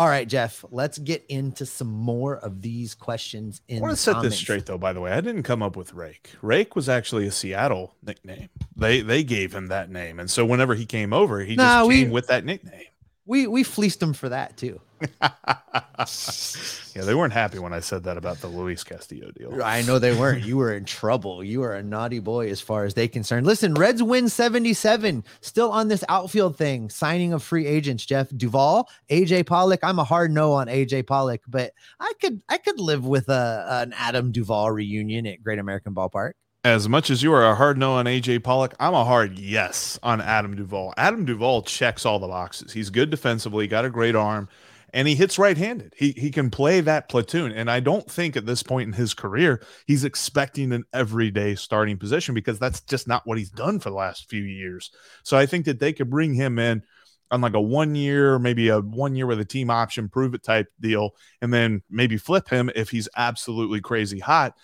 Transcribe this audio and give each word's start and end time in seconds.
All 0.00 0.08
right, 0.08 0.26
Jeff, 0.26 0.64
let's 0.70 0.96
get 0.96 1.26
into 1.28 1.66
some 1.66 1.90
more 1.92 2.38
of 2.38 2.62
these 2.62 2.94
questions. 2.94 3.60
In 3.68 3.76
I 3.76 3.80
want 3.82 3.92
to 3.92 3.96
set 3.98 4.14
comments. 4.14 4.34
this 4.34 4.40
straight, 4.40 4.64
though. 4.64 4.78
By 4.78 4.94
the 4.94 5.00
way, 5.02 5.12
I 5.12 5.20
didn't 5.20 5.42
come 5.42 5.62
up 5.62 5.76
with 5.76 5.92
Rake. 5.92 6.30
Rake 6.40 6.74
was 6.74 6.88
actually 6.88 7.26
a 7.26 7.30
Seattle 7.30 7.94
nickname. 8.02 8.48
They 8.74 9.02
they 9.02 9.22
gave 9.22 9.54
him 9.54 9.66
that 9.66 9.90
name, 9.90 10.18
and 10.18 10.30
so 10.30 10.46
whenever 10.46 10.74
he 10.74 10.86
came 10.86 11.12
over, 11.12 11.40
he 11.40 11.54
just 11.54 11.86
we, 11.86 12.04
came 12.04 12.12
with 12.12 12.28
that 12.28 12.46
nickname. 12.46 12.86
We 13.30 13.46
we 13.46 13.62
fleeced 13.62 14.00
them 14.00 14.12
for 14.12 14.28
that 14.28 14.56
too. 14.56 14.80
yeah, 15.20 17.02
they 17.04 17.14
weren't 17.14 17.32
happy 17.32 17.60
when 17.60 17.72
I 17.72 17.78
said 17.78 18.02
that 18.02 18.16
about 18.16 18.40
the 18.40 18.48
Luis 18.48 18.82
Castillo 18.82 19.30
deal. 19.30 19.62
I 19.62 19.82
know 19.82 20.00
they 20.00 20.18
weren't. 20.18 20.44
You 20.44 20.56
were 20.56 20.74
in 20.74 20.84
trouble. 20.84 21.44
You 21.44 21.60
were 21.60 21.76
a 21.76 21.82
naughty 21.82 22.18
boy 22.18 22.50
as 22.50 22.60
far 22.60 22.84
as 22.84 22.94
they 22.94 23.06
concerned. 23.06 23.46
Listen, 23.46 23.74
Reds 23.74 24.02
win 24.02 24.28
77. 24.28 25.22
Still 25.42 25.70
on 25.70 25.86
this 25.86 26.02
outfield 26.08 26.56
thing, 26.56 26.90
signing 26.90 27.32
of 27.32 27.44
free 27.44 27.68
agents. 27.68 28.04
Jeff 28.04 28.30
Duvall, 28.36 28.90
AJ 29.10 29.46
Pollock. 29.46 29.84
I'm 29.84 30.00
a 30.00 30.04
hard 30.04 30.32
no 30.32 30.54
on 30.54 30.66
AJ 30.66 31.06
Pollock, 31.06 31.42
but 31.46 31.72
I 32.00 32.12
could 32.20 32.42
I 32.48 32.58
could 32.58 32.80
live 32.80 33.06
with 33.06 33.28
a 33.28 33.64
an 33.84 33.94
Adam 33.96 34.32
Duvall 34.32 34.72
reunion 34.72 35.28
at 35.28 35.40
Great 35.40 35.60
American 35.60 35.94
Ballpark. 35.94 36.32
As 36.62 36.90
much 36.90 37.08
as 37.08 37.22
you 37.22 37.32
are 37.32 37.46
a 37.46 37.54
hard 37.54 37.78
no 37.78 37.94
on 37.94 38.04
AJ 38.04 38.44
Pollock, 38.44 38.74
I'm 38.78 38.92
a 38.92 39.04
hard 39.04 39.38
yes 39.38 39.98
on 40.02 40.20
Adam 40.20 40.54
Duvall. 40.54 40.92
Adam 40.98 41.24
Duvall 41.24 41.62
checks 41.62 42.04
all 42.04 42.18
the 42.18 42.28
boxes. 42.28 42.70
He's 42.70 42.90
good 42.90 43.08
defensively, 43.08 43.66
got 43.66 43.86
a 43.86 43.90
great 43.90 44.14
arm 44.14 44.46
and 44.92 45.06
he 45.06 45.14
hits 45.14 45.38
right-handed. 45.38 45.94
He 45.96 46.12
he 46.12 46.30
can 46.30 46.50
play 46.50 46.80
that 46.80 47.08
platoon, 47.08 47.52
and 47.52 47.70
I 47.70 47.80
don't 47.80 48.10
think 48.10 48.36
at 48.36 48.46
this 48.46 48.62
point 48.62 48.88
in 48.88 48.92
his 48.92 49.14
career 49.14 49.62
he's 49.86 50.04
expecting 50.04 50.72
an 50.72 50.84
everyday 50.92 51.54
starting 51.54 51.96
position 51.96 52.34
because 52.34 52.58
that's 52.58 52.80
just 52.82 53.06
not 53.08 53.26
what 53.26 53.38
he's 53.38 53.50
done 53.50 53.78
for 53.78 53.90
the 53.90 53.96
last 53.96 54.28
few 54.28 54.42
years. 54.42 54.90
So 55.22 55.36
I 55.36 55.46
think 55.46 55.64
that 55.66 55.80
they 55.80 55.92
could 55.92 56.10
bring 56.10 56.34
him 56.34 56.58
in 56.58 56.82
on 57.30 57.40
like 57.40 57.54
a 57.54 57.60
one 57.60 57.94
year, 57.94 58.38
maybe 58.38 58.68
a 58.68 58.80
one 58.80 59.14
year 59.14 59.26
with 59.26 59.40
a 59.40 59.44
team 59.44 59.70
option, 59.70 60.08
prove 60.08 60.34
it 60.34 60.42
type 60.42 60.68
deal, 60.80 61.14
and 61.40 61.52
then 61.52 61.82
maybe 61.88 62.16
flip 62.16 62.48
him 62.48 62.70
if 62.74 62.90
he's 62.90 63.08
absolutely 63.16 63.80
crazy 63.80 64.18
hot 64.18 64.54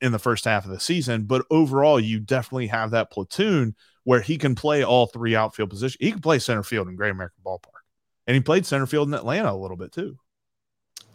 in 0.00 0.12
the 0.12 0.18
first 0.18 0.44
half 0.44 0.64
of 0.64 0.70
the 0.70 0.80
season. 0.80 1.24
But 1.24 1.44
overall, 1.50 2.00
you 2.00 2.20
definitely 2.20 2.68
have 2.68 2.92
that 2.92 3.10
platoon 3.10 3.74
where 4.04 4.20
he 4.20 4.38
can 4.38 4.54
play 4.54 4.84
all 4.84 5.06
three 5.06 5.34
outfield 5.34 5.70
positions. 5.70 5.98
He 6.00 6.12
can 6.12 6.20
play 6.20 6.38
center 6.38 6.62
field 6.62 6.88
in 6.88 6.96
Great 6.96 7.10
American 7.10 7.42
Ballpark 7.44 7.84
and 8.26 8.34
he 8.34 8.40
played 8.40 8.66
center 8.66 8.86
field 8.86 9.08
in 9.08 9.14
Atlanta 9.14 9.52
a 9.52 9.54
little 9.54 9.76
bit 9.76 9.92
too. 9.92 10.18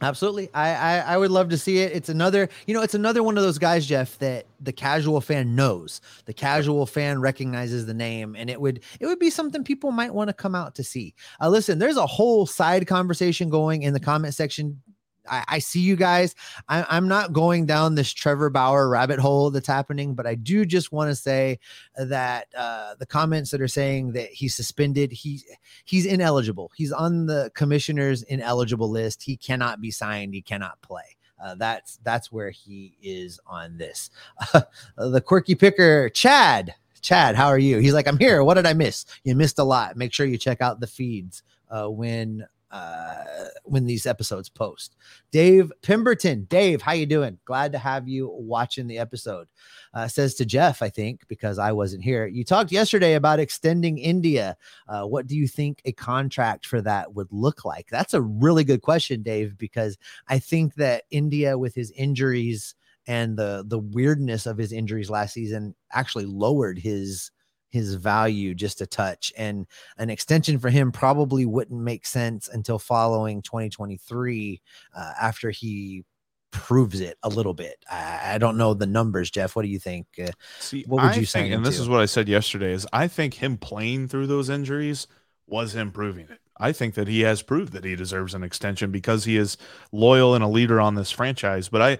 Absolutely. 0.01 0.49
I, 0.53 0.69
I, 0.69 0.97
I 0.99 1.17
would 1.17 1.31
love 1.31 1.49
to 1.49 1.57
see 1.57 1.79
it. 1.79 1.91
It's 1.91 2.09
another, 2.09 2.47
you 2.65 2.73
know, 2.73 2.81
it's 2.81 2.93
another 2.93 3.21
one 3.21 3.37
of 3.37 3.43
those 3.43 3.57
guys, 3.57 3.85
Jeff, 3.85 4.17
that 4.19 4.45
the 4.61 4.71
casual 4.71 5.19
fan 5.19 5.55
knows. 5.55 5.99
The 6.25 6.33
casual 6.33 6.85
fan 6.85 7.19
recognizes 7.19 7.85
the 7.85 7.93
name, 7.93 8.35
and 8.37 8.49
it 8.49 8.59
would 8.61 8.81
it 8.99 9.07
would 9.07 9.19
be 9.19 9.29
something 9.29 9.63
people 9.63 9.91
might 9.91 10.13
want 10.13 10.29
to 10.29 10.33
come 10.33 10.55
out 10.55 10.75
to 10.75 10.83
see. 10.83 11.15
Uh, 11.41 11.49
listen, 11.49 11.79
there's 11.79 11.97
a 11.97 12.05
whole 12.07 12.45
side 12.45 12.87
conversation 12.87 13.49
going 13.49 13.83
in 13.83 13.93
the 13.93 13.99
comment 13.99 14.33
section 14.33 14.81
I, 15.29 15.43
I 15.47 15.59
see 15.59 15.81
you 15.81 15.95
guys. 15.95 16.35
I, 16.67 16.85
I'm 16.89 17.07
not 17.07 17.33
going 17.33 17.65
down 17.65 17.95
this 17.95 18.11
Trevor 18.11 18.49
Bauer 18.49 18.89
rabbit 18.89 19.19
hole 19.19 19.51
that's 19.51 19.67
happening, 19.67 20.15
but 20.15 20.27
I 20.27 20.35
do 20.35 20.65
just 20.65 20.91
want 20.91 21.09
to 21.09 21.15
say 21.15 21.59
that 21.95 22.47
uh, 22.57 22.95
the 22.99 23.05
comments 23.05 23.51
that 23.51 23.61
are 23.61 23.67
saying 23.67 24.13
that 24.13 24.29
he's 24.29 24.55
suspended, 24.55 25.11
he 25.11 25.41
he's 25.85 26.05
ineligible. 26.05 26.71
He's 26.75 26.91
on 26.91 27.25
the 27.25 27.51
commissioner's 27.55 28.23
ineligible 28.23 28.89
list. 28.89 29.23
He 29.23 29.37
cannot 29.37 29.81
be 29.81 29.91
signed. 29.91 30.33
He 30.33 30.41
cannot 30.41 30.81
play. 30.81 31.15
Uh, 31.41 31.55
that's 31.55 31.99
that's 32.03 32.31
where 32.31 32.49
he 32.49 32.97
is 33.01 33.39
on 33.47 33.77
this. 33.77 34.09
Uh, 34.53 34.61
the 34.97 35.21
quirky 35.21 35.55
picker, 35.55 36.09
Chad. 36.09 36.75
Chad, 37.01 37.35
how 37.35 37.47
are 37.47 37.59
you? 37.59 37.77
He's 37.77 37.93
like, 37.93 38.07
I'm 38.07 38.17
here. 38.17 38.43
What 38.43 38.55
did 38.55 38.65
I 38.65 38.73
miss? 38.73 39.05
You 39.23 39.33
missed 39.33 39.57
a 39.57 39.63
lot. 39.63 39.95
Make 39.95 40.11
sure 40.11 40.25
you 40.25 40.37
check 40.37 40.59
out 40.59 40.81
the 40.81 40.87
feeds 40.87 41.43
uh, 41.69 41.87
when 41.87 42.45
uh, 42.71 43.23
when 43.63 43.85
these 43.85 44.05
episodes 44.05 44.49
post. 44.49 44.95
Dave 45.31 45.71
Pemberton, 45.81 46.45
Dave, 46.45 46.81
how 46.81 46.91
you 46.91 47.05
doing? 47.05 47.39
Glad 47.45 47.71
to 47.71 47.77
have 47.77 48.07
you 48.07 48.29
watching 48.31 48.87
the 48.87 48.97
episode. 48.99 49.47
Uh, 49.93 50.07
says 50.07 50.35
to 50.35 50.45
Jeff, 50.45 50.81
I 50.81 50.89
think 50.89 51.27
because 51.27 51.57
I 51.57 51.71
wasn't 51.71 52.03
here. 52.03 52.27
You 52.27 52.43
talked 52.43 52.71
yesterday 52.71 53.15
about 53.15 53.39
extending 53.39 53.97
India. 53.97 54.55
Uh, 54.87 55.03
what 55.03 55.27
do 55.27 55.35
you 55.35 55.47
think 55.47 55.81
a 55.85 55.91
contract 55.91 56.65
for 56.65 56.81
that 56.81 57.13
would 57.15 57.31
look 57.31 57.65
like? 57.65 57.87
That's 57.89 58.13
a 58.13 58.21
really 58.21 58.63
good 58.63 58.81
question, 58.81 59.23
Dave, 59.23 59.57
because 59.57 59.97
I 60.27 60.39
think 60.39 60.75
that 60.75 61.03
India, 61.09 61.57
with 61.57 61.73
his 61.73 61.91
injuries 61.91 62.75
and 63.07 63.37
the 63.37 63.63
the 63.65 63.79
weirdness 63.79 64.45
of 64.45 64.57
his 64.57 64.71
injuries 64.71 65.09
last 65.09 65.33
season, 65.33 65.73
actually 65.91 66.25
lowered 66.25 66.77
his 66.77 67.31
his 67.69 67.95
value 67.95 68.53
just 68.53 68.81
a 68.81 68.87
touch 68.87 69.31
and 69.37 69.67
an 69.97 70.09
extension 70.09 70.59
for 70.59 70.69
him 70.69 70.91
probably 70.91 71.45
wouldn't 71.45 71.81
make 71.81 72.05
sense 72.05 72.49
until 72.49 72.79
following 72.79 73.41
2023 73.41 74.61
uh, 74.95 75.13
after 75.21 75.49
he 75.49 76.03
proves 76.51 76.99
it 76.99 77.17
a 77.23 77.29
little 77.29 77.53
bit. 77.53 77.75
I, 77.89 78.33
I, 78.33 78.37
don't 78.37 78.57
know 78.57 78.73
the 78.73 78.87
numbers, 78.87 79.29
Jeff. 79.29 79.55
What 79.55 79.61
do 79.63 79.67
you 79.69 79.79
think? 79.79 80.07
Uh, 80.21 80.31
See, 80.59 80.83
what 80.87 81.03
would 81.03 81.11
I 81.11 81.15
you 81.15 81.25
say? 81.25 81.51
And 81.51 81.65
this 81.65 81.79
is 81.79 81.87
what 81.87 82.01
I 82.01 82.05
said 82.05 82.27
yesterday: 82.27 82.71
is 82.73 82.87
I 82.91 83.07
think 83.07 83.35
him 83.35 83.57
playing 83.57 84.07
through 84.07 84.27
those 84.27 84.49
injuries 84.49 85.07
was 85.47 85.75
him 85.75 85.91
proving 85.91 86.27
it. 86.29 86.39
I 86.57 86.71
think 86.71 86.95
that 86.95 87.07
he 87.07 87.21
has 87.21 87.41
proved 87.41 87.73
that 87.73 87.85
he 87.85 87.95
deserves 87.95 88.33
an 88.33 88.43
extension 88.43 88.91
because 88.91 89.23
he 89.23 89.37
is 89.37 89.57
loyal 89.91 90.35
and 90.35 90.43
a 90.43 90.47
leader 90.47 90.81
on 90.81 90.95
this 90.95 91.11
franchise. 91.11 91.69
But 91.69 91.81
I, 91.81 91.97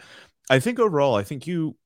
I 0.49 0.59
think 0.59 0.79
overall, 0.79 1.15
I 1.15 1.23
think 1.23 1.47
you 1.47 1.77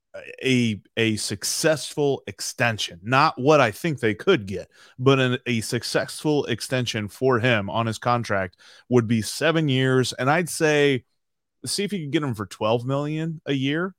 a 0.44 0.80
a 0.96 1.16
successful 1.16 2.22
extension 2.28 3.00
not 3.02 3.34
what 3.42 3.60
i 3.60 3.72
think 3.72 4.00
they 4.00 4.14
could 4.14 4.46
get 4.46 4.70
but 5.00 5.20
an, 5.20 5.40
a 5.48 5.60
successful 5.62 6.46
extension 6.46 7.08
for 7.08 7.40
him 7.40 7.68
on 7.68 7.88
his 7.88 7.98
contract 7.98 8.58
would 8.90 9.08
be 9.08 9.24
seven 9.24 9.68
years 9.68 10.14
and 10.14 10.30
i'd 10.30 10.50
say 10.50 11.04
see 11.66 11.84
if 11.84 11.94
you 11.94 12.00
can 12.00 12.12
get 12.12 12.24
him 12.24 12.34
for 12.34 12.46
12 12.46 12.86
million 12.86 13.42
a 13.46 13.54
year. 13.54 13.96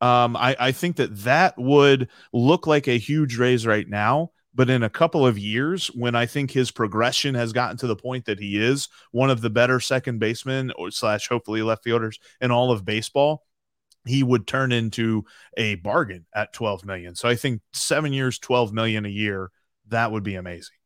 Um, 0.00 0.36
I, 0.36 0.56
I 0.58 0.72
think 0.72 0.96
that 0.96 1.16
that 1.24 1.58
would 1.58 2.08
look 2.32 2.66
like 2.66 2.86
a 2.86 2.98
huge 2.98 3.36
raise 3.36 3.66
right 3.66 3.88
now 3.88 4.30
but 4.54 4.70
in 4.70 4.84
a 4.84 4.90
couple 4.90 5.26
of 5.26 5.36
years 5.36 5.88
when 5.88 6.14
i 6.14 6.24
think 6.24 6.52
his 6.52 6.70
progression 6.70 7.34
has 7.34 7.52
gotten 7.52 7.76
to 7.78 7.88
the 7.88 7.96
point 7.96 8.24
that 8.24 8.38
he 8.38 8.62
is 8.62 8.88
one 9.10 9.28
of 9.28 9.40
the 9.40 9.50
better 9.50 9.80
second 9.80 10.20
basemen 10.20 10.70
or 10.76 10.92
slash 10.92 11.28
hopefully 11.28 11.62
left 11.62 11.82
fielders 11.82 12.20
in 12.40 12.52
all 12.52 12.70
of 12.70 12.84
baseball 12.84 13.44
he 14.08 14.22
would 14.22 14.46
turn 14.46 14.72
into 14.72 15.24
a 15.56 15.76
bargain 15.76 16.26
at 16.34 16.52
12 16.52 16.84
million. 16.84 17.14
So 17.14 17.28
I 17.28 17.34
think 17.34 17.62
seven 17.72 18.12
years, 18.12 18.38
12 18.38 18.72
million 18.72 19.04
a 19.04 19.10
year, 19.10 19.50
that 19.88 20.12
would 20.12 20.22
be 20.22 20.34
amazing. 20.34 20.76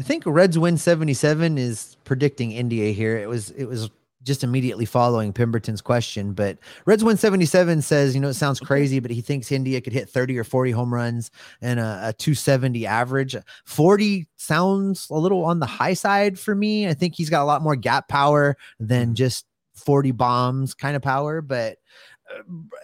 I 0.00 0.02
think 0.02 0.24
Reds 0.26 0.58
win 0.58 0.78
77 0.78 1.58
is 1.58 1.96
predicting 2.04 2.52
India 2.52 2.92
here. 2.92 3.18
It 3.18 3.28
was, 3.28 3.50
it 3.50 3.66
was 3.66 3.90
just 4.22 4.44
immediately 4.44 4.84
following 4.84 5.32
Pemberton's 5.32 5.80
question, 5.80 6.32
but 6.32 6.58
Reds 6.86 7.04
win 7.04 7.16
77 7.16 7.82
says, 7.82 8.14
you 8.14 8.20
know, 8.20 8.28
it 8.28 8.34
sounds 8.34 8.60
crazy, 8.60 9.00
but 9.00 9.10
he 9.10 9.20
thinks 9.20 9.50
India 9.50 9.80
could 9.80 9.92
hit 9.92 10.08
30 10.08 10.38
or 10.38 10.44
40 10.44 10.70
home 10.70 10.94
runs 10.94 11.30
and 11.60 11.80
a, 11.80 12.08
a 12.08 12.12
270 12.12 12.86
average. 12.86 13.36
40 13.66 14.28
sounds 14.36 15.08
a 15.10 15.14
little 15.14 15.44
on 15.44 15.58
the 15.58 15.66
high 15.66 15.94
side 15.94 16.38
for 16.38 16.54
me. 16.54 16.88
I 16.88 16.94
think 16.94 17.14
he's 17.14 17.30
got 17.30 17.42
a 17.42 17.44
lot 17.46 17.62
more 17.62 17.76
gap 17.76 18.08
power 18.08 18.56
than 18.78 19.08
mm-hmm. 19.08 19.14
just 19.14 19.46
40 19.74 20.12
bombs 20.12 20.74
kind 20.74 20.96
of 20.96 21.02
power, 21.02 21.40
but 21.40 21.78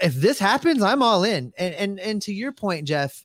if 0.00 0.14
this 0.14 0.38
happens, 0.38 0.82
I'm 0.82 1.02
all 1.02 1.24
in. 1.24 1.52
And 1.58 1.74
and 1.74 2.00
and 2.00 2.22
to 2.22 2.32
your 2.32 2.52
point, 2.52 2.86
Jeff, 2.86 3.24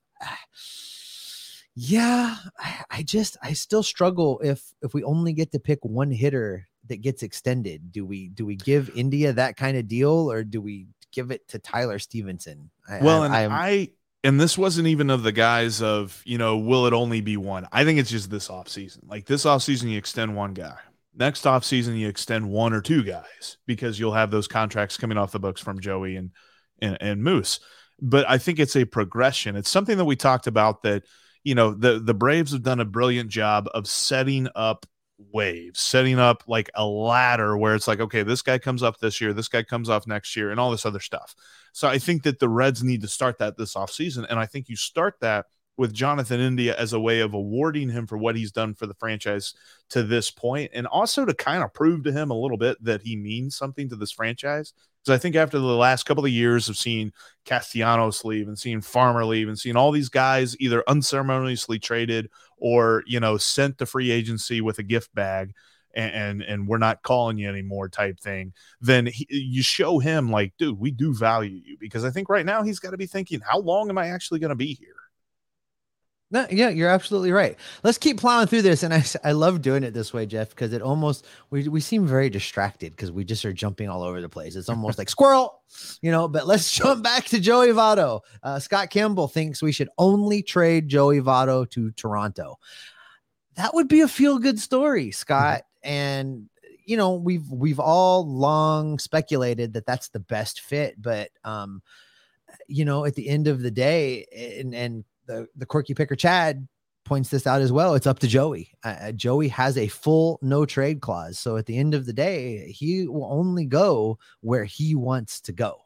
yeah, 1.76 2.36
I, 2.60 2.84
I 2.90 3.04
just 3.04 3.38
I 3.42 3.54
still 3.54 3.84
struggle 3.84 4.40
if 4.44 4.74
if 4.82 4.94
we 4.94 5.04
only 5.04 5.34
get 5.34 5.52
to 5.52 5.60
pick 5.60 5.84
one 5.84 6.12
hitter 6.12 6.68
that 6.88 7.02
gets 7.02 7.24
extended. 7.24 7.92
Do 7.92 8.06
we 8.06 8.30
do 8.30 8.46
we 8.46 8.56
give 8.56 8.92
India 8.96 9.34
that 9.34 9.58
kind 9.58 9.78
of 9.78 9.88
deal 9.88 10.32
or 10.32 10.44
do 10.44 10.62
we 10.62 10.88
give 11.12 11.32
it 11.32 11.48
to 11.50 11.60
Tyler 11.60 12.00
Stevenson? 12.00 12.70
I, 12.90 13.00
well, 13.02 13.24
I, 13.24 13.42
and 13.42 13.54
I 13.54 13.90
and 14.24 14.40
this 14.40 14.58
wasn't 14.58 14.88
even 14.88 15.10
of 15.10 15.24
the 15.24 15.32
guys 15.32 15.82
of 15.82 16.22
you 16.26 16.38
know 16.38 16.58
will 16.58 16.86
it 16.86 16.94
only 16.94 17.22
be 17.22 17.38
one 17.38 17.68
i 17.72 17.84
think 17.84 18.00
it's 18.00 18.10
just 18.10 18.32
this 18.32 18.50
off 18.50 18.70
season 18.70 19.06
like 19.08 19.26
this 19.26 19.46
off 19.46 19.62
season 19.62 19.90
you 19.90 19.98
extend 19.98 20.36
one 20.36 20.54
guy 20.54 20.78
next 21.16 21.46
off 21.46 21.64
season 21.64 21.96
you 21.96 22.08
extend 22.08 22.50
one 22.50 22.74
or 22.74 22.82
two 22.82 23.04
guys 23.04 23.58
because 23.66 24.00
you'll 24.00 24.14
have 24.14 24.32
those 24.32 24.48
contracts 24.48 24.98
coming 24.98 25.18
off 25.18 25.32
the 25.32 25.40
books 25.40 25.62
from 25.62 25.80
Joey 25.80 26.16
and 26.16 26.32
and, 26.82 26.98
and 27.02 27.24
Moose. 27.24 27.60
But 28.02 28.30
I 28.30 28.38
think 28.38 28.60
it's 28.60 28.76
a 28.76 28.86
progression. 28.86 29.56
It's 29.56 29.70
something 29.70 29.98
that 29.98 30.06
we 30.06 30.16
talked 30.16 30.48
about 30.48 30.84
that 30.84 31.04
you 31.44 31.56
know 31.56 31.74
the 31.74 32.00
the 32.00 32.14
Braves 32.14 32.52
have 32.52 32.64
done 32.64 32.80
a 32.80 32.86
brilliant 32.86 33.30
job 33.30 33.68
of 33.74 33.88
setting 33.88 34.48
up 34.56 34.86
waves, 35.32 35.80
setting 35.80 36.20
up 36.20 36.44
like 36.48 36.70
a 36.76 36.86
ladder 36.86 37.58
where 37.58 37.76
it's 37.76 37.88
like, 37.88 38.00
okay, 38.00 38.24
this 38.24 38.42
guy 38.42 38.58
comes 38.58 38.84
up 38.84 39.00
this 39.00 39.22
year, 39.22 39.34
this 39.34 39.48
guy 39.48 39.64
comes 39.64 39.90
off 39.90 40.08
next 40.08 40.36
year, 40.36 40.52
and 40.52 40.60
all 40.60 40.72
this 40.72 40.86
other 40.86 41.00
stuff. 41.00 41.36
So 41.72 41.88
I 41.88 41.98
think 41.98 42.24
that 42.24 42.40
the 42.40 42.50
Reds 42.50 42.84
need 42.84 43.02
to 43.02 43.08
start 43.08 43.38
that 43.40 43.58
this 43.58 43.76
offseason. 43.76 44.26
And 44.30 44.40
I 44.40 44.46
think 44.46 44.70
you 44.70 44.76
start 44.76 45.16
that 45.22 45.46
with 45.78 45.94
Jonathan 45.94 46.40
India 46.40 46.76
as 46.78 46.94
a 46.94 47.00
way 47.00 47.20
of 47.20 47.34
awarding 47.34 47.90
him 47.90 48.06
for 48.06 48.18
what 48.18 48.36
he's 48.36 48.52
done 48.52 48.74
for 48.74 48.86
the 48.86 48.94
franchise 48.94 49.54
to 49.90 50.04
this 50.04 50.30
point, 50.30 50.72
and 50.74 50.86
also 50.88 51.26
to 51.26 51.34
kind 51.34 51.64
of 51.64 51.74
prove 51.74 52.04
to 52.04 52.12
him 52.12 52.30
a 52.30 52.38
little 52.38 52.58
bit 52.58 52.84
that 52.84 53.02
he 53.02 53.16
means 53.16 53.56
something 53.56 53.90
to 53.90 53.96
this 53.96 54.12
franchise. 54.12 54.74
Because 55.02 55.18
I 55.18 55.22
think 55.22 55.36
after 55.36 55.60
the 55.60 55.66
last 55.66 56.04
couple 56.04 56.24
of 56.24 56.32
years 56.32 56.70
of 56.70 56.78
seeing 56.78 57.12
Castellanos 57.46 58.24
leave 58.24 58.48
and 58.48 58.58
seeing 58.58 58.82
Farmer 58.82 59.26
leave 59.26 59.50
and 59.50 59.60
seeing 59.60 59.76
all 59.76 59.92
these 59.92 60.10
guys 60.10 60.56
either 60.60 60.84
unceremoniously 60.88 61.80
traded 61.80 62.30
or 62.58 63.04
you 63.06 63.20
know 63.20 63.38
sent 63.38 63.78
to 63.80 63.86
free 63.86 64.12
agency 64.12 64.62
with 64.62 64.78
a 64.80 64.84
gift 64.84 65.14
bag, 65.14 65.54
and 65.94 66.14
and, 66.14 66.42
and 66.44 66.68
we're 66.68 66.78
not 66.78 67.02
calling 67.02 67.38
you 67.38 67.50
anymore 67.50 67.90
type 67.90 68.20
thing, 68.20 68.54
then 68.80 69.08
he, 69.08 69.26
you 69.30 69.64
show 69.64 70.00
him 70.00 70.32
like, 70.32 70.54
dude, 70.58 70.80
we 70.80 70.92
do 70.92 71.14
value 71.14 71.62
you 71.66 71.78
because 71.80 72.06
I 72.06 72.12
think 72.12 72.30
right 72.30 72.46
now 72.46 72.64
he's 72.64 72.80
got 72.80 72.92
to 72.92 72.98
be 72.98 73.08
thinking, 73.08 73.42
how 73.42 73.60
long 73.60 73.90
am 73.90 73.98
I 73.98 74.08
actually 74.10 74.40
going 74.40 74.50
to 74.50 74.56
be 74.56 74.74
here? 74.74 74.96
No, 76.34 76.48
yeah, 76.50 76.70
you're 76.70 76.90
absolutely 76.90 77.32
right. 77.32 77.56
Let's 77.84 78.00
keep 78.00 78.20
plowing 78.20 78.48
through 78.48 78.64
this, 78.64 78.82
and 78.82 78.92
I, 78.92 79.06
I 79.24 79.34
love 79.34 79.62
doing 79.62 79.84
it 79.84 79.94
this 79.94 80.12
way, 80.12 80.26
Jeff, 80.26 80.50
because 80.50 80.74
it 80.74 80.82
almost 80.82 81.28
we 81.52 81.68
we 81.68 81.80
seem 81.80 82.08
very 82.08 82.28
distracted 82.28 82.92
because 82.94 83.12
we 83.12 83.24
just 83.24 83.46
are 83.46 83.54
jumping 83.54 83.88
all 83.88 84.02
over 84.02 84.20
the 84.20 84.28
place. 84.28 84.56
It's 84.56 84.68
almost 84.68 84.98
like 84.98 85.10
squirrel, 85.10 85.62
you 86.02 86.10
know. 86.10 86.28
But 86.28 86.48
let's 86.48 86.72
jump 86.76 87.04
back 87.04 87.26
to 87.26 87.40
Joey 87.40 87.68
Votto. 87.68 88.22
Uh, 88.42 88.58
Scott 88.58 88.90
Campbell 88.90 89.28
thinks 89.28 89.62
we 89.62 89.72
should 89.72 89.90
only 90.00 90.42
trade 90.42 90.88
Joey 90.88 91.22
Votto 91.22 91.70
to 91.70 91.92
Toronto. 91.92 92.58
That 93.54 93.76
would 93.76 93.88
be 93.88 94.02
a 94.02 94.08
feel 94.08 94.40
good 94.40 94.60
story, 94.60 95.12
Scott. 95.12 95.60
Mm-hmm. 95.86 95.90
And 95.94 96.50
you 96.84 96.98
know 96.98 97.14
we've 97.14 97.48
we've 97.52 97.80
all 97.80 98.28
long 98.28 98.98
speculated 98.98 99.74
that 99.74 99.86
that's 99.86 100.10
the 100.10 100.20
best 100.20 100.62
fit, 100.62 101.00
but 101.00 101.30
um, 101.44 101.84
you 102.68 102.86
know 102.86 103.06
at 103.06 103.14
the 103.14 103.30
end 103.30 103.48
of 103.48 103.62
the 103.62 103.70
day, 103.70 104.26
and 104.58 104.74
and 104.74 105.04
the 105.26 105.48
the 105.56 105.66
quirky 105.66 105.94
picker 105.94 106.16
Chad 106.16 106.68
points 107.06 107.30
this 107.30 107.46
out 107.46 107.62
as 107.62 107.72
well. 107.72 107.96
It's 107.96 108.08
up 108.08 108.20
to 108.20 108.28
Joey. 108.28 108.72
Uh, 108.84 108.96
uh, 109.02 109.12
Joey 109.12 109.50
has 109.50 109.78
a 109.78 109.88
full 109.88 110.40
no 110.42 110.66
trade 110.66 111.02
clause, 111.02 111.38
so 111.38 111.58
at 111.58 111.66
the 111.66 111.78
end 111.78 111.94
of 111.94 112.06
the 112.06 112.14
day, 112.14 112.72
he 112.72 113.08
will 113.08 113.28
only 113.32 113.66
go 113.66 114.20
where 114.42 114.64
he 114.64 114.96
wants 114.96 115.42
to 115.42 115.52
go, 115.52 115.82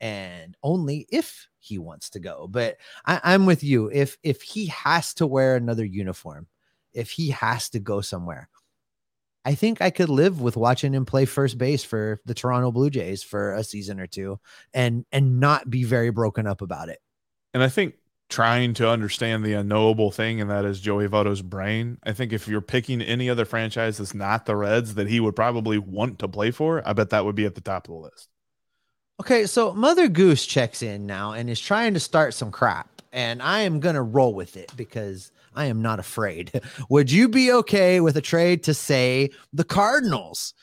and 0.00 0.56
only 0.62 1.06
if 1.10 1.48
he 1.58 1.78
wants 1.78 2.10
to 2.10 2.20
go. 2.20 2.46
But 2.48 2.78
I, 3.04 3.20
I'm 3.22 3.46
with 3.46 3.62
you. 3.62 3.90
If 3.92 4.18
if 4.22 4.42
he 4.42 4.66
has 4.66 5.14
to 5.14 5.26
wear 5.26 5.56
another 5.56 5.84
uniform, 5.84 6.46
if 6.92 7.10
he 7.10 7.30
has 7.30 7.68
to 7.70 7.78
go 7.78 8.00
somewhere, 8.00 8.48
I 9.44 9.54
think 9.54 9.80
I 9.82 9.90
could 9.90 10.08
live 10.08 10.40
with 10.40 10.56
watching 10.56 10.92
him 10.92 11.04
play 11.04 11.24
first 11.24 11.58
base 11.58 11.84
for 11.84 12.20
the 12.24 12.34
Toronto 12.34 12.70
Blue 12.70 12.90
Jays 12.90 13.22
for 13.22 13.54
a 13.54 13.64
season 13.64 14.00
or 14.00 14.06
two 14.06 14.38
and 14.72 15.04
and 15.12 15.40
not 15.40 15.68
be 15.68 15.84
very 15.84 16.10
broken 16.10 16.46
up 16.46 16.62
about 16.62 16.88
it. 16.88 17.00
And 17.54 17.62
I 17.62 17.68
think 17.68 17.94
trying 18.32 18.72
to 18.74 18.88
understand 18.88 19.44
the 19.44 19.52
unknowable 19.52 20.10
thing, 20.10 20.40
and 20.40 20.50
that 20.50 20.64
is 20.64 20.80
Joey 20.80 21.06
Votto's 21.06 21.42
brain. 21.42 21.98
I 22.02 22.12
think 22.12 22.32
if 22.32 22.48
you're 22.48 22.62
picking 22.62 23.02
any 23.02 23.28
other 23.28 23.44
franchise 23.44 23.98
that's 23.98 24.14
not 24.14 24.46
the 24.46 24.56
Reds 24.56 24.94
that 24.94 25.06
he 25.06 25.20
would 25.20 25.36
probably 25.36 25.78
want 25.78 26.18
to 26.20 26.28
play 26.28 26.50
for, 26.50 26.82
I 26.88 26.94
bet 26.94 27.10
that 27.10 27.24
would 27.24 27.36
be 27.36 27.44
at 27.44 27.54
the 27.54 27.60
top 27.60 27.86
of 27.88 27.94
the 27.94 28.00
list. 28.00 28.28
Okay, 29.20 29.46
so 29.46 29.74
Mother 29.74 30.08
Goose 30.08 30.46
checks 30.46 30.82
in 30.82 31.06
now 31.06 31.32
and 31.32 31.48
is 31.50 31.60
trying 31.60 31.94
to 31.94 32.00
start 32.00 32.32
some 32.32 32.50
crap, 32.50 33.02
and 33.12 33.42
I 33.42 33.60
am 33.60 33.78
going 33.78 33.94
to 33.94 34.02
roll 34.02 34.34
with 34.34 34.56
it 34.56 34.72
because 34.76 35.30
I 35.54 35.66
am 35.66 35.82
not 35.82 36.00
afraid. 36.00 36.62
Would 36.88 37.12
you 37.12 37.28
be 37.28 37.52
okay 37.52 38.00
with 38.00 38.16
a 38.16 38.22
trade 38.22 38.64
to 38.64 38.74
say 38.74 39.30
the 39.52 39.64
Cardinals 39.64 40.54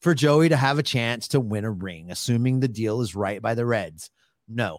for 0.00 0.14
Joey 0.14 0.48
to 0.48 0.56
have 0.56 0.78
a 0.78 0.82
chance 0.82 1.28
to 1.28 1.40
win 1.40 1.66
a 1.66 1.70
ring, 1.70 2.10
assuming 2.10 2.60
the 2.60 2.68
deal 2.68 3.02
is 3.02 3.14
right 3.14 3.42
by 3.42 3.54
the 3.54 3.66
Reds? 3.66 4.10
No. 4.48 4.78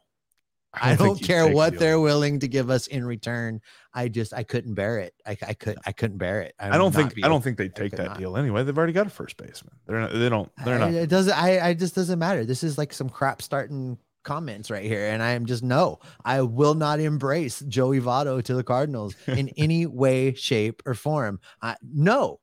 I 0.73 0.95
don't, 0.95 1.01
I 1.01 1.05
don't 1.05 1.23
care 1.23 1.47
what 1.47 1.77
they're 1.77 1.99
willing 1.99 2.39
to 2.39 2.47
give 2.47 2.69
us 2.69 2.87
in 2.87 3.05
return. 3.05 3.59
I 3.93 4.07
just 4.07 4.33
I 4.33 4.43
couldn't 4.43 4.73
bear 4.73 4.99
it. 4.99 5.13
I, 5.25 5.37
I 5.45 5.53
could 5.53 5.77
I 5.85 5.91
couldn't 5.91 6.17
bear 6.17 6.41
it. 6.41 6.55
I, 6.59 6.69
I 6.69 6.77
don't 6.77 6.93
think 6.93 7.13
I 7.23 7.27
don't 7.27 7.43
think 7.43 7.57
they 7.57 7.67
take 7.67 7.91
that 7.93 8.05
not. 8.05 8.17
deal 8.17 8.37
anyway. 8.37 8.63
They've 8.63 8.77
already 8.77 8.93
got 8.93 9.07
a 9.07 9.09
first 9.09 9.35
baseman. 9.37 9.73
They're 9.85 9.99
not, 9.99 10.13
they 10.13 10.29
don't 10.29 10.49
they're 10.63 10.79
not. 10.79 10.93
It 10.93 11.09
doesn't. 11.09 11.33
I 11.33 11.69
I 11.69 11.73
just 11.73 11.95
doesn't 11.95 12.19
matter. 12.19 12.45
This 12.45 12.63
is 12.63 12.77
like 12.77 12.93
some 12.93 13.09
crap 13.09 13.41
starting 13.41 13.97
comments 14.23 14.71
right 14.71 14.85
here, 14.85 15.09
and 15.09 15.21
I 15.21 15.31
am 15.31 15.45
just 15.45 15.63
no. 15.63 15.99
I 16.23 16.41
will 16.41 16.75
not 16.75 16.99
embrace 16.99 17.59
Joey 17.67 17.99
Votto 17.99 18.41
to 18.43 18.53
the 18.53 18.63
Cardinals 18.63 19.15
in 19.27 19.49
any 19.57 19.85
way, 19.85 20.33
shape, 20.33 20.81
or 20.85 20.93
form. 20.93 21.39
I, 21.61 21.75
no, 21.81 22.39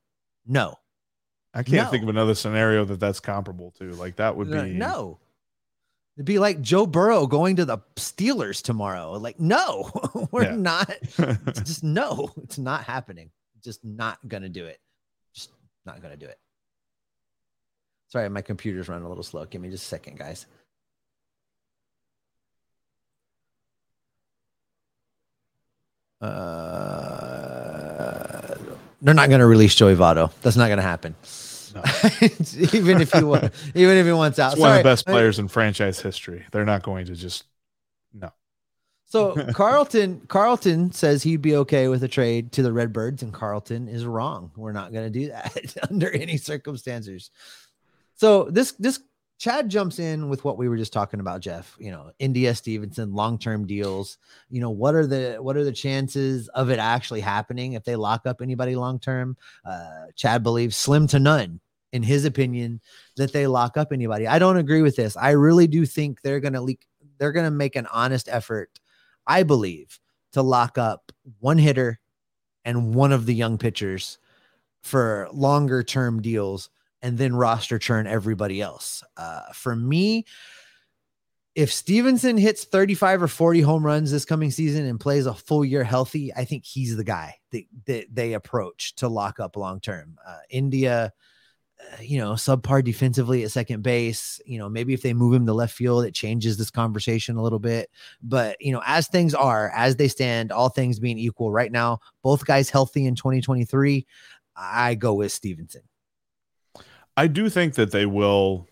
no. 0.47 0.75
I 1.55 1.63
can't 1.63 1.87
no. 1.87 1.91
think 1.91 2.03
of 2.03 2.11
another 2.11 2.35
scenario 2.35 2.85
that 2.85 3.01
that's 3.01 3.21
comparable 3.21 3.71
to. 3.79 3.93
Like 3.93 4.17
that 4.17 4.37
would 4.37 4.51
be 4.51 4.75
no. 4.75 5.19
It'd 6.19 6.27
be 6.27 6.41
like 6.41 6.61
Joe 6.61 6.85
Burrow 6.85 7.29
going 7.29 7.55
to 7.57 7.65
the 7.65 7.79
Steelers 7.95 8.61
tomorrow. 8.61 9.13
Like, 9.13 9.39
no, 9.39 9.89
we're 10.33 10.47
yeah. 10.47 10.57
not. 10.57 10.93
just 11.55 11.85
no, 11.85 12.33
it's 12.43 12.59
not 12.59 12.83
happening. 12.83 13.31
Just 13.63 13.85
not 13.85 14.19
gonna 14.27 14.49
do 14.49 14.67
it. 14.67 14.81
Just 15.33 15.53
not 15.87 16.03
gonna 16.03 16.17
do 16.17 16.27
it. 16.27 16.41
Sorry, 18.09 18.29
my 18.29 18.43
computer's 18.43 18.89
running 18.89 19.05
a 19.05 19.09
little 19.09 19.23
slow. 19.23 19.45
Give 19.45 19.61
me 19.61 19.71
just 19.71 19.85
a 19.85 19.87
second, 19.87 20.19
guys. 20.19 20.47
Uh, 26.21 27.29
they're 29.03 29.15
not 29.15 29.29
going 29.29 29.39
to 29.39 29.47
release 29.47 29.77
Joey 29.77 29.95
Votto. 29.95 30.33
That's 30.43 30.57
not 30.57 30.67
going 30.67 30.79
to 30.79 30.83
happen. 30.83 31.15
No. 31.75 31.83
even 32.73 33.01
if 33.01 33.13
he 33.13 33.19
even 33.81 33.97
if 33.97 34.07
he 34.07 34.13
wants 34.13 34.39
out. 34.39 34.53
It's 34.53 34.61
one 34.61 34.73
of 34.73 34.79
the 34.79 34.83
best 34.83 35.07
players 35.07 35.39
in 35.39 35.49
franchise 35.49 36.01
history. 36.01 36.45
They're 36.53 36.65
not 36.65 36.83
going 36.83 37.07
to 37.07 37.15
just 37.15 37.45
no. 38.13 38.33
So 39.07 39.35
Carlton 39.53 40.23
Carlton 40.29 40.93
says 40.93 41.23
he'd 41.23 41.43
be 41.43 41.57
okay 41.57 41.89
with 41.89 42.03
a 42.03 42.09
trade 42.09 42.53
to 42.53 42.63
the 42.63 42.73
Redbirds, 42.73 43.23
and 43.23 43.33
Carlton 43.33 43.89
is 43.89 44.05
wrong. 44.05 44.51
We're 44.57 44.73
not 44.73 44.93
going 44.93 45.11
to 45.11 45.19
do 45.19 45.29
that 45.29 45.77
under 45.91 46.11
any 46.11 46.37
circumstances. 46.37 47.31
So 48.15 48.45
this 48.45 48.73
this 48.73 49.01
Chad 49.39 49.69
jumps 49.69 50.01
in 50.01 50.29
with 50.29 50.45
what 50.45 50.59
we 50.59 50.69
were 50.69 50.77
just 50.77 50.93
talking 50.93 51.21
about, 51.21 51.41
Jeff. 51.41 51.77
You 51.79 51.93
know, 51.93 52.11
India 52.19 52.53
Stevenson, 52.55 53.15
long-term 53.15 53.67
deals. 53.67 54.19
You 54.51 54.61
know, 54.61 54.71
what 54.71 54.97
are 54.97 55.07
the 55.07 55.37
what 55.41 55.57
are 55.57 55.63
the 55.63 55.73
chances 55.73 56.49
of 56.49 56.71
it 56.71 56.81
actually 56.81 57.21
happening 57.21 57.75
if 57.75 57.85
they 57.85 57.95
lock 57.95 58.27
up 58.27 58.43
anybody 58.43 58.75
long-term? 58.75 59.37
Uh, 59.65 60.07
Chad 60.17 60.43
believes 60.43 60.77
slim 60.77 61.07
to 61.09 61.21
none, 61.21 61.61
in 61.93 62.03
his 62.03 62.25
opinion, 62.25 62.81
that 63.17 63.33
they 63.33 63.47
lock 63.47 63.77
up 63.77 63.93
anybody. 63.93 64.27
I 64.27 64.41
don't 64.41 64.57
agree 64.57 64.83
with 64.83 64.97
this. 64.97 65.17
I 65.17 65.31
really 65.31 65.69
do 65.69 65.87
think 65.87 66.21
they're 66.21 66.41
gonna 66.41 66.61
leak. 66.61 66.87
They're 67.19 67.33
gonna 67.33 67.53
make 67.53 67.77
an 67.77 67.87
honest 67.93 68.29
effort, 68.29 68.81
I 69.25 69.45
believe, 69.45 70.01
to 70.33 70.43
lock 70.43 70.79
up 70.79 71.13
one 71.39 71.59
hitter 71.59 72.01
and 72.65 72.93
one 72.93 73.13
of 73.13 73.25
the 73.27 73.35
young 73.35 73.57
pitchers 73.57 74.19
for 74.83 75.29
longer 75.33 75.85
term 75.85 76.21
deals 76.23 76.71
and 77.03 77.17
then 77.19 77.35
roster 77.35 77.79
churn 77.79 78.07
everybody 78.07 78.61
else. 78.61 79.03
Uh, 79.17 79.53
for 79.53 79.75
me, 79.75 80.25
if 81.55 81.73
Stevenson 81.73 82.37
hits 82.37 82.65
35 82.65 83.25
or 83.25 83.29
40 83.29 83.61
home 83.63 83.85
runs 83.85 84.13
this 84.13 84.25
coming 84.25 84.53
season 84.53 84.87
and 84.87 85.01
plays 85.01 85.27
a 85.27 85.35
full 85.35 85.65
year 85.65 85.83
healthy, 85.83 86.33
I 86.33 86.45
think 86.45 86.65
he's 86.65 86.97
the 86.97 87.03
guy 87.03 87.35
that, 87.51 87.65
that 87.87 88.07
they 88.13 88.35
approach 88.35 88.95
to 88.97 89.09
lock 89.09 89.41
up 89.41 89.57
long 89.57 89.81
term. 89.81 90.19
Uh, 90.25 90.39
India, 90.51 91.13
uh, 91.81 91.97
you 92.01 92.19
know, 92.19 92.35
subpar 92.35 92.85
defensively 92.85 93.43
at 93.43 93.51
second 93.51 93.83
base. 93.83 94.41
You 94.47 94.59
know, 94.59 94.69
maybe 94.69 94.95
if 94.95 95.03
they 95.03 95.15
move 95.15 95.35
him 95.35 95.47
to 95.47 95.53
left 95.53 95.75
field, 95.75 96.05
it 96.05 96.15
changes 96.15 96.57
this 96.57 96.71
conversation 96.71 97.37
a 97.37 97.43
little 97.43 97.59
bit. 97.59 97.91
But, 98.23 98.57
you 98.61 98.71
know, 98.71 98.83
as 98.87 99.09
things 99.09 99.35
are, 99.35 99.73
as 99.75 99.97
they 99.97 100.07
stand, 100.07 100.53
all 100.53 100.69
things 100.69 101.01
being 101.01 101.19
equal 101.19 101.51
right 101.51 101.73
now, 101.73 101.99
both 102.23 102.47
guys 102.47 102.71
healthy 102.71 103.05
in 103.05 103.17
2023, 103.17 104.07
I 104.55 104.95
go 104.95 105.15
with 105.15 105.33
Stevenson. 105.33 105.83
I 107.19 107.27
do 107.27 107.51
think 107.51 107.75
that 107.75 107.91
they 107.91 108.07
will 108.07 108.69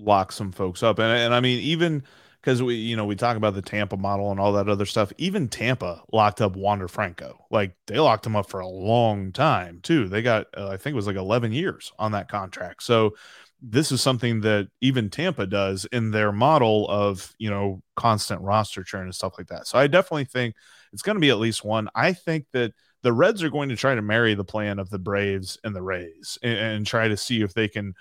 lock 0.00 0.32
some 0.32 0.50
folks 0.50 0.82
up, 0.82 0.98
and 0.98 1.12
and 1.12 1.32
I 1.32 1.38
mean 1.38 1.60
even 1.60 2.02
because 2.40 2.60
we 2.60 2.74
you 2.74 2.96
know 2.96 3.04
we 3.04 3.14
talk 3.14 3.36
about 3.36 3.54
the 3.54 3.62
Tampa 3.62 3.96
model 3.96 4.32
and 4.32 4.40
all 4.40 4.52
that 4.54 4.68
other 4.68 4.84
stuff. 4.84 5.12
Even 5.16 5.46
Tampa 5.46 6.02
locked 6.12 6.40
up 6.40 6.56
Wander 6.56 6.88
Franco, 6.88 7.46
like 7.52 7.76
they 7.86 8.00
locked 8.00 8.26
him 8.26 8.34
up 8.34 8.50
for 8.50 8.58
a 8.58 8.66
long 8.66 9.30
time 9.30 9.78
too. 9.84 10.08
They 10.08 10.22
got 10.22 10.48
uh, 10.56 10.70
I 10.70 10.76
think 10.76 10.94
it 10.94 10.96
was 10.96 11.06
like 11.06 11.14
eleven 11.14 11.52
years 11.52 11.92
on 11.96 12.10
that 12.12 12.28
contract. 12.28 12.82
So 12.82 13.14
this 13.62 13.92
is 13.92 14.00
something 14.00 14.40
that 14.40 14.66
even 14.80 15.08
Tampa 15.08 15.46
does 15.46 15.84
in 15.92 16.10
their 16.10 16.32
model 16.32 16.88
of 16.88 17.32
you 17.38 17.48
know 17.48 17.80
constant 17.94 18.40
roster 18.40 18.82
churn 18.82 19.04
and 19.04 19.14
stuff 19.14 19.34
like 19.38 19.46
that. 19.46 19.68
So 19.68 19.78
I 19.78 19.86
definitely 19.86 20.24
think 20.24 20.56
it's 20.92 21.02
going 21.02 21.14
to 21.14 21.20
be 21.20 21.30
at 21.30 21.38
least 21.38 21.64
one. 21.64 21.88
I 21.94 22.12
think 22.12 22.46
that 22.54 22.72
the 23.04 23.12
Reds 23.12 23.42
are 23.42 23.50
going 23.50 23.68
to 23.68 23.76
try 23.76 23.94
to 23.94 24.00
marry 24.00 24.34
the 24.34 24.44
plan 24.44 24.78
of 24.78 24.88
the 24.88 24.98
Braves 24.98 25.58
and 25.62 25.76
the 25.76 25.82
Rays 25.82 26.38
and, 26.42 26.58
and 26.58 26.86
try 26.86 27.06
to 27.06 27.18
see 27.18 27.42
if 27.42 27.52
they 27.52 27.68
can 27.68 27.94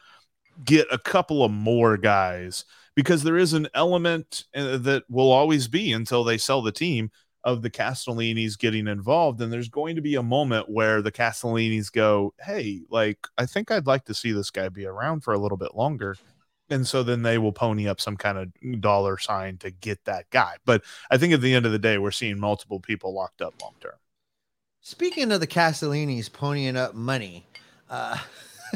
get 0.64 0.88
a 0.92 0.98
couple 0.98 1.44
of 1.44 1.52
more 1.52 1.98
guys 1.98 2.64
because 2.96 3.22
there 3.22 3.38
is 3.38 3.52
an 3.52 3.68
element 3.74 4.46
uh, 4.56 4.78
that 4.78 5.04
will 5.10 5.30
always 5.30 5.68
be 5.68 5.92
until 5.92 6.24
they 6.24 6.38
sell 6.38 6.62
the 6.62 6.72
team 6.72 7.12
of 7.44 7.62
the 7.62 7.70
Castellinis 7.70 8.58
getting 8.58 8.88
involved. 8.88 9.42
And 9.42 9.52
there's 9.52 9.68
going 9.68 9.98
to 9.98 10.02
be 10.02 10.16
a 10.16 10.24
moment 10.24 10.70
where 10.70 11.02
the 11.02 11.12
Castellinis 11.12 11.92
go, 11.92 12.34
Hey, 12.40 12.84
like, 12.90 13.28
I 13.38 13.46
think 13.46 13.72
I'd 13.72 13.88
like 13.88 14.06
to 14.06 14.14
see 14.14 14.32
this 14.32 14.52
guy 14.52 14.70
be 14.70 14.86
around 14.86 15.26
for 15.26 15.34
a 15.34 15.40
little 15.40 15.58
bit 15.58 15.76
longer. 15.76 16.16
And 16.70 16.88
so 16.88 17.04
then 17.04 17.24
they 17.24 17.38
will 17.38 17.52
pony 17.52 17.90
up 17.90 18.00
some 18.00 18.16
kind 18.16 18.38
of 18.38 18.82
dollar 18.82 19.18
sign 19.18 19.58
to 19.58 19.70
get 19.70 20.06
that 20.06 20.30
guy. 20.30 20.56
But 20.64 20.84
I 21.12 21.18
think 21.18 21.34
at 21.34 21.42
the 21.42 21.54
end 21.54 21.66
of 21.66 21.74
the 21.74 21.80
day, 21.80 21.98
we're 21.98 22.12
seeing 22.12 22.40
multiple 22.40 22.80
people 22.80 23.14
locked 23.14 23.42
up 23.42 23.54
long 23.62 23.74
term. 23.82 23.96
Speaking 24.86 25.32
of 25.32 25.40
the 25.40 25.48
Castellinis 25.48 26.30
ponying 26.30 26.76
up 26.76 26.94
money, 26.94 27.48
uh, 27.90 28.18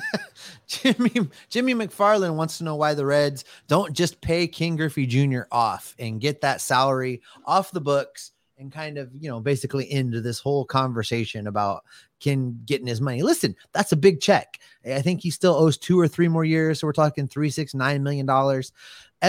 Jimmy 0.68 1.12
Jimmy 1.50 1.74
McFarland 1.74 2.36
wants 2.36 2.58
to 2.58 2.64
know 2.64 2.78
why 2.78 2.94
the 2.94 3.06
Reds 3.06 3.44
don't 3.68 3.92
just 3.92 4.22
pay 4.22 4.48
Ken 4.48 4.78
Griffey 4.78 5.06
Jr. 5.06 5.42
off 5.52 5.94
and 6.00 6.22
get 6.22 6.40
that 6.40 6.62
salary 6.62 7.22
off 7.46 7.72
the 7.72 7.82
books 7.82 8.32
and 8.58 8.72
kind 8.72 8.98
of 8.98 9.12
you 9.20 9.30
know 9.30 9.42
basically 9.42 9.92
end 9.92 10.14
this 10.14 10.40
whole 10.40 10.64
conversation 10.64 11.46
about 11.46 11.84
can 12.22 12.58
getting 12.64 12.88
his 12.88 13.02
money. 13.02 13.22
Listen, 13.22 13.54
that's 13.74 13.92
a 13.92 13.98
big 13.98 14.22
check. 14.22 14.62
I 14.86 15.02
think 15.02 15.22
he 15.22 15.30
still 15.30 15.56
owes 15.56 15.78
two 15.78 16.00
or 16.00 16.08
three 16.08 16.30
more 16.30 16.46
years. 16.46 16.80
So 16.80 16.88
we're 16.88 16.94
talking 16.94 17.28
three, 17.28 17.50
six, 17.50 17.74
nine 17.74 18.02
million 18.02 18.26
dollars. 18.26 18.72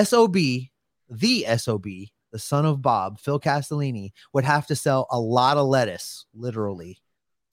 SOB, 0.00 0.36
the 1.10 1.44
SOB, 1.56 1.86
the 2.30 2.38
son 2.38 2.66
of 2.66 2.82
Bob, 2.82 3.18
Phil 3.18 3.40
Castellini, 3.40 4.12
would 4.32 4.44
have 4.44 4.66
to 4.68 4.76
sell 4.76 5.06
a 5.10 5.18
lot 5.18 5.56
of 5.56 5.66
lettuce, 5.66 6.26
literally, 6.34 7.00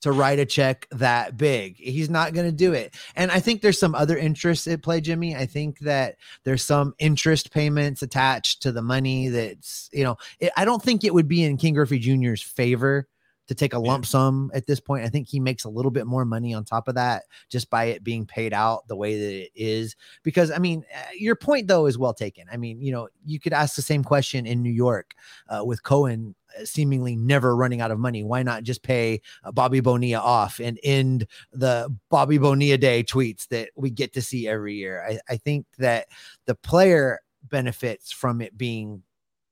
to 0.02 0.12
write 0.12 0.38
a 0.38 0.46
check 0.46 0.86
that 0.90 1.36
big. 1.36 1.76
He's 1.76 2.10
not 2.10 2.34
going 2.34 2.46
to 2.46 2.52
do 2.52 2.72
it. 2.72 2.94
And 3.14 3.30
I 3.30 3.40
think 3.40 3.60
there's 3.60 3.78
some 3.78 3.94
other 3.94 4.16
interests 4.16 4.66
at 4.68 4.82
play, 4.82 5.00
Jimmy. 5.00 5.34
I 5.34 5.46
think 5.46 5.80
that 5.80 6.16
there's 6.44 6.62
some 6.62 6.94
interest 6.98 7.50
payments 7.50 8.02
attached 8.02 8.62
to 8.62 8.72
the 8.72 8.82
money 8.82 9.28
that's, 9.28 9.88
you 9.92 10.04
know, 10.04 10.16
it, 10.38 10.52
I 10.56 10.64
don't 10.64 10.82
think 10.82 11.02
it 11.02 11.14
would 11.14 11.28
be 11.28 11.42
in 11.42 11.56
Ken 11.56 11.74
Griffey 11.74 11.98
Jr.'s 11.98 12.42
favor 12.42 13.08
to 13.46 13.54
take 13.54 13.74
a 13.74 13.78
lump 13.78 14.06
sum 14.06 14.50
at 14.54 14.66
this 14.66 14.80
point. 14.80 15.04
I 15.04 15.08
think 15.08 15.28
he 15.28 15.40
makes 15.40 15.64
a 15.64 15.68
little 15.68 15.90
bit 15.90 16.06
more 16.06 16.24
money 16.24 16.52
on 16.54 16.64
top 16.64 16.88
of 16.88 16.94
that 16.96 17.24
just 17.48 17.70
by 17.70 17.84
it 17.84 18.02
being 18.02 18.26
paid 18.26 18.52
out 18.52 18.88
the 18.88 18.96
way 18.96 19.18
that 19.18 19.42
it 19.44 19.52
is. 19.54 19.96
Because, 20.22 20.50
I 20.50 20.58
mean, 20.58 20.84
uh, 20.94 21.02
your 21.16 21.36
point 21.36 21.68
though 21.68 21.86
is 21.86 21.98
well 21.98 22.14
taken. 22.14 22.46
I 22.52 22.56
mean, 22.56 22.80
you 22.80 22.92
know, 22.92 23.08
you 23.24 23.38
could 23.38 23.52
ask 23.52 23.76
the 23.76 23.82
same 23.82 24.02
question 24.02 24.46
in 24.46 24.62
New 24.62 24.70
York 24.70 25.14
uh, 25.48 25.64
with 25.64 25.82
Cohen 25.82 26.34
uh, 26.58 26.64
seemingly 26.64 27.16
never 27.16 27.54
running 27.56 27.80
out 27.80 27.90
of 27.90 27.98
money. 27.98 28.24
Why 28.24 28.42
not 28.42 28.64
just 28.64 28.82
pay 28.82 29.20
uh, 29.44 29.52
Bobby 29.52 29.80
Bonilla 29.80 30.20
off 30.20 30.60
and 30.60 30.78
end 30.82 31.26
the 31.52 31.94
Bobby 32.10 32.38
Bonilla 32.38 32.78
Day 32.78 33.04
tweets 33.04 33.48
that 33.48 33.70
we 33.76 33.90
get 33.90 34.12
to 34.14 34.22
see 34.22 34.48
every 34.48 34.74
year? 34.74 35.04
I, 35.08 35.18
I 35.28 35.36
think 35.36 35.66
that 35.78 36.06
the 36.46 36.54
player 36.54 37.20
benefits 37.44 38.10
from 38.10 38.40
it 38.40 38.58
being 38.58 39.02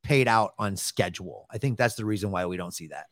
paid 0.02 0.28
out 0.28 0.52
on 0.58 0.76
schedule. 0.76 1.46
I 1.50 1.58
think 1.58 1.78
that's 1.78 1.94
the 1.94 2.04
reason 2.04 2.30
why 2.30 2.44
we 2.46 2.56
don't 2.56 2.74
see 2.74 2.88
that. 2.88 3.06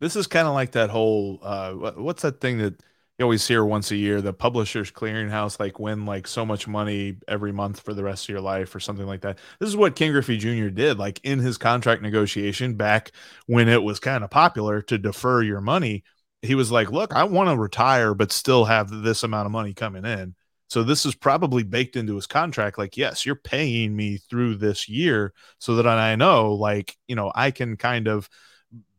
This 0.00 0.16
is 0.16 0.26
kind 0.26 0.48
of 0.48 0.54
like 0.54 0.72
that 0.72 0.90
whole 0.90 1.38
uh, 1.42 1.72
what's 1.72 2.22
that 2.22 2.40
thing 2.40 2.58
that 2.58 2.80
you 3.18 3.24
always 3.24 3.46
hear 3.46 3.64
once 3.64 3.90
a 3.90 3.96
year, 3.96 4.22
the 4.22 4.32
publishers 4.32 4.90
clearinghouse 4.90 5.60
like 5.60 5.78
win 5.78 6.06
like 6.06 6.26
so 6.26 6.46
much 6.46 6.66
money 6.66 7.16
every 7.28 7.52
month 7.52 7.80
for 7.80 7.92
the 7.92 8.02
rest 8.02 8.24
of 8.24 8.30
your 8.30 8.40
life 8.40 8.74
or 8.74 8.80
something 8.80 9.06
like 9.06 9.20
that. 9.20 9.38
This 9.58 9.68
is 9.68 9.76
what 9.76 9.94
Ken 9.94 10.12
Griffey 10.12 10.38
Jr. 10.38 10.70
did 10.70 10.98
like 10.98 11.20
in 11.22 11.38
his 11.38 11.58
contract 11.58 12.00
negotiation 12.00 12.74
back 12.76 13.12
when 13.46 13.68
it 13.68 13.82
was 13.82 14.00
kind 14.00 14.24
of 14.24 14.30
popular 14.30 14.80
to 14.82 14.96
defer 14.96 15.42
your 15.42 15.60
money. 15.60 16.02
He 16.42 16.54
was 16.54 16.72
like, 16.72 16.90
"Look, 16.90 17.14
I 17.14 17.24
want 17.24 17.50
to 17.50 17.56
retire 17.58 18.14
but 18.14 18.32
still 18.32 18.64
have 18.64 18.88
this 18.90 19.22
amount 19.22 19.46
of 19.46 19.52
money 19.52 19.74
coming 19.74 20.06
in." 20.06 20.34
So 20.68 20.82
this 20.82 21.04
is 21.04 21.14
probably 21.14 21.62
baked 21.64 21.96
into 21.96 22.14
his 22.14 22.26
contract. 22.26 22.78
Like, 22.78 22.96
yes, 22.96 23.26
you're 23.26 23.34
paying 23.34 23.94
me 23.94 24.18
through 24.18 24.54
this 24.56 24.88
year 24.88 25.34
so 25.58 25.74
that 25.76 25.86
I 25.86 26.14
know, 26.14 26.54
like, 26.54 26.96
you 27.08 27.16
know, 27.16 27.32
I 27.34 27.50
can 27.50 27.76
kind 27.76 28.06
of 28.06 28.28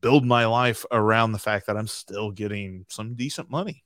build 0.01 0.25
my 0.25 0.46
life 0.46 0.86
around 0.91 1.31
the 1.31 1.39
fact 1.39 1.67
that 1.67 1.77
I'm 1.77 1.88
still 1.88 2.31
getting 2.31 2.86
some 2.89 3.13
decent 3.15 3.50
money. 3.50 3.84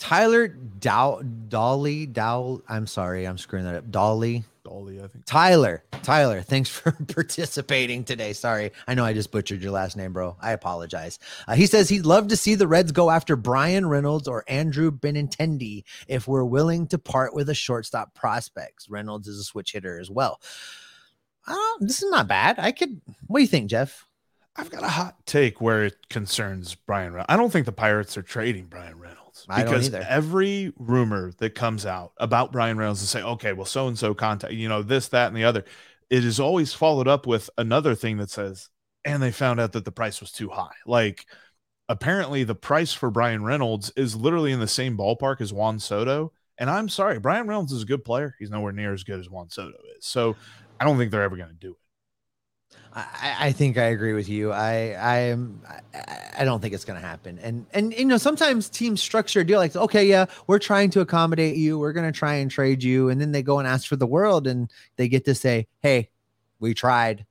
Tyler 0.00 0.48
Dow 0.48 1.20
Dolly 1.48 2.06
Dow. 2.06 2.62
I'm 2.68 2.86
sorry, 2.86 3.26
I'm 3.26 3.38
screwing 3.38 3.66
that 3.66 3.74
up. 3.74 3.90
Dolly. 3.90 4.44
Dolly, 4.64 4.98
I 5.02 5.06
think. 5.06 5.26
Tyler. 5.26 5.84
Tyler, 6.02 6.40
thanks 6.42 6.70
for 6.70 6.92
participating 7.14 8.04
today. 8.04 8.32
Sorry, 8.32 8.72
I 8.88 8.94
know 8.94 9.04
I 9.04 9.12
just 9.12 9.30
butchered 9.30 9.62
your 9.62 9.72
last 9.72 9.96
name, 9.96 10.12
bro. 10.12 10.36
I 10.40 10.52
apologize. 10.52 11.18
Uh, 11.46 11.54
he 11.54 11.66
says 11.66 11.88
he'd 11.88 12.06
love 12.06 12.28
to 12.28 12.36
see 12.36 12.54
the 12.54 12.66
Reds 12.66 12.92
go 12.92 13.10
after 13.10 13.36
Bryan 13.36 13.88
Reynolds 13.88 14.26
or 14.26 14.44
Andrew 14.48 14.90
Benintendi 14.90 15.84
if 16.08 16.26
we're 16.26 16.44
willing 16.44 16.86
to 16.88 16.98
part 16.98 17.34
with 17.34 17.50
a 17.50 17.54
shortstop 17.54 18.14
prospects. 18.14 18.88
Reynolds 18.88 19.28
is 19.28 19.38
a 19.38 19.44
switch 19.44 19.72
hitter 19.72 19.98
as 19.98 20.10
well. 20.10 20.40
Uh, 21.46 21.56
this 21.80 22.02
is 22.02 22.10
not 22.10 22.26
bad. 22.28 22.58
I 22.58 22.72
could. 22.72 23.00
What 23.26 23.38
do 23.38 23.42
you 23.42 23.48
think, 23.48 23.68
Jeff? 23.70 24.06
I've 24.60 24.70
got 24.70 24.82
a 24.82 24.88
hot 24.88 25.16
take 25.24 25.62
where 25.62 25.86
it 25.86 26.08
concerns 26.10 26.74
Bryan. 26.74 27.12
Reynolds. 27.12 27.26
I 27.30 27.36
don't 27.36 27.50
think 27.50 27.64
the 27.64 27.72
Pirates 27.72 28.18
are 28.18 28.22
trading 28.22 28.66
Bryan 28.66 28.98
Reynolds 28.98 29.46
because 29.46 29.90
every 29.94 30.74
rumor 30.78 31.32
that 31.38 31.54
comes 31.54 31.86
out 31.86 32.12
about 32.18 32.52
Bryan 32.52 32.76
Reynolds 32.76 33.00
is 33.00 33.08
say, 33.08 33.22
okay, 33.22 33.54
well, 33.54 33.64
so 33.64 33.88
and 33.88 33.98
so 33.98 34.12
contact, 34.12 34.52
you 34.52 34.68
know, 34.68 34.82
this, 34.82 35.08
that, 35.08 35.28
and 35.28 35.36
the 35.36 35.44
other. 35.44 35.64
It 36.10 36.26
is 36.26 36.38
always 36.38 36.74
followed 36.74 37.08
up 37.08 37.26
with 37.26 37.48
another 37.56 37.94
thing 37.94 38.18
that 38.18 38.28
says, 38.28 38.68
and 39.02 39.22
they 39.22 39.32
found 39.32 39.60
out 39.60 39.72
that 39.72 39.86
the 39.86 39.92
price 39.92 40.20
was 40.20 40.30
too 40.30 40.50
high. 40.50 40.74
Like, 40.84 41.24
apparently, 41.88 42.44
the 42.44 42.54
price 42.54 42.92
for 42.92 43.10
Bryan 43.10 43.42
Reynolds 43.42 43.90
is 43.96 44.14
literally 44.14 44.52
in 44.52 44.60
the 44.60 44.68
same 44.68 44.94
ballpark 44.94 45.40
as 45.40 45.54
Juan 45.54 45.78
Soto. 45.78 46.32
And 46.58 46.68
I'm 46.68 46.90
sorry, 46.90 47.18
Bryan 47.18 47.46
Reynolds 47.46 47.72
is 47.72 47.84
a 47.84 47.86
good 47.86 48.04
player. 48.04 48.36
He's 48.38 48.50
nowhere 48.50 48.72
near 48.72 48.92
as 48.92 49.04
good 49.04 49.20
as 49.20 49.30
Juan 49.30 49.48
Soto 49.48 49.78
is. 49.96 50.04
So 50.04 50.36
I 50.78 50.84
don't 50.84 50.98
think 50.98 51.10
they're 51.10 51.22
ever 51.22 51.36
going 51.36 51.48
to 51.48 51.54
do 51.54 51.70
it. 51.70 51.76
I, 52.92 53.36
I, 53.38 53.52
think 53.52 53.78
I 53.78 53.84
agree 53.84 54.14
with 54.14 54.28
you. 54.28 54.50
I 54.50 54.96
I 55.00 55.16
am 55.18 55.62
I, 55.68 56.40
I 56.40 56.44
don't 56.44 56.60
think 56.60 56.74
it's 56.74 56.84
going 56.84 57.00
to 57.00 57.06
happen. 57.06 57.38
And 57.38 57.66
and 57.72 57.92
you 57.94 58.04
know 58.04 58.18
sometimes 58.18 58.68
teams 58.68 59.00
structure 59.00 59.40
a 59.40 59.46
deal 59.46 59.58
like 59.58 59.76
okay 59.76 60.04
yeah 60.04 60.26
we're 60.46 60.58
trying 60.58 60.90
to 60.90 61.00
accommodate 61.00 61.56
you 61.56 61.78
we're 61.78 61.92
going 61.92 62.10
to 62.10 62.16
try 62.16 62.34
and 62.34 62.50
trade 62.50 62.82
you 62.82 63.08
and 63.08 63.20
then 63.20 63.30
they 63.30 63.42
go 63.42 63.58
and 63.60 63.68
ask 63.68 63.88
for 63.88 63.96
the 63.96 64.06
world 64.06 64.46
and 64.46 64.70
they 64.96 65.08
get 65.08 65.24
to 65.26 65.34
say 65.34 65.68
hey 65.82 66.08
we 66.58 66.74
tried 66.74 67.26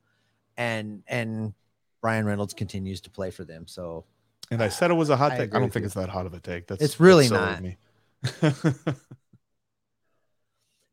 and 0.58 1.04
and 1.08 1.54
Bryan 2.02 2.26
Reynolds 2.26 2.54
continues 2.54 3.02
to 3.02 3.10
play 3.10 3.32
for 3.32 3.44
them. 3.44 3.68
So 3.68 4.06
and 4.52 4.64
I 4.64 4.70
said 4.70 4.92
it 4.92 4.96
was 4.96 5.10
a 5.10 5.18
hot 5.18 5.32
take. 5.32 5.54
I 5.54 5.60
don't 5.60 5.72
think 5.72 5.84
you. 5.84 5.88
it's 5.88 5.96
that 5.96 6.10
hot 6.10 6.26
of 6.26 6.34
a 6.34 6.40
take. 6.40 6.68
That's 6.68 6.82
it's 6.82 7.00
really 7.00 7.28
that's 7.28 7.62
not. 8.42 8.96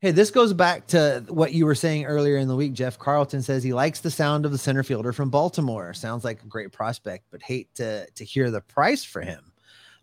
Hey, 0.07 0.11
this 0.11 0.31
goes 0.31 0.53
back 0.53 0.87
to 0.87 1.21
what 1.27 1.51
you 1.51 1.65
were 1.65 1.75
saying 1.75 2.05
earlier 2.05 2.37
in 2.37 2.47
the 2.47 2.55
week. 2.55 2.71
Jeff 2.71 2.97
Carlton 2.97 3.41
says 3.41 3.61
he 3.61 3.73
likes 3.73 3.99
the 3.99 4.09
sound 4.09 4.45
of 4.45 4.53
the 4.53 4.57
center 4.57 4.81
fielder 4.81 5.11
from 5.11 5.29
Baltimore. 5.29 5.93
Sounds 5.93 6.23
like 6.23 6.41
a 6.41 6.45
great 6.45 6.71
prospect, 6.71 7.25
but 7.29 7.41
hate 7.41 7.75
to 7.75 8.09
to 8.11 8.23
hear 8.23 8.49
the 8.49 8.61
price 8.61 9.03
for 9.03 9.21
him. 9.21 9.51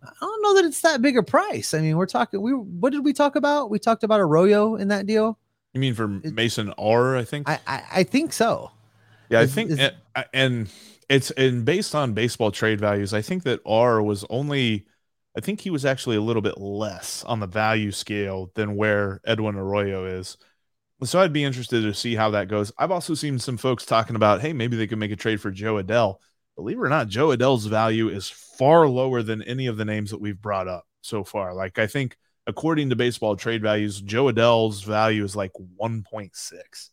I 0.02 0.12
don't 0.20 0.42
know 0.42 0.56
that 0.56 0.66
it's 0.66 0.82
that 0.82 1.00
big 1.00 1.16
a 1.16 1.23
price. 1.23 1.73
I 1.73 1.80
mean, 1.80 1.96
we're 1.96 2.04
talking. 2.04 2.42
We 2.42 2.52
what 2.52 2.92
did 2.92 3.02
we 3.02 3.14
talk 3.14 3.34
about? 3.34 3.70
We 3.70 3.78
talked 3.78 4.04
about 4.04 4.20
Arroyo 4.20 4.76
in 4.76 4.88
that 4.88 5.06
deal. 5.06 5.38
You 5.73 5.80
mean 5.80 5.94
for 5.94 6.06
Mason 6.06 6.75
R? 6.76 7.16
I 7.16 7.25
think. 7.25 7.49
I 7.49 7.58
I, 7.66 7.82
I 7.94 8.02
think 8.02 8.34
so. 8.34 8.73
Yeah, 9.30 9.40
I 9.40 9.46
think, 9.46 9.70
is, 9.70 9.78
and, 9.78 9.94
and 10.34 10.70
it's 11.08 11.30
and 11.30 11.64
based 11.64 11.94
on 11.94 12.12
baseball 12.12 12.50
trade 12.50 12.78
values, 12.78 13.14
I 13.14 13.23
think 13.23 13.44
that 13.44 13.61
R 13.64 14.02
was 14.02 14.23
only 14.28 14.84
I 15.37 15.41
think 15.41 15.61
he 15.61 15.71
was 15.71 15.85
actually 15.85 16.17
a 16.17 16.23
little 16.23 16.43
bit 16.43 16.59
less 16.59 17.25
on 17.25 17.41
the 17.41 17.47
value 17.47 17.91
scale 17.91 18.53
than 18.55 18.76
where 18.76 19.21
Edwin 19.26 19.57
Arroyo 19.57 20.07
is. 20.07 20.37
So 21.03 21.21
I'd 21.21 21.33
be 21.33 21.45
interested 21.45 21.83
to 21.83 21.93
see 21.93 22.14
how 22.14 22.31
that 22.31 22.49
goes. 22.49 22.73
I've 22.79 22.93
also 22.93 23.14
seen 23.14 23.38
some 23.38 23.57
folks 23.57 23.85
talking 23.85 24.17
about, 24.17 24.41
hey, 24.41 24.53
maybe 24.53 24.76
they 24.76 24.87
could 24.87 24.99
make 24.99 25.11
a 25.11 25.17
trade 25.17 25.41
for 25.41 25.50
Jo 25.50 25.83
Adell. 25.83 26.17
Believe 26.57 26.79
it 26.79 26.83
or 26.83 26.88
not, 26.88 27.09
Jo 27.09 27.29
Adell's 27.29 27.67
value 27.67 28.09
is 28.09 28.31
far 28.31 28.87
lower 28.87 29.23
than 29.23 29.43
any 29.43 29.67
of 29.67 29.76
the 29.76 29.85
names 29.85 30.11
that 30.11 30.21
we've 30.21 30.41
brought 30.41 30.69
up 30.69 30.87
so 31.00 31.25
far. 31.25 31.53
Like 31.53 31.79
I 31.79 31.88
think 31.88 32.17
according 32.47 32.91
to 32.91 32.97
baseball 32.97 33.37
trade 33.37 33.62
values, 33.62 34.00
Jo 34.00 34.26
Adell's 34.26 34.83
value 34.83 35.25
is 35.25 35.35
like 35.35 35.53
1.6. 35.81 36.91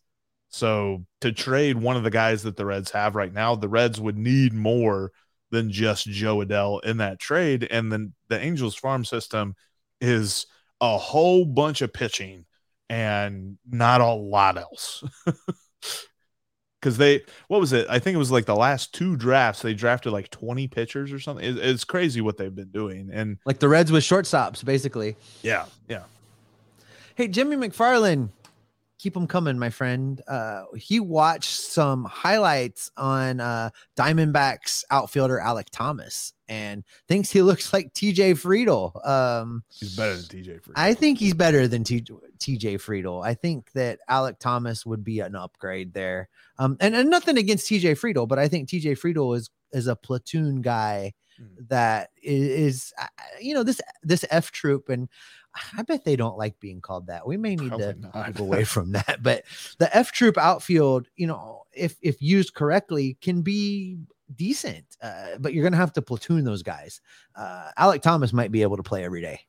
So 0.48 1.06
to 1.20 1.32
trade 1.32 1.78
one 1.78 1.96
of 1.96 2.02
the 2.02 2.10
guys 2.10 2.42
that 2.42 2.56
the 2.56 2.66
Reds 2.66 2.90
have 2.90 3.14
right 3.14 3.32
now, 3.32 3.54
the 3.54 3.68
Reds 3.68 4.00
would 4.00 4.18
need 4.18 4.52
more 4.52 5.12
than 5.52 5.70
just 5.70 6.08
Jo 6.08 6.38
Adell 6.38 6.82
in 6.82 6.96
that 6.96 7.20
trade. 7.20 7.68
And 7.70 7.92
then 7.92 8.14
the 8.28 8.40
Angels 8.40 8.74
farm 8.74 9.04
system 9.04 9.54
is 10.00 10.46
a 10.80 10.98
whole 10.98 11.44
bunch 11.44 11.82
of 11.82 11.92
pitching 11.92 12.46
and 12.88 13.58
not 13.70 14.00
a 14.00 14.12
lot 14.12 14.58
else. 14.58 15.04
Because 16.80 16.98
they, 16.98 17.20
what 17.46 17.60
was 17.60 17.72
it? 17.72 17.86
I 17.88 18.00
think 18.00 18.16
it 18.16 18.18
was 18.18 18.32
like 18.32 18.44
the 18.44 18.56
last 18.56 18.92
two 18.92 19.16
drafts, 19.16 19.62
they 19.62 19.72
drafted 19.72 20.12
like 20.12 20.30
20 20.30 20.66
pitchers 20.66 21.12
or 21.12 21.20
something. 21.20 21.44
It, 21.44 21.56
it's 21.58 21.84
crazy 21.84 22.20
what 22.20 22.38
they've 22.38 22.52
been 22.52 22.72
doing. 22.72 23.08
And 23.12 23.38
like 23.46 23.60
the 23.60 23.68
Reds 23.68 23.92
with 23.92 24.02
shortstops, 24.02 24.64
basically. 24.64 25.14
Yeah. 25.42 25.66
Yeah. 25.88 26.02
Hey, 27.14 27.28
Jimmy 27.28 27.54
McFarland, 27.54 28.30
keep 29.02 29.14
them 29.14 29.26
coming, 29.26 29.58
my 29.58 29.70
friend. 29.70 30.22
Uh, 30.28 30.62
he 30.76 31.00
watched 31.00 31.58
some 31.58 32.04
highlights 32.04 32.88
on 32.96 33.40
uh, 33.40 33.70
Diamondbacks 33.96 34.84
outfielder 34.90 35.40
Alek 35.44 35.70
Thomas 35.72 36.32
and 36.48 36.84
thinks 37.08 37.30
he 37.30 37.42
looks 37.42 37.72
like 37.72 37.92
TJ 37.94 38.34
Friedl. 38.34 39.04
Um, 39.06 39.64
he's 39.68 39.96
better 39.96 40.14
than 40.14 40.24
TJ 40.24 40.62
Friedl. 40.62 40.72
I 40.76 40.94
think 40.94 41.18
he's 41.18 41.34
better 41.34 41.66
than 41.66 41.82
TJ 41.82 42.80
Friedl. 42.80 43.24
I 43.24 43.34
think 43.34 43.72
that 43.72 43.98
Alek 44.08 44.38
Thomas 44.38 44.86
would 44.86 45.02
be 45.02 45.18
an 45.18 45.34
upgrade 45.34 45.92
there. 45.92 46.28
Um, 46.58 46.76
and, 46.78 46.94
and 46.94 47.10
nothing 47.10 47.38
against 47.38 47.68
TJ 47.68 47.98
Friedl, 47.98 48.28
but 48.28 48.38
I 48.38 48.46
think 48.46 48.68
TJ 48.68 48.98
Friedl 48.98 49.36
is 49.36 49.50
is 49.72 49.86
a 49.86 49.96
platoon 49.96 50.60
guy 50.60 51.14
hmm. 51.38 51.46
that 51.68 52.10
is, 52.22 52.74
is, 52.74 52.92
uh, 53.00 53.06
you 53.40 53.54
know 53.54 53.62
this 53.62 53.80
this 54.02 54.24
F 54.30 54.52
troop 54.52 54.90
and 54.90 55.08
I 55.76 55.82
bet 55.82 56.04
they 56.04 56.16
don't 56.16 56.38
like 56.38 56.58
being 56.60 56.80
called 56.80 57.08
that. 57.08 57.26
We 57.26 57.36
may 57.36 57.56
need 57.56 57.68
Probably 57.68 57.92
to 57.94 58.00
not. 58.00 58.26
move 58.28 58.40
away 58.40 58.64
from 58.64 58.92
that. 58.92 59.18
But 59.22 59.44
the 59.78 59.94
F 59.94 60.12
troop 60.12 60.38
outfield, 60.38 61.06
you 61.16 61.26
know, 61.26 61.62
if 61.72 61.96
if 62.02 62.20
used 62.20 62.54
correctly, 62.54 63.16
can 63.20 63.42
be 63.42 63.98
decent. 64.34 64.96
Uh, 65.02 65.38
but 65.38 65.52
you're 65.52 65.64
gonna 65.64 65.76
have 65.76 65.92
to 65.94 66.02
platoon 66.02 66.44
those 66.44 66.62
guys. 66.62 67.00
Uh, 67.34 67.70
Alek 67.78 68.02
Thomas 68.02 68.32
might 68.32 68.50
be 68.50 68.62
able 68.62 68.76
to 68.76 68.82
play 68.82 69.04
every 69.04 69.20
day. 69.20 69.40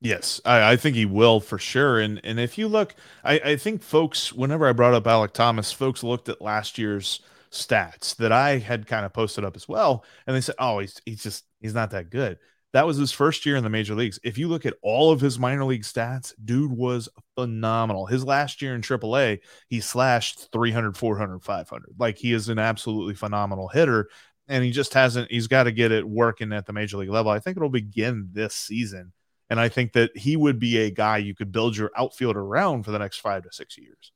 Yes, 0.00 0.40
I, 0.44 0.72
I, 0.72 0.76
think 0.76 0.96
he 0.96 1.06
will 1.06 1.40
for 1.40 1.58
sure. 1.58 1.98
And 1.98 2.20
and 2.24 2.38
if 2.38 2.58
you 2.58 2.68
look, 2.68 2.94
I, 3.22 3.38
I 3.38 3.56
think 3.56 3.82
folks, 3.82 4.32
whenever 4.32 4.66
I 4.66 4.72
brought 4.72 4.92
up 4.92 5.04
Alek 5.04 5.32
Thomas, 5.32 5.72
folks 5.72 6.02
looked 6.02 6.28
at 6.28 6.42
last 6.42 6.76
year's 6.76 7.20
stats 7.50 8.16
that 8.16 8.32
I 8.32 8.58
had 8.58 8.86
kind 8.86 9.06
of 9.06 9.12
posted 9.12 9.44
up 9.44 9.56
as 9.56 9.68
well, 9.68 10.04
and 10.26 10.36
they 10.36 10.42
said, 10.42 10.56
"Oh, 10.58 10.80
he's 10.80 11.00
he's 11.06 11.22
just 11.22 11.44
He's 11.64 11.72
not 11.72 11.92
that 11.92 12.10
good. 12.10 12.38
That 12.74 12.86
was 12.86 12.96
his 12.96 13.12
first 13.12 13.46
year 13.46 13.54
in 13.54 13.62
the 13.62 13.70
major 13.70 13.94
leagues. 13.94 14.18
If 14.24 14.36
you 14.36 14.48
look 14.48 14.66
at 14.66 14.74
all 14.82 15.12
of 15.12 15.20
his 15.20 15.38
minor 15.38 15.64
league 15.64 15.84
stats, 15.84 16.34
dude 16.44 16.72
was 16.72 17.08
phenomenal. 17.36 18.06
His 18.06 18.24
last 18.24 18.60
year 18.60 18.74
in 18.74 18.82
AAA, 18.82 19.38
he 19.68 19.80
slashed 19.80 20.50
300, 20.50 20.96
400, 20.96 21.38
500. 21.44 21.94
Like 22.00 22.18
he 22.18 22.32
is 22.32 22.48
an 22.48 22.58
absolutely 22.58 23.14
phenomenal 23.14 23.68
hitter. 23.68 24.08
And 24.48 24.64
he 24.64 24.72
just 24.72 24.92
hasn't, 24.92 25.30
he's 25.30 25.46
got 25.46 25.62
to 25.62 25.72
get 25.72 25.92
it 25.92 26.06
working 26.06 26.52
at 26.52 26.66
the 26.66 26.72
major 26.72 26.96
league 26.96 27.10
level. 27.10 27.30
I 27.30 27.38
think 27.38 27.56
it'll 27.56 27.68
begin 27.68 28.30
this 28.32 28.56
season. 28.56 29.12
And 29.48 29.60
I 29.60 29.68
think 29.68 29.92
that 29.92 30.10
he 30.16 30.36
would 30.36 30.58
be 30.58 30.78
a 30.78 30.90
guy 30.90 31.18
you 31.18 31.36
could 31.36 31.52
build 31.52 31.76
your 31.76 31.92
outfield 31.96 32.34
around 32.34 32.82
for 32.82 32.90
the 32.90 32.98
next 32.98 33.18
five 33.18 33.44
to 33.44 33.52
six 33.52 33.78
years. 33.78 34.10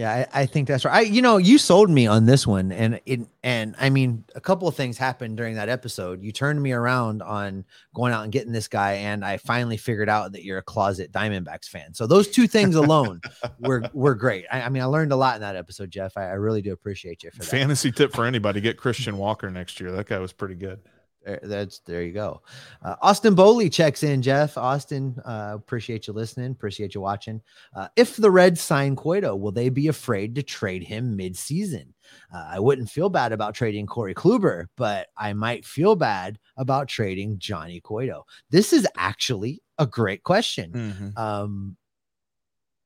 Yeah, 0.00 0.26
I, 0.32 0.40
I, 0.40 0.46
think 0.46 0.66
that's 0.66 0.86
right. 0.86 0.94
I, 0.94 1.00
you 1.02 1.20
know, 1.20 1.36
you 1.36 1.58
sold 1.58 1.90
me 1.90 2.06
on 2.06 2.24
this 2.24 2.46
one, 2.46 2.72
and 2.72 2.98
it, 3.04 3.20
and 3.42 3.74
I 3.78 3.90
mean, 3.90 4.24
a 4.34 4.40
couple 4.40 4.66
of 4.66 4.74
things 4.74 4.96
happened 4.96 5.36
during 5.36 5.56
that 5.56 5.68
episode. 5.68 6.22
You 6.22 6.32
turned 6.32 6.62
me 6.62 6.72
around 6.72 7.20
on 7.20 7.66
going 7.94 8.14
out 8.14 8.22
and 8.22 8.32
getting 8.32 8.50
this 8.50 8.66
guy, 8.66 8.92
and 8.92 9.22
I 9.22 9.36
finally 9.36 9.76
figured 9.76 10.08
out 10.08 10.32
that 10.32 10.42
you're 10.42 10.56
a 10.56 10.62
closet 10.62 11.12
Diamondbacks 11.12 11.68
fan. 11.68 11.92
So 11.92 12.06
those 12.06 12.28
two 12.28 12.46
things 12.46 12.76
alone 12.76 13.20
were 13.60 13.82
were 13.92 14.14
great. 14.14 14.46
I, 14.50 14.62
I, 14.62 14.68
mean, 14.70 14.82
I 14.82 14.86
learned 14.86 15.12
a 15.12 15.16
lot 15.16 15.34
in 15.34 15.42
that 15.42 15.54
episode, 15.54 15.90
Jeff. 15.90 16.16
I, 16.16 16.22
I 16.22 16.32
really 16.32 16.62
do 16.62 16.72
appreciate 16.72 17.22
you 17.22 17.30
for 17.30 17.40
that. 17.40 17.44
Fantasy 17.44 17.92
tip 17.92 18.14
for 18.14 18.24
anybody: 18.24 18.62
get 18.62 18.78
Christian 18.78 19.18
Walker 19.18 19.50
next 19.50 19.80
year. 19.80 19.92
That 19.92 20.06
guy 20.06 20.18
was 20.18 20.32
pretty 20.32 20.54
good. 20.54 20.80
There, 21.24 21.40
that's 21.42 21.80
there 21.80 22.02
you 22.02 22.12
go. 22.12 22.42
Uh, 22.82 22.96
Austin 23.02 23.34
Bowley 23.34 23.68
checks 23.68 24.02
in. 24.02 24.22
Jeff 24.22 24.56
Austin, 24.56 25.20
uh, 25.24 25.52
appreciate 25.54 26.06
you 26.06 26.12
listening. 26.12 26.50
Appreciate 26.52 26.94
you 26.94 27.00
watching. 27.00 27.42
Uh, 27.74 27.88
if 27.96 28.16
the 28.16 28.30
Reds 28.30 28.60
sign 28.60 28.96
Cueto, 28.96 29.36
will 29.36 29.52
they 29.52 29.68
be 29.68 29.88
afraid 29.88 30.34
to 30.34 30.42
trade 30.42 30.82
him 30.82 31.16
mid-season? 31.16 31.92
Uh, 32.34 32.48
I 32.52 32.58
wouldn't 32.58 32.90
feel 32.90 33.08
bad 33.10 33.32
about 33.32 33.54
trading 33.54 33.86
Corey 33.86 34.14
Kluber, 34.14 34.66
but 34.76 35.08
I 35.16 35.32
might 35.32 35.64
feel 35.64 35.94
bad 35.94 36.38
about 36.56 36.88
trading 36.88 37.38
Johnny 37.38 37.80
Cueto. 37.80 38.24
This 38.50 38.72
is 38.72 38.86
actually 38.96 39.62
a 39.78 39.86
great 39.86 40.22
question. 40.22 40.72
Mm-hmm. 40.72 41.18
Um, 41.18 41.76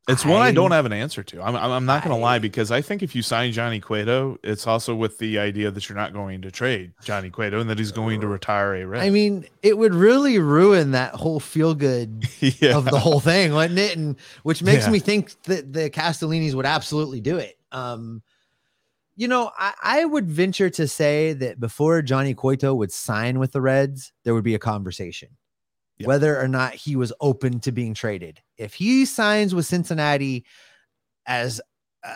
it's 0.07 0.25
one 0.25 0.43
I, 0.43 0.47
I, 0.47 0.53
don't 0.53 0.73
have 0.73 0.85
an 0.85 0.93
answer 0.93 1.23
to. 1.23 1.43
I'm, 1.43 1.57
I'm 1.57 1.87
not 1.87 2.05
going 2.05 2.15
to 2.15 2.21
lie 2.21 2.39
because 2.39 2.71
I 2.71 2.83
think 2.83 3.03
if 3.03 3.15
you 3.15 3.23
sign 3.23 3.53
Johnny 3.53 3.81
Cueto, 3.81 4.39
it's 4.43 4.67
also 4.67 4.95
with 4.95 5.19
the 5.19 5.39
idea 5.39 5.71
that 5.71 5.89
you're 5.89 5.97
not 5.97 6.13
going 6.13 6.43
to 6.43 6.51
trade 6.51 6.93
Johnny 7.03 7.31
Cueto 7.31 7.61
and 7.61 7.71
that 7.71 7.79
he's 7.79 7.93
going 7.93 8.21
to 8.21 8.27
retire 8.27 8.75
a 8.75 8.87
Red. 8.87 9.03
I 9.03 9.09
mean, 9.09 9.47
it 9.63 9.79
would 9.79 9.95
really 9.95 10.39
ruin 10.39 10.91
that 10.91 11.15
whole 11.15 11.41
feel 11.41 11.75
good 11.75 12.27
yeah. 12.41 12.77
of 12.77 12.85
the 12.85 12.99
whole 12.99 13.21
thing, 13.21 13.55
wouldn't 13.55 13.79
it? 13.79 13.97
And 13.97 14.17
which 14.43 14.63
makes 14.63 14.85
yeah. 14.85 14.91
me 14.91 14.99
think 14.99 15.43
that 15.45 15.73
the 15.73 15.89
Castellinis 15.89 16.55
would 16.55 16.67
absolutely 16.67 17.23
do 17.23 17.39
it. 17.39 17.59
Um, 17.73 18.23
you 19.17 19.29
know, 19.29 19.53
I, 19.57 19.73
I 19.83 20.05
would 20.05 20.29
venture 20.29 20.69
to 20.71 20.87
say 20.87 21.33
that 21.33 21.59
before 21.59 22.03
Johnny 22.03 22.35
Cueto 22.35 22.75
would 22.75 22.93
sign 22.93 23.39
with 23.39 23.53
the 23.53 23.63
Reds, 23.63 24.13
there 24.25 24.35
would 24.35 24.45
be 24.45 24.55
a 24.55 24.59
conversation 24.59 25.31
whether 26.03 26.41
or 26.41 26.49
not 26.49 26.75
he 26.75 26.97
was 26.97 27.13
open 27.21 27.61
to 27.61 27.73
being 27.73 27.95
traded. 27.95 28.41
If 28.57 28.75
he 28.75 29.05
signs 29.05 29.55
with 29.55 29.67
Cincinnati 29.67 30.45
as 31.27 31.61
uh, 32.05 32.13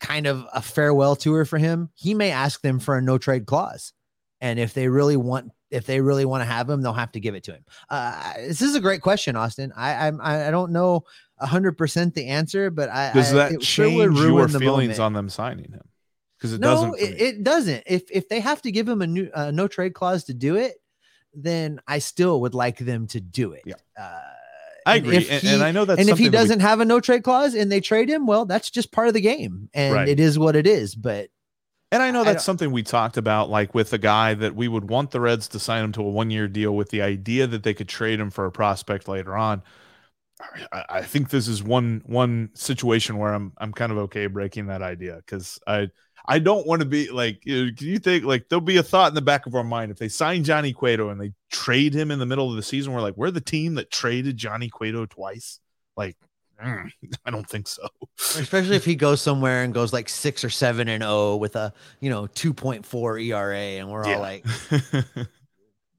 kind 0.00 0.26
of 0.26 0.46
a 0.52 0.62
farewell 0.62 1.16
tour 1.16 1.44
for 1.44 1.58
him, 1.58 1.90
he 1.94 2.14
may 2.14 2.30
ask 2.30 2.60
them 2.60 2.78
for 2.78 2.96
a 2.96 3.02
no 3.02 3.18
trade 3.18 3.46
clause. 3.46 3.92
And 4.40 4.58
if 4.58 4.74
they 4.74 4.88
really 4.88 5.16
want, 5.16 5.50
if 5.70 5.86
they 5.86 6.00
really 6.00 6.24
want 6.24 6.42
to 6.42 6.44
have 6.44 6.68
him, 6.68 6.82
they'll 6.82 6.92
have 6.92 7.12
to 7.12 7.20
give 7.20 7.34
it 7.34 7.44
to 7.44 7.52
him. 7.52 7.64
Uh, 7.88 8.34
this 8.36 8.62
is 8.62 8.74
a 8.74 8.80
great 8.80 9.00
question, 9.00 9.34
Austin. 9.34 9.72
I 9.74 10.08
I, 10.08 10.48
I 10.48 10.50
don't 10.50 10.72
know 10.72 11.04
hundred 11.38 11.76
percent 11.76 12.14
the 12.14 12.26
answer, 12.26 12.70
but 12.70 12.88
I 12.88 13.12
does 13.12 13.32
that 13.32 13.52
I, 13.52 13.56
change 13.56 13.96
your 14.18 14.48
feelings 14.48 14.62
moment. 14.62 15.00
on 15.00 15.12
them 15.14 15.28
signing 15.28 15.72
him? 15.72 15.88
Because 16.38 16.52
it 16.52 16.60
no, 16.60 16.74
doesn't. 16.74 16.98
It, 16.98 17.20
it, 17.20 17.44
doesn't. 17.44 17.82
If 17.86 18.10
if 18.10 18.28
they 18.28 18.40
have 18.40 18.60
to 18.62 18.70
give 18.70 18.86
him 18.86 19.00
a 19.02 19.06
new 19.06 19.30
uh, 19.34 19.50
no 19.50 19.66
trade 19.68 19.94
clause 19.94 20.24
to 20.24 20.34
do 20.34 20.56
it, 20.56 20.76
then 21.36 21.80
I 21.86 21.98
still 21.98 22.40
would 22.42 22.54
like 22.54 22.78
them 22.78 23.06
to 23.08 23.20
do 23.20 23.52
it. 23.52 23.62
Yeah. 23.66 23.74
Uh, 23.98 24.20
I 24.86 24.96
agree, 24.96 25.16
and, 25.16 25.24
he, 25.24 25.48
and, 25.48 25.62
I 25.64 25.72
know 25.72 25.84
that. 25.84 25.98
And 25.98 26.08
if 26.08 26.16
he 26.16 26.28
doesn't 26.28 26.58
we... 26.58 26.62
have 26.62 26.78
a 26.78 26.84
no 26.84 27.00
trade 27.00 27.24
clause 27.24 27.54
and 27.54 27.70
they 27.72 27.80
trade 27.80 28.08
him, 28.08 28.24
well, 28.26 28.44
that's 28.44 28.70
just 28.70 28.92
part 28.92 29.08
of 29.08 29.14
the 29.14 29.20
game, 29.20 29.68
and 29.74 29.94
right. 29.94 30.08
it 30.08 30.20
is 30.20 30.38
what 30.38 30.54
it 30.54 30.64
is. 30.64 30.94
But 30.94 31.28
and 31.90 32.02
I 32.02 32.12
know 32.12 32.22
that's 32.22 32.44
I 32.44 32.46
something 32.46 32.70
we 32.70 32.84
talked 32.84 33.16
about, 33.16 33.50
like 33.50 33.74
with 33.74 33.92
a 33.92 33.98
guy 33.98 34.34
that 34.34 34.54
we 34.54 34.68
would 34.68 34.88
want 34.88 35.10
the 35.10 35.20
Reds 35.20 35.48
to 35.48 35.58
sign 35.58 35.82
him 35.82 35.92
to 35.92 36.02
a 36.02 36.10
one 36.10 36.30
year 36.30 36.46
deal 36.46 36.76
with 36.76 36.90
the 36.90 37.02
idea 37.02 37.48
that 37.48 37.64
they 37.64 37.74
could 37.74 37.88
trade 37.88 38.20
him 38.20 38.30
for 38.30 38.46
a 38.46 38.52
prospect 38.52 39.08
later 39.08 39.36
on. 39.36 39.62
I, 40.72 40.84
I 40.88 41.02
think 41.02 41.30
this 41.30 41.48
is 41.48 41.64
one 41.64 42.02
one 42.06 42.50
situation 42.54 43.18
where 43.18 43.34
I'm 43.34 43.54
I'm 43.58 43.72
kind 43.72 43.90
of 43.90 43.98
okay 43.98 44.28
breaking 44.28 44.66
that 44.66 44.82
idea 44.82 45.16
because 45.16 45.58
I 45.66 45.88
I 46.28 46.38
don't 46.38 46.66
want 46.66 46.80
to 46.80 46.86
be 46.86 47.10
like, 47.10 47.44
you 47.44 47.72
can 47.72 47.86
you 47.86 47.98
think 47.98 48.24
like 48.24 48.48
there'll 48.48 48.60
be 48.60 48.78
a 48.78 48.82
thought 48.82 49.08
in 49.08 49.14
the 49.14 49.22
back 49.22 49.46
of 49.46 49.54
our 49.54 49.64
mind 49.64 49.90
if 49.90 49.98
they 49.98 50.08
sign 50.08 50.44
Johnny 50.44 50.72
Cueto 50.72 51.10
and 51.10 51.20
they 51.20 51.32
trade 51.50 51.94
him 51.94 52.10
in 52.10 52.18
the 52.18 52.26
middle 52.26 52.50
of 52.50 52.56
the 52.56 52.62
season? 52.62 52.92
We're 52.92 53.00
like, 53.00 53.16
we're 53.16 53.30
the 53.30 53.40
team 53.40 53.74
that 53.74 53.90
traded 53.90 54.36
Johnny 54.36 54.68
Cueto 54.68 55.06
twice. 55.06 55.60
Like, 55.96 56.16
mm, 56.62 56.90
I 57.24 57.30
don't 57.30 57.48
think 57.48 57.68
so. 57.68 57.88
Especially 58.18 58.76
if 58.76 58.84
he 58.84 58.94
goes 58.96 59.22
somewhere 59.22 59.62
and 59.62 59.72
goes 59.72 59.92
like 59.92 60.08
six 60.08 60.44
or 60.44 60.50
seven 60.50 60.88
and 60.88 61.02
oh 61.02 61.36
with 61.36 61.56
a 61.56 61.72
you 62.00 62.10
know 62.10 62.26
two 62.26 62.52
point 62.52 62.84
four 62.84 63.18
ERA, 63.18 63.56
and 63.56 63.90
we're 63.90 64.06
yeah. 64.06 64.14
all 64.14 64.20
like, 64.20 64.44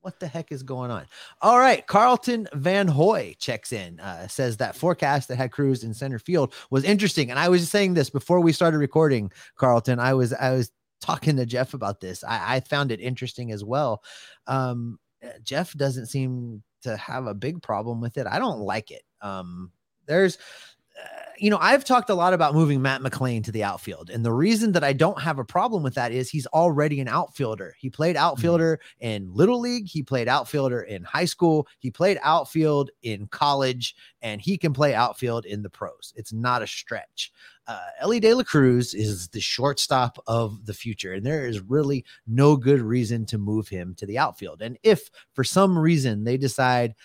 what 0.08 0.22
the 0.22 0.28
heck 0.28 0.54
is 0.54 0.64
going 0.64 0.90
on? 0.90 1.06
All 1.42 1.60
right, 1.60 1.86
Carlton 1.86 2.48
Van 2.54 2.88
Hoy 2.88 3.36
checks 3.40 3.74
in, 3.74 4.00
uh, 4.00 4.30
says 4.30 4.56
that 4.56 4.74
forecast 4.74 5.28
that 5.28 5.36
had 5.36 5.52
Cruz 5.52 5.84
in 5.84 5.94
center 5.94 6.18
field 6.18 6.54
was 6.70 6.86
interesting, 6.86 7.30
and 7.30 7.38
I 7.38 7.50
was 7.50 7.70
saying 7.70 7.94
this 7.94 8.10
before 8.10 8.40
we 8.40 8.54
started 8.54 8.78
recording. 8.78 9.30
Carlton, 9.58 10.00
I 10.00 10.14
was 10.14 10.32
I 10.32 10.52
was 10.52 10.72
talking 11.02 11.36
to 11.36 11.46
Jeff 11.46 11.74
about 11.74 12.00
this. 12.00 12.24
I, 12.24 12.56
I 12.56 12.60
found 12.62 12.94
it 12.94 13.02
interesting 13.02 13.52
as 13.52 13.66
well. 13.66 14.02
Um, 14.48 14.98
Jeff 15.44 15.74
doesn't 15.74 16.06
seem 16.06 16.64
to 16.84 16.96
have 16.96 17.28
a 17.28 17.34
big 17.34 17.62
problem 17.62 18.00
with 18.00 18.16
it. 18.18 18.28
I 18.28 18.40
don't 18.40 18.60
like 18.60 18.92
it. 18.92 19.04
Um, 19.20 19.74
there's 20.06 20.38
you 21.40 21.50
know, 21.50 21.58
I've 21.60 21.86
talked 21.86 22.10
a 22.10 22.16
lot 22.16 22.34
about 22.34 22.54
moving 22.54 22.82
Matt 22.82 23.02
McLain 23.02 23.44
to 23.44 23.52
the 23.52 23.64
outfield. 23.64 24.10
And 24.10 24.26
the 24.26 24.32
reason 24.32 24.72
that 24.74 24.84
I 24.84 24.94
don't 24.94 25.22
have 25.22 25.40
a 25.40 25.46
problem 25.46 25.84
with 25.84 25.96
that 25.96 26.12
is 26.12 26.30
he's 26.30 26.48
already 26.48 27.00
an 27.00 27.08
outfielder. 27.08 27.76
He 27.78 27.90
played 27.90 28.16
mm-hmm. 28.16 28.26
outfielder 28.26 28.78
mm-hmm. 28.78 29.08
in 29.08 29.34
little 29.34 29.60
league, 29.60 29.88
he 29.88 30.04
played 30.04 30.28
outfielder 30.28 30.82
in 30.82 31.04
high 31.04 31.26
school, 31.26 31.68
he 31.80 31.92
played 31.92 32.20
outfield 32.22 32.92
in 33.04 33.28
college, 33.28 33.96
and 34.22 34.42
he 34.42 34.58
can 34.58 34.74
play 34.74 34.94
outfield 34.94 35.46
in 35.46 35.62
the 35.62 35.70
pros. 35.70 36.14
It's 36.16 36.34
not 36.34 36.62
a 36.62 36.68
stretch. 36.68 37.32
Uh, 37.68 37.80
Elly 38.00 38.20
De 38.20 38.34
La 38.34 38.44
Cruz 38.44 38.94
is 38.94 39.28
the 39.28 39.42
shortstop 39.42 40.18
of 40.26 40.66
the 40.66 40.74
future, 40.74 41.14
and 41.14 41.26
there 41.26 41.48
is 41.48 41.60
really 41.60 42.06
no 42.26 42.56
good 42.56 42.82
reason 42.82 43.26
to 43.26 43.38
move 43.38 43.68
him 43.68 43.94
to 43.96 44.06
the 44.06 44.18
outfield. 44.18 44.62
And 44.62 44.78
if 44.84 45.10
for 45.34 45.44
some 45.44 45.78
reason 45.78 46.24
they 46.24 46.38
decide, 46.38 46.96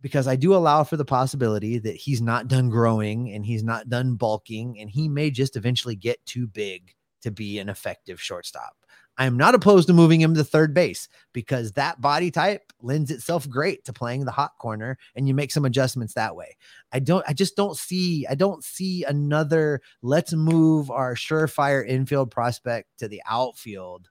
because 0.00 0.26
I 0.26 0.36
do 0.36 0.54
allow 0.54 0.84
for 0.84 0.96
the 0.96 1.04
possibility 1.04 1.78
that 1.78 1.96
he's 1.96 2.20
not 2.20 2.48
done 2.48 2.70
growing 2.70 3.32
and 3.32 3.44
he's 3.44 3.62
not 3.62 3.88
done 3.88 4.14
bulking 4.14 4.78
and 4.80 4.90
he 4.90 5.08
may 5.08 5.30
just 5.30 5.56
eventually 5.56 5.96
get 5.96 6.24
too 6.26 6.46
big 6.46 6.94
to 7.22 7.30
be 7.30 7.58
an 7.58 7.68
effective 7.68 8.20
shortstop. 8.20 8.76
I'm 9.18 9.36
not 9.36 9.54
opposed 9.54 9.86
to 9.88 9.92
moving 9.92 10.20
him 10.22 10.34
to 10.34 10.42
third 10.42 10.72
base 10.72 11.06
because 11.34 11.72
that 11.72 12.00
body 12.00 12.30
type 12.30 12.72
lends 12.80 13.10
itself 13.10 13.46
great 13.46 13.84
to 13.84 13.92
playing 13.92 14.24
the 14.24 14.30
hot 14.30 14.52
corner 14.58 14.96
and 15.14 15.28
you 15.28 15.34
make 15.34 15.52
some 15.52 15.66
adjustments 15.66 16.14
that 16.14 16.34
way. 16.34 16.56
I 16.90 17.00
don't 17.00 17.22
I 17.28 17.34
just 17.34 17.54
don't 17.54 17.76
see 17.76 18.26
I 18.26 18.34
don't 18.34 18.64
see 18.64 19.04
another 19.04 19.82
let's 20.00 20.32
move 20.32 20.90
our 20.90 21.14
surefire 21.14 21.86
infield 21.86 22.30
prospect 22.30 22.88
to 23.00 23.08
the 23.08 23.20
outfield 23.28 24.08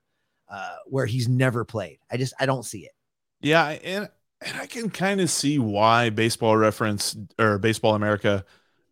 uh, 0.48 0.76
where 0.86 1.06
he's 1.06 1.28
never 1.28 1.64
played. 1.64 1.98
I 2.10 2.16
just 2.16 2.34
I 2.38 2.46
don't 2.46 2.64
see 2.64 2.84
it. 2.84 2.92
Yeah, 3.40 3.66
and 3.66 4.08
and 4.40 4.56
I 4.56 4.66
can 4.66 4.90
kind 4.90 5.20
of 5.20 5.30
see 5.30 5.58
why 5.58 6.10
Baseball 6.10 6.56
Reference 6.56 7.16
or 7.38 7.58
Baseball 7.58 7.94
America 7.94 8.44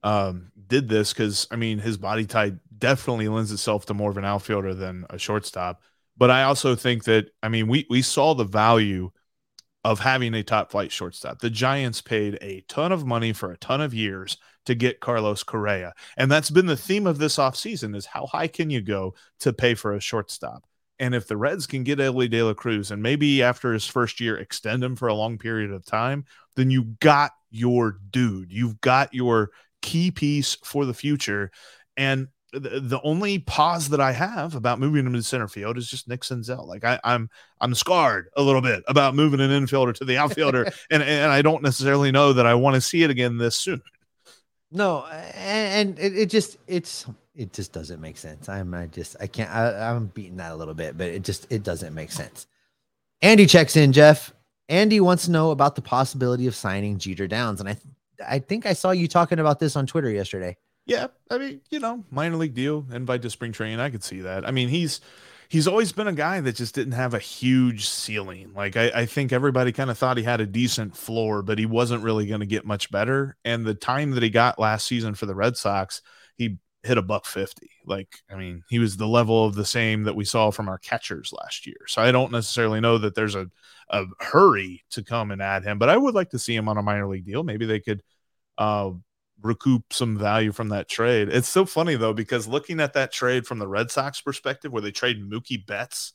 um, 0.02 0.52
did 0.66 0.88
this 0.88 1.12
because 1.12 1.46
I 1.50 1.56
mean 1.56 1.78
his 1.78 1.96
body 1.96 2.26
type 2.26 2.56
definitely 2.76 3.28
lends 3.28 3.52
itself 3.52 3.86
to 3.86 3.94
more 3.94 4.10
of 4.10 4.16
an 4.16 4.24
outfielder 4.24 4.74
than 4.74 5.06
a 5.10 5.18
shortstop. 5.18 5.82
But 6.16 6.30
I 6.30 6.42
also 6.44 6.74
think 6.74 7.04
that 7.04 7.30
I 7.42 7.48
mean 7.48 7.68
we 7.68 7.86
we 7.88 8.02
saw 8.02 8.34
the 8.34 8.44
value 8.44 9.10
of 9.84 10.00
having 10.00 10.34
a 10.34 10.42
top 10.42 10.70
flight 10.70 10.92
shortstop. 10.92 11.38
The 11.38 11.50
Giants 11.50 12.00
paid 12.00 12.38
a 12.42 12.60
ton 12.68 12.92
of 12.92 13.06
money 13.06 13.32
for 13.32 13.52
a 13.52 13.56
ton 13.56 13.80
of 13.80 13.94
years 13.94 14.36
to 14.66 14.74
get 14.74 15.00
Carlos 15.00 15.42
Correa. 15.42 15.94
And 16.16 16.30
that's 16.30 16.50
been 16.50 16.66
the 16.66 16.76
theme 16.76 17.06
of 17.06 17.18
this 17.18 17.36
offseason 17.36 17.96
is 17.96 18.04
how 18.04 18.26
high 18.26 18.48
can 18.48 18.70
you 18.70 18.82
go 18.82 19.14
to 19.40 19.52
pay 19.52 19.74
for 19.74 19.94
a 19.94 20.00
shortstop? 20.00 20.64
And 21.00 21.14
if 21.14 21.28
the 21.28 21.36
Reds 21.36 21.66
can 21.66 21.84
get 21.84 22.00
Elly 22.00 22.28
De 22.28 22.42
La 22.42 22.54
Cruz 22.54 22.90
and 22.90 23.02
maybe 23.02 23.42
after 23.42 23.72
his 23.72 23.86
first 23.86 24.20
year 24.20 24.36
extend 24.36 24.82
him 24.82 24.96
for 24.96 25.08
a 25.08 25.14
long 25.14 25.38
period 25.38 25.70
of 25.70 25.84
time, 25.84 26.24
then 26.56 26.70
you 26.70 26.84
got 27.00 27.32
your 27.50 27.98
dude. 28.10 28.52
You've 28.52 28.80
got 28.80 29.14
your 29.14 29.50
key 29.80 30.10
piece 30.10 30.56
for 30.64 30.84
the 30.84 30.94
future. 30.94 31.50
And 31.96 32.28
the, 32.52 32.80
the 32.80 33.00
only 33.02 33.40
pause 33.40 33.90
that 33.90 34.00
I 34.00 34.12
have 34.12 34.54
about 34.54 34.80
moving 34.80 35.06
him 35.06 35.12
to 35.12 35.22
center 35.22 35.48
field 35.48 35.76
is 35.76 35.88
just 35.88 36.08
Nick 36.08 36.22
Senzel. 36.22 36.66
Like 36.66 36.84
I, 36.84 36.98
I'm 37.04 37.28
I'm 37.60 37.74
scarred 37.74 38.28
a 38.36 38.42
little 38.42 38.62
bit 38.62 38.82
about 38.88 39.14
moving 39.14 39.40
an 39.40 39.50
infielder 39.50 39.94
to 39.94 40.04
the 40.04 40.16
outfielder, 40.18 40.66
and 40.90 41.02
and 41.02 41.30
I 41.30 41.42
don't 41.42 41.62
necessarily 41.62 42.10
know 42.10 42.32
that 42.32 42.46
I 42.46 42.54
want 42.54 42.74
to 42.74 42.80
see 42.80 43.02
it 43.02 43.10
again 43.10 43.36
this 43.36 43.56
soon. 43.56 43.82
No, 44.70 45.06
and, 45.06 45.98
it, 45.98 46.16
it 46.16 46.30
just 46.30 46.58
it's 46.66 47.06
it 47.38 47.52
just 47.52 47.72
doesn't 47.72 48.00
make 48.00 48.18
sense. 48.18 48.48
I'm 48.48 48.74
I 48.74 48.86
just 48.86 49.16
I 49.20 49.26
can't 49.28 49.50
I, 49.50 49.90
I'm 49.90 50.06
beating 50.08 50.36
that 50.36 50.52
a 50.52 50.56
little 50.56 50.74
bit, 50.74 50.98
but 50.98 51.06
it 51.06 51.22
just 51.22 51.46
it 51.50 51.62
doesn't 51.62 51.94
make 51.94 52.10
sense. 52.10 52.46
Andy 53.22 53.46
checks 53.46 53.76
in, 53.76 53.92
Jeff. 53.92 54.34
Andy 54.68 55.00
wants 55.00 55.24
to 55.24 55.30
know 55.30 55.52
about 55.52 55.76
the 55.76 55.82
possibility 55.82 56.46
of 56.46 56.54
signing 56.54 56.98
Jeter 56.98 57.26
Downs. 57.26 57.60
And 57.60 57.68
I 57.68 57.76
I 58.26 58.40
think 58.40 58.66
I 58.66 58.72
saw 58.72 58.90
you 58.90 59.08
talking 59.08 59.38
about 59.38 59.60
this 59.60 59.76
on 59.76 59.86
Twitter 59.86 60.10
yesterday. 60.10 60.56
Yeah, 60.84 61.08
I 61.30 61.38
mean, 61.38 61.60
you 61.70 61.78
know, 61.78 62.04
minor 62.10 62.36
league 62.36 62.54
deal, 62.54 62.86
invite 62.92 63.22
to 63.22 63.30
spring 63.30 63.52
training. 63.52 63.78
I 63.78 63.90
could 63.90 64.02
see 64.02 64.22
that. 64.22 64.46
I 64.46 64.50
mean, 64.50 64.68
he's 64.68 65.00
he's 65.48 65.68
always 65.68 65.92
been 65.92 66.08
a 66.08 66.12
guy 66.12 66.40
that 66.40 66.56
just 66.56 66.74
didn't 66.74 66.92
have 66.92 67.14
a 67.14 67.18
huge 67.18 67.88
ceiling. 67.88 68.52
Like 68.54 68.76
I, 68.76 68.90
I 68.94 69.06
think 69.06 69.32
everybody 69.32 69.70
kind 69.70 69.90
of 69.90 69.98
thought 69.98 70.16
he 70.16 70.22
had 70.24 70.40
a 70.40 70.46
decent 70.46 70.96
floor, 70.96 71.42
but 71.42 71.58
he 71.58 71.66
wasn't 71.66 72.02
really 72.02 72.26
going 72.26 72.40
to 72.40 72.46
get 72.46 72.66
much 72.66 72.90
better. 72.90 73.36
And 73.44 73.64
the 73.64 73.74
time 73.74 74.12
that 74.12 74.22
he 74.22 74.30
got 74.30 74.58
last 74.58 74.86
season 74.86 75.14
for 75.14 75.26
the 75.26 75.34
Red 75.34 75.56
Sox, 75.56 76.02
he 76.36 76.58
hit 76.82 76.98
a 76.98 77.02
buck 77.02 77.26
50. 77.26 77.68
Like, 77.84 78.18
I 78.30 78.36
mean, 78.36 78.62
he 78.68 78.78
was 78.78 78.96
the 78.96 79.08
level 79.08 79.44
of 79.44 79.54
the 79.54 79.64
same 79.64 80.04
that 80.04 80.16
we 80.16 80.24
saw 80.24 80.50
from 80.50 80.68
our 80.68 80.78
catchers 80.78 81.32
last 81.32 81.66
year. 81.66 81.78
So 81.86 82.02
I 82.02 82.12
don't 82.12 82.32
necessarily 82.32 82.80
know 82.80 82.98
that 82.98 83.14
there's 83.14 83.34
a, 83.34 83.50
a 83.90 84.04
hurry 84.20 84.84
to 84.90 85.02
come 85.02 85.30
and 85.30 85.42
add 85.42 85.64
him, 85.64 85.78
but 85.78 85.88
I 85.88 85.96
would 85.96 86.14
like 86.14 86.30
to 86.30 86.38
see 86.38 86.54
him 86.54 86.68
on 86.68 86.78
a 86.78 86.82
minor 86.82 87.08
league 87.08 87.24
deal. 87.24 87.42
Maybe 87.42 87.66
they 87.66 87.80
could 87.80 88.02
uh, 88.58 88.90
recoup 89.42 89.92
some 89.92 90.18
value 90.18 90.52
from 90.52 90.68
that 90.70 90.88
trade. 90.88 91.28
It's 91.28 91.48
so 91.48 91.64
funny 91.64 91.96
though, 91.96 92.14
because 92.14 92.46
looking 92.46 92.80
at 92.80 92.94
that 92.94 93.12
trade 93.12 93.46
from 93.46 93.58
the 93.58 93.68
Red 93.68 93.90
Sox 93.90 94.20
perspective, 94.20 94.72
where 94.72 94.82
they 94.82 94.92
trade 94.92 95.22
Mookie 95.22 95.64
Betts 95.66 96.12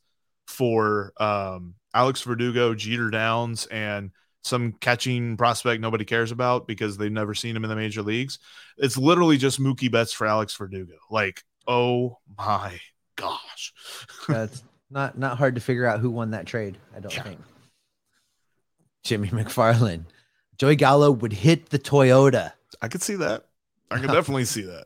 for 0.47 1.13
um, 1.17 1.75
Alex 1.93 2.21
Verdugo, 2.21 2.73
Jeter 2.73 3.09
Downs, 3.09 3.65
and 3.67 4.11
some 4.43 4.73
catching 4.73 5.37
prospect 5.37 5.81
nobody 5.81 6.05
cares 6.05 6.31
about 6.31 6.67
because 6.67 6.97
they've 6.97 7.11
never 7.11 7.33
seen 7.33 7.55
him 7.55 7.63
in 7.63 7.69
the 7.69 7.75
major 7.75 8.01
leagues. 8.01 8.39
It's 8.77 8.97
literally 8.97 9.37
just 9.37 9.59
Mookie 9.59 9.91
Betts 9.91 10.13
for 10.13 10.27
Alex 10.27 10.55
Verdugo. 10.55 10.95
Like, 11.09 11.43
oh 11.67 12.19
my 12.37 12.79
gosh. 13.15 13.73
That's 14.27 14.63
not 14.89 15.17
not 15.17 15.37
hard 15.37 15.55
to 15.55 15.61
figure 15.61 15.85
out 15.85 15.99
who 15.99 16.11
won 16.11 16.31
that 16.31 16.45
trade, 16.45 16.77
I 16.95 16.99
don't 16.99 17.15
yeah. 17.15 17.23
think. 17.23 17.39
Jimmy 19.03 19.29
McFarland. 19.29 20.05
Joey 20.57 20.75
Gallo 20.75 21.11
would 21.11 21.33
hit 21.33 21.69
the 21.69 21.79
Toyota. 21.79 22.53
I 22.81 22.87
could 22.87 23.01
see 23.01 23.15
that. 23.15 23.45
I 23.89 23.99
could 23.99 24.07
definitely 24.11 24.45
see 24.45 24.63
that. 24.63 24.85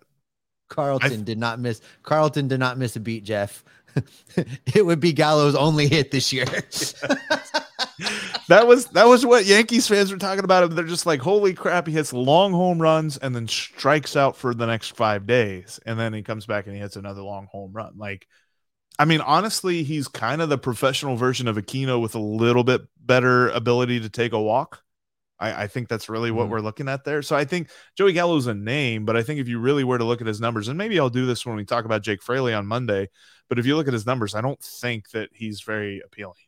Carlton 0.70 1.10
th- 1.10 1.26
did 1.26 1.38
not 1.38 1.60
miss 1.60 1.82
Carlton 2.04 2.48
did 2.48 2.60
not 2.60 2.78
miss 2.78 2.96
a 2.96 3.00
beat, 3.00 3.24
Jeff. 3.24 3.64
it 4.76 4.86
would 4.86 5.00
be 5.00 5.14
Gallo's 5.14 5.56
only 5.56 5.88
hit 5.88 6.12
this 6.12 6.32
year. 6.32 6.46
That 8.48 8.66
was 8.68 8.86
that 8.88 9.08
was 9.08 9.26
what 9.26 9.46
Yankees 9.46 9.88
fans 9.88 10.12
were 10.12 10.18
talking 10.18 10.44
about. 10.44 10.70
They're 10.74 10.86
just 10.86 11.06
like, 11.06 11.20
holy 11.20 11.54
crap, 11.54 11.88
he 11.88 11.94
hits 11.94 12.14
long 12.14 12.54
home 12.54 12.82
runs 12.82 13.18
and 13.18 13.36
then 13.36 13.48
strikes 13.48 14.16
out 14.16 14.38
for 14.38 14.54
the 14.54 14.66
next 14.66 14.96
five 14.96 15.26
days, 15.26 15.80
and 15.86 16.00
then 16.00 16.14
he 16.14 16.24
comes 16.24 16.46
back 16.46 16.66
and 16.66 16.76
he 16.76 16.82
hits 16.82 16.96
another 16.96 17.22
long 17.22 17.48
home 17.52 17.74
run. 17.74 17.94
Like, 17.98 18.28
I 18.98 19.06
mean, 19.06 19.22
honestly, 19.22 19.84
he's 19.84 20.08
kind 20.08 20.42
of 20.42 20.50
the 20.50 20.58
professional 20.58 21.16
version 21.16 21.48
of 21.48 21.58
Aquino 21.58 22.02
with 22.02 22.16
a 22.16 22.20
little 22.20 22.64
bit 22.64 22.82
better 23.00 23.50
ability 23.50 24.00
to 24.02 24.10
take 24.10 24.34
a 24.34 24.42
walk. 24.42 24.82
I, 25.40 25.64
I 25.64 25.68
think 25.68 25.88
that's 25.88 26.10
really 26.10 26.32
what 26.32 26.44
mm-hmm. 26.44 26.54
we're 26.54 26.62
looking 26.62 26.90
at 26.90 27.04
there. 27.04 27.22
So 27.22 27.36
I 27.36 27.46
think 27.46 27.70
Joey 27.96 28.14
Gallo 28.14 28.38
is 28.38 28.48
a 28.48 28.56
name, 28.56 29.06
but 29.06 29.16
I 29.16 29.24
think 29.24 29.40
if 29.40 29.48
you 29.48 29.60
really 29.60 29.84
were 29.84 29.98
to 29.98 30.04
look 30.04 30.22
at 30.22 30.28
his 30.28 30.42
numbers, 30.42 30.68
and 30.68 30.78
maybe 30.78 31.00
I'll 31.00 31.10
do 31.10 31.26
this 31.26 31.46
when 31.46 31.56
we 31.56 31.66
talk 31.66 31.86
about 31.86 32.02
Jake 32.02 32.24
Fraley 32.24 32.54
on 32.54 32.66
Monday, 32.66 33.10
but 33.50 33.60
if 33.60 33.66
you 33.66 33.76
look 33.76 33.88
at 33.88 33.94
his 33.94 34.06
numbers, 34.06 34.36
I 34.36 34.42
don't 34.42 34.62
think 34.62 35.12
that 35.12 35.30
he's 35.34 35.62
very 35.62 36.02
appealing. 36.04 36.47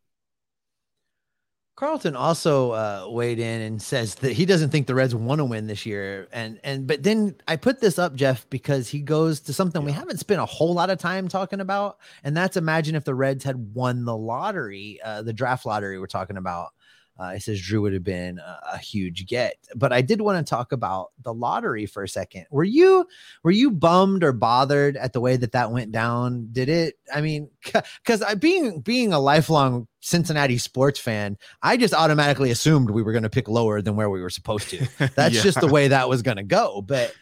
Carlton 1.80 2.14
also 2.14 2.72
uh, 2.72 3.06
weighed 3.08 3.40
in 3.40 3.62
and 3.62 3.82
says 3.82 4.16
that 4.16 4.34
he 4.34 4.46
doesn't 4.46 4.70
think 4.70 4.86
the 4.86 4.94
Reds 4.94 5.16
want 5.16 5.40
to 5.40 5.46
win 5.46 5.66
this 5.66 5.86
year, 5.86 6.28
and 6.34 6.60
and 6.62 6.86
but 6.86 7.04
then 7.04 7.36
I 7.48 7.56
put 7.56 7.80
this 7.80 7.98
up, 7.98 8.16
Jeff, 8.16 8.46
because 8.50 8.90
he 8.90 9.00
goes 9.00 9.40
to 9.40 9.54
something 9.54 9.82
yeah. 9.84 9.86
we 9.86 9.94
haven't 9.94 10.18
spent 10.18 10.42
a 10.42 10.46
whole 10.46 10.74
lot 10.74 10.90
of 10.90 10.98
time 10.98 11.30
talking 11.30 11.62
about, 11.62 12.00
and 12.22 12.36
that's 12.36 12.58
imagine 12.58 12.96
if 12.96 13.06
the 13.06 13.16
Reds 13.16 13.46
had 13.46 13.74
won 13.74 14.04
the 14.04 14.18
lottery, 14.18 15.00
uh, 15.06 15.22
the 15.22 15.32
draft 15.32 15.66
lottery 15.66 15.98
we're 15.98 16.08
talking 16.08 16.36
about. 16.36 16.72
Uh, 17.18 17.34
it 17.36 17.44
says 17.44 17.62
Druw 17.62 17.82
would 17.84 17.94
have 17.94 18.04
been 18.04 18.40
a, 18.40 18.60
a, 18.74 18.78
huge 18.78 19.26
get, 19.26 19.56
but 19.76 19.92
I 19.94 20.02
did 20.02 20.22
want 20.22 20.46
to 20.46 20.50
talk 20.50 20.72
about 20.72 21.12
the 21.24 21.34
lottery 21.34 21.86
for 21.86 22.04
a 22.04 22.08
second. 22.10 22.46
Were 22.50 22.64
you 22.66 23.06
were 23.44 23.52
you 23.52 23.72
bummed 23.72 24.24
or 24.24 24.34
bothered 24.34 24.96
at 24.96 25.12
the 25.12 25.20
way 25.20 25.36
that 25.36 25.52
that 25.54 25.72
went 25.72 25.94
down? 25.94 26.50
Did 26.52 26.68
it? 26.68 26.96
I 27.14 27.20
mean, 27.20 27.50
because 27.64 28.22
I 28.22 28.36
being 28.36 28.80
being 28.82 29.12
a 29.12 29.20
lifelong 29.20 29.89
Cincinnati 30.02 30.58
sports 30.58 31.00
fan, 31.00 31.38
I 31.62 31.78
just 31.78 31.94
automatically 31.94 32.52
assumed 32.52 32.90
we 32.90 33.04
were 33.04 33.12
going 33.12 33.24
to 33.24 33.30
pick 33.30 33.48
lower 33.48 33.82
than 33.82 33.96
where 33.96 34.10
we 34.10 34.22
were 34.22 34.30
supposed 34.30 34.70
to. 34.70 34.88
That's 35.16 35.36
yeah. 35.36 35.42
just 35.42 35.60
the 35.60 35.68
way 35.68 35.90
that 35.90 36.10
was 36.10 36.22
going 36.22 36.38
to 36.38 36.44
go. 36.44 36.82
But 36.82 37.14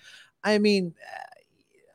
I 0.44 0.58
mean, 0.58 0.94
uh, 1.02 1.24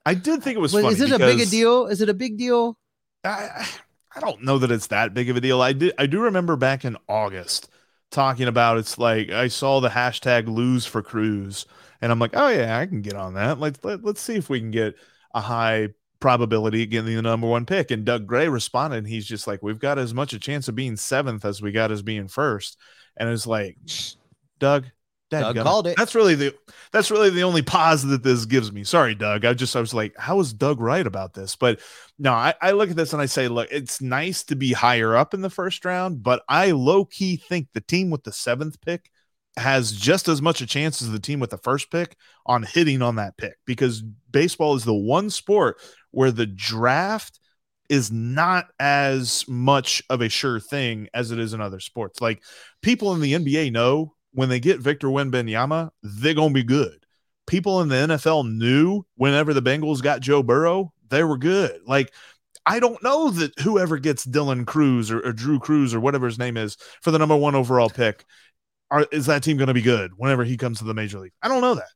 I 0.05 0.15
did 0.15 0.43
think 0.43 0.57
it 0.57 0.61
was. 0.61 0.73
was 0.73 1.01
is 1.01 1.13
it 1.13 1.13
a 1.13 1.19
big 1.19 1.41
a 1.41 1.47
deal? 1.47 1.87
Is 1.87 2.01
it 2.01 2.09
a 2.09 2.15
big 2.15 2.37
deal? 2.37 2.77
I 3.25 3.69
I 4.15 4.21
don't 4.21 4.43
know 4.43 4.59
that 4.59 4.71
it's 4.71 4.89
that 4.89 5.15
big 5.15 5.31
of 5.31 5.37
a 5.37 5.41
deal. 5.41 5.63
I 5.63 5.73
did 5.73 5.95
I 5.99 6.07
do 6.07 6.21
remember 6.21 6.57
back 6.57 6.85
in 6.85 6.97
August 7.09 7.69
talking 8.11 8.49
about 8.49 8.79
it's 8.79 8.99
like 8.99 9.31
I 9.31 9.49
saw 9.49 9.81
the 9.81 9.89
hashtag 9.89 10.47
lose 10.47 10.85
for 10.85 11.03
Cruz 11.03 11.67
and 12.01 12.11
I'm 12.11 12.19
like, 12.19 12.33
oh 12.35 12.49
yeah, 12.49 12.79
I 12.79 12.87
can 12.87 13.01
get 13.01 13.15
on 13.15 13.35
that. 13.35 13.61
Let's 13.61 13.83
let, 13.85 14.05
let's 14.05 14.21
see 14.21 14.35
if 14.35 14.51
we 14.51 14.61
can 14.61 14.71
get 14.71 14.97
a 15.35 15.41
high 15.41 15.91
probability 16.23 16.87
getting 16.87 17.15
the 17.15 17.21
number 17.21 17.47
one 17.47 17.67
pick. 17.67 17.91
And 17.91 18.07
Doug 18.07 18.27
Gray 18.27 18.49
responded, 18.49 18.99
and 18.99 19.07
he's 19.07 19.27
just 19.27 19.47
like, 19.47 19.63
we've 19.63 19.79
got 19.79 19.99
as 19.99 20.15
much 20.15 20.33
a 20.33 20.39
chance 20.39 20.69
of 20.69 20.75
being 20.75 20.97
seventh 20.97 21.45
as 21.45 21.61
we 21.61 21.73
got 21.73 21.93
as 21.93 22.01
being 22.01 22.29
first. 22.29 22.79
And 23.19 23.29
it's 23.29 23.47
like, 23.47 23.77
Doug, 24.59 24.87
Doug 25.29 25.57
called 25.57 25.87
it. 25.87 25.97
That's 25.97 26.15
really 26.15 26.35
the 26.35 26.55
that's 26.93 27.11
really 27.11 27.31
the 27.31 27.43
only 27.43 27.63
pause 27.63 28.05
that 28.05 28.23
this 28.23 28.45
gives 28.45 28.73
me. 28.73 28.85
Sorry, 28.85 29.15
Doug. 29.15 29.45
I 29.45 29.55
just 29.55 29.75
I 29.77 29.81
was 29.81 29.95
like, 29.95 30.15
how 30.17 30.41
is 30.41 30.53
Doug 30.53 30.81
right 30.81 31.07
about 31.07 31.35
this? 31.35 31.57
But 31.57 31.81
no, 32.19 32.33
I, 32.33 32.55
I 32.61 32.73
look 32.73 32.91
at 32.91 32.97
this 32.97 33.13
and 33.13 33.21
I 33.21 33.27
say, 33.27 33.49
look, 33.49 33.69
it's 33.71 34.01
nice 34.01 34.45
to 34.45 34.57
be 34.57 34.73
higher 34.73 35.17
up 35.17 35.35
in 35.35 35.41
the 35.41 35.51
first 35.51 35.85
round, 35.85 36.23
but 36.23 36.43
I 36.49 36.71
low 36.71 37.05
key 37.05 37.37
think 37.37 37.69
the 37.73 37.81
team 37.81 38.11
with 38.11 38.25
the 38.25 38.33
seventh 38.33 38.81
pick 38.81 39.11
has 39.57 39.93
just 39.93 40.29
as 40.29 40.41
much 40.41 40.61
a 40.61 40.67
chance 40.67 41.03
as 41.03 41.11
the 41.11 41.21
team 41.21 41.39
with 41.39 41.51
the 41.51 41.59
first 41.59 41.91
pick 41.91 42.17
on 42.47 42.63
hitting 42.63 43.03
on 43.03 43.17
that 43.17 43.37
pick 43.37 43.55
because 43.67 44.03
baseball 44.31 44.75
is 44.75 44.85
the 44.85 44.95
one 44.95 45.29
sport 45.29 45.79
where 46.13 46.31
the 46.31 46.47
draft 46.47 47.41
is 47.89 48.11
not 48.11 48.69
as 48.81 49.45
much 49.49 50.03
of 50.09 50.23
a 50.23 50.29
sure 50.29 50.61
thing 50.61 51.09
as 51.13 51.31
it 51.31 51.39
is 51.39 51.53
in 51.53 51.61
other 51.61 51.81
sports. 51.81 52.21
Like 52.21 52.43
people 52.81 53.13
in 53.13 53.21
the 53.21 53.35
NBA 53.35 53.73
know 53.73 54.15
when 54.33 54.49
they 54.49 54.61
get 54.61 54.81
Victor 54.81 55.09
Wembanyama, 55.09 55.91
they're 56.03 56.35
going 56.35 56.51
to 56.51 56.55
be 56.55 56.63
good. 56.63 57.05
People 57.47 57.81
in 57.83 57.89
the 57.89 57.97
NFL 57.97 58.51
knew 58.51 59.05
whenever 59.17 59.53
the 59.53 59.61
Bengals 59.61 60.03
got 60.03 60.21
Joe 60.21 60.43
Burrow, 60.43 60.93
they 61.11 61.23
were 61.25 61.37
good. 61.37 61.81
Like, 61.87 62.13
I 62.65 62.81
don't 62.81 63.03
know 63.03 63.31
that 63.31 63.59
whoever 63.61 63.99
gets 63.99 64.25
Dylan 64.25 64.67
Cruz 64.67 65.11
or, 65.11 65.21
or 65.21 65.33
Drew 65.33 65.59
Cruz 65.59 65.93
or 65.93 66.01
whatever 66.01 66.27
his 66.27 66.39
name 66.39 66.57
is 66.57 66.77
for 67.03 67.11
the 67.11 67.19
number 67.19 67.37
one 67.37 67.55
overall 67.55 67.91
pick, 67.91 68.25
are, 68.91 69.07
is 69.11 69.27
that 69.27 69.43
team 69.43 69.57
going 69.57 69.69
to 69.69 69.75
be 69.75 69.83
good 69.83 70.13
whenever 70.17 70.45
he 70.45 70.57
comes 70.57 70.79
to 70.79 70.85
the 70.85 70.95
major 70.95 71.19
league? 71.19 71.33
I 71.43 71.49
don't 71.49 71.61
know 71.61 71.75
that. 71.75 71.89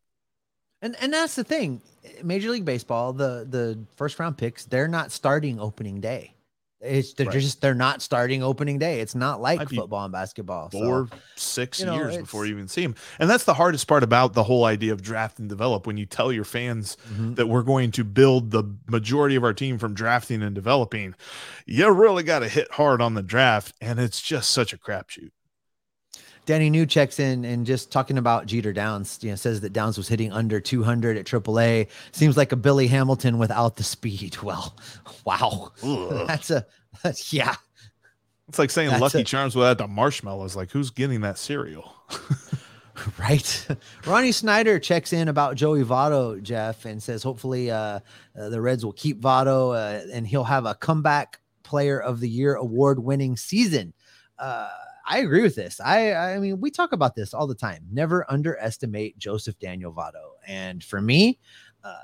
And 0.83 0.97
and 1.01 1.13
that's 1.13 1.37
the 1.37 1.45
thing. 1.45 1.81
Major 2.23 2.51
League 2.51 2.65
Baseball, 2.65 3.13
the 3.13 3.47
the 3.49 3.79
first 3.97 4.19
round 4.19 4.37
picks, 4.37 4.65
they're 4.65 4.89
not 4.89 5.13
starting 5.13 5.61
opening 5.61 6.01
day. 6.01 6.37
It's 6.81 7.15
they're 7.15 7.27
right. 7.27 7.33
just 7.33 7.63
they're 7.63 7.75
not 7.75 8.03
starting 8.03 8.43
opening 8.43 8.79
day. 8.79 9.01
It's 9.01 9.15
not 9.15 9.41
like 9.41 9.67
football 9.71 10.05
and 10.05 10.13
basketball. 10.13 10.69
Four, 10.69 11.09
so, 11.11 11.19
six 11.35 11.81
you 11.81 11.87
know, 11.87 11.95
years 11.95 12.19
before 12.19 12.45
you 12.45 12.53
even 12.53 12.69
see 12.69 12.83
them. 12.83 12.95
And 13.19 13.31
that's 13.31 13.45
the 13.45 13.55
hardest 13.55 13.89
part 13.89 14.03
about 14.03 14.35
the 14.35 14.43
whole 14.43 14.65
idea 14.65 14.93
of 14.93 15.01
draft 15.01 15.39
and 15.39 15.49
develop. 15.49 15.87
When 15.87 15.97
you 15.97 16.05
tell 16.05 16.33
your 16.33 16.45
fans 16.45 16.99
mm-hmm. 17.09 17.35
that 17.35 17.47
we're 17.47 17.63
going 17.63 17.93
to 17.93 18.05
build 18.05 18.51
the 18.51 18.65
majority 18.89 19.37
of 19.37 19.45
our 19.45 19.55
team 19.55 19.79
from 19.79 19.95
drafting 19.95 20.43
and 20.43 20.55
developing, 20.55 21.15
you 21.65 21.91
really 21.91 22.23
got 22.23 22.41
to 22.41 22.49
hit 22.49 22.71
hard 22.73 23.01
on 23.01 23.15
the 23.15 23.23
draft. 23.23 23.75
And 23.81 23.99
it's 23.99 24.21
just 24.21 24.51
such 24.51 24.75
a 24.75 24.79
crapshoot. 24.79 25.31
Danny 26.47 26.71
New 26.71 26.87
checks 26.87 27.19
in 27.19 27.45
and 27.45 27.67
just 27.67 27.91
talking 27.91 28.19
about 28.19 28.47
Jeter 28.47 28.73
Downs, 28.73 29.19
you 29.21 29.31
know, 29.31 29.37
says 29.37 29.61
that 29.61 29.73
Downs 29.73 29.99
was 29.99 30.07
hitting 30.07 30.33
under 30.33 30.61
200 30.61 31.17
at 31.17 31.27
AAA. 31.27 31.89
Seems 32.13 32.37
like 32.37 32.53
a 32.53 32.57
Billy 32.57 32.87
Hamilton 32.87 33.39
without 33.39 33.77
the 33.77 33.83
speed. 33.83 34.37
Well, 34.47 34.77
wow. 35.25 35.73
That's 36.29 36.53
a, 36.53 36.65
that's, 37.03 37.33
yeah. 37.33 37.57
It's 38.49 38.61
like 38.61 38.71
saying 38.71 39.01
Lucky 39.01 39.23
a, 39.23 39.25
Charms 39.25 39.57
without 39.57 39.79
the 39.79 39.89
marshmallows. 39.89 40.55
Like, 40.55 40.71
who's 40.71 40.91
getting 40.91 41.23
that 41.23 41.37
cereal? 41.37 41.97
right. 43.19 43.67
Ronnie 44.07 44.31
Snyder 44.31 44.79
checks 44.79 45.13
in 45.13 45.27
about 45.27 45.57
Joey 45.57 45.83
Votto, 45.83 46.41
Jeff, 46.41 46.85
and 46.85 47.03
says 47.03 47.25
hopefully 47.25 47.73
uh, 47.73 47.99
uh, 48.39 48.49
the 48.51 48.61
Reds 48.61 48.85
will 48.85 48.93
keep 48.93 49.21
Votto 49.21 49.75
uh, 49.75 50.07
and 50.13 50.25
he'll 50.25 50.45
have 50.45 50.65
a 50.65 50.77
comeback 50.77 51.41
player 51.65 52.01
of 52.01 52.21
the 52.21 52.29
year 52.29 52.55
award 52.55 53.01
winning 53.01 53.37
season. 53.37 53.93
Uh, 54.39 54.69
I 55.07 55.19
agree 55.19 55.43
with 55.43 55.55
this. 55.55 55.81
I 55.81 56.13
I 56.15 56.39
mean, 56.39 56.61
we 56.61 56.71
talk 56.71 56.93
about 56.93 57.15
this 57.15 57.33
all 57.33 57.47
the 57.47 57.55
time. 57.55 57.87
Never 57.91 58.31
underestimate 58.31 59.19
Joseph 59.19 59.59
Daniel 59.59 59.93
Votto. 59.93 60.33
And 60.47 60.83
for 60.83 61.01
me, 61.01 61.39
uh, 61.85 61.97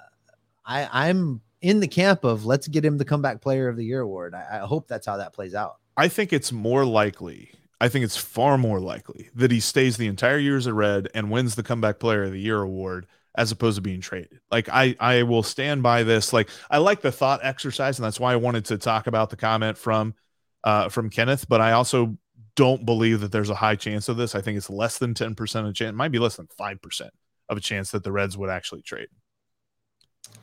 I 0.64 0.88
I'm 0.92 1.40
in 1.60 1.80
the 1.80 1.88
camp 1.88 2.24
of 2.24 2.44
let's 2.44 2.68
get 2.68 2.84
him 2.84 2.98
the 2.98 3.04
comeback 3.04 3.40
player 3.40 3.68
of 3.68 3.76
the 3.76 3.84
year 3.84 4.00
award. 4.00 4.34
I, 4.34 4.58
I 4.62 4.66
hope 4.66 4.88
that's 4.88 5.06
how 5.06 5.16
that 5.16 5.32
plays 5.32 5.54
out. 5.54 5.76
I 5.96 6.08
think 6.08 6.32
it's 6.32 6.52
more 6.52 6.84
likely. 6.84 7.50
I 7.80 7.88
think 7.88 8.04
it's 8.04 8.16
far 8.16 8.56
more 8.56 8.78
likely 8.78 9.28
that 9.34 9.50
he 9.50 9.58
stays 9.58 9.96
the 9.96 10.06
entire 10.06 10.38
year 10.38 10.56
as 10.56 10.66
a 10.66 10.74
Red 10.74 11.08
and 11.14 11.30
wins 11.30 11.56
the 11.56 11.64
comeback 11.64 11.98
player 11.98 12.22
of 12.22 12.32
the 12.32 12.40
year 12.40 12.62
award 12.62 13.06
as 13.34 13.50
opposed 13.50 13.76
to 13.76 13.82
being 13.82 14.00
traded. 14.00 14.38
Like 14.50 14.68
I 14.68 14.94
I 15.00 15.24
will 15.24 15.42
stand 15.42 15.82
by 15.82 16.04
this. 16.04 16.32
Like 16.32 16.48
I 16.70 16.78
like 16.78 17.00
the 17.00 17.12
thought 17.12 17.40
exercise, 17.42 17.98
and 17.98 18.04
that's 18.04 18.20
why 18.20 18.32
I 18.32 18.36
wanted 18.36 18.66
to 18.66 18.78
talk 18.78 19.08
about 19.08 19.30
the 19.30 19.36
comment 19.36 19.76
from 19.76 20.14
uh 20.62 20.88
from 20.88 21.10
Kenneth, 21.10 21.48
but 21.48 21.60
I 21.60 21.72
also 21.72 22.16
don't 22.56 22.84
believe 22.84 23.20
that 23.20 23.32
there's 23.32 23.50
a 23.50 23.54
high 23.54 23.76
chance 23.76 24.08
of 24.08 24.16
this. 24.16 24.34
I 24.34 24.40
think 24.40 24.56
it's 24.56 24.70
less 24.70 24.98
than 24.98 25.14
10% 25.14 25.68
of 25.68 25.74
chance, 25.74 25.90
it 25.90 25.94
might 25.94 26.12
be 26.12 26.18
less 26.18 26.36
than 26.36 26.48
5% 26.58 27.10
of 27.48 27.56
a 27.56 27.60
chance 27.60 27.90
that 27.90 28.04
the 28.04 28.12
Reds 28.12 28.36
would 28.36 28.50
actually 28.50 28.82
trade. 28.82 29.08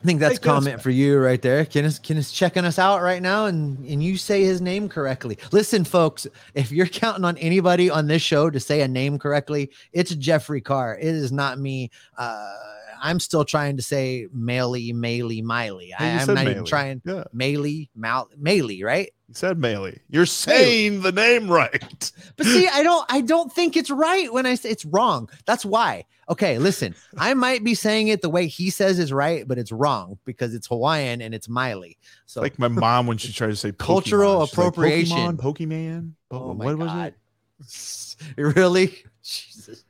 I 0.02 0.06
think 0.06 0.20
that's 0.20 0.38
comment 0.38 0.80
for 0.80 0.90
you 0.90 1.18
right 1.18 1.40
there. 1.42 1.64
Kenneth, 1.66 2.02
Kenneth's 2.02 2.32
checking 2.32 2.64
us 2.64 2.78
out 2.78 3.02
right 3.02 3.20
now, 3.20 3.46
and 3.46 3.78
and 3.86 4.02
you 4.02 4.16
say 4.16 4.44
his 4.44 4.60
name 4.60 4.88
correctly. 4.88 5.36
Listen, 5.52 5.84
folks, 5.84 6.26
if 6.54 6.72
you're 6.72 6.86
counting 6.86 7.24
on 7.24 7.36
anybody 7.36 7.90
on 7.90 8.06
this 8.06 8.22
show 8.22 8.48
to 8.48 8.58
say 8.58 8.80
a 8.80 8.88
name 8.88 9.18
correctly, 9.18 9.70
it's 9.92 10.14
Jeffrey 10.14 10.62
Carr. 10.62 10.96
It 10.96 11.04
is 11.04 11.32
not 11.32 11.58
me. 11.58 11.90
Uh, 12.16 12.56
I'm 13.00 13.20
still 13.20 13.44
trying 13.44 13.76
to 13.76 13.82
say 13.82 14.26
Maley, 14.34 14.94
Maley, 14.94 15.42
Miley. 15.42 15.92
I, 15.98 16.04
am 16.06 16.34
not 16.34 16.46
even 16.46 16.64
trying. 16.64 17.02
Yeah. 17.04 17.24
Maley, 17.34 17.88
Mal, 17.94 18.28
Maley, 18.40 18.84
right? 18.84 19.10
You 19.28 19.34
said 19.34 19.58
Maley. 19.58 19.98
You're 20.08 20.26
saying 20.26 21.02
the 21.02 21.12
name 21.12 21.48
right. 21.48 22.12
But 22.36 22.46
see, 22.46 22.66
I 22.66 22.82
don't 22.82 23.06
I 23.10 23.20
don't 23.20 23.52
think 23.52 23.76
it's 23.76 23.90
right 23.90 24.32
when 24.32 24.46
I 24.46 24.54
say 24.54 24.70
it's 24.70 24.84
wrong. 24.84 25.28
That's 25.46 25.64
why. 25.64 26.06
Okay, 26.28 26.58
listen. 26.58 26.94
I 27.18 27.34
might 27.34 27.62
be 27.62 27.74
saying 27.74 28.08
it 28.08 28.22
the 28.22 28.30
way 28.30 28.46
he 28.46 28.70
says 28.70 28.98
is 28.98 29.12
right, 29.12 29.46
but 29.46 29.58
it's 29.58 29.72
wrong 29.72 30.18
because 30.24 30.54
it's 30.54 30.68
Hawaiian 30.68 31.20
and 31.20 31.34
it's 31.34 31.48
Miley. 31.48 31.98
So 32.26 32.40
like 32.40 32.58
my 32.58 32.68
mom 32.68 33.06
when 33.06 33.18
she 33.18 33.32
tried 33.32 33.48
to 33.48 33.56
say 33.56 33.72
Pokemon, 33.72 33.78
cultural 33.78 34.42
appropriation. 34.42 35.16
Like, 35.16 35.36
Pokemon, 35.36 35.56
Pokemon. 35.56 36.12
Oh, 36.30 36.54
my 36.54 36.64
what 36.66 36.78
God. 36.78 37.14
was 37.58 38.16
it? 38.20 38.36
Really? 38.36 38.96
Jesus. 39.22 39.84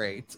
Great. 0.00 0.34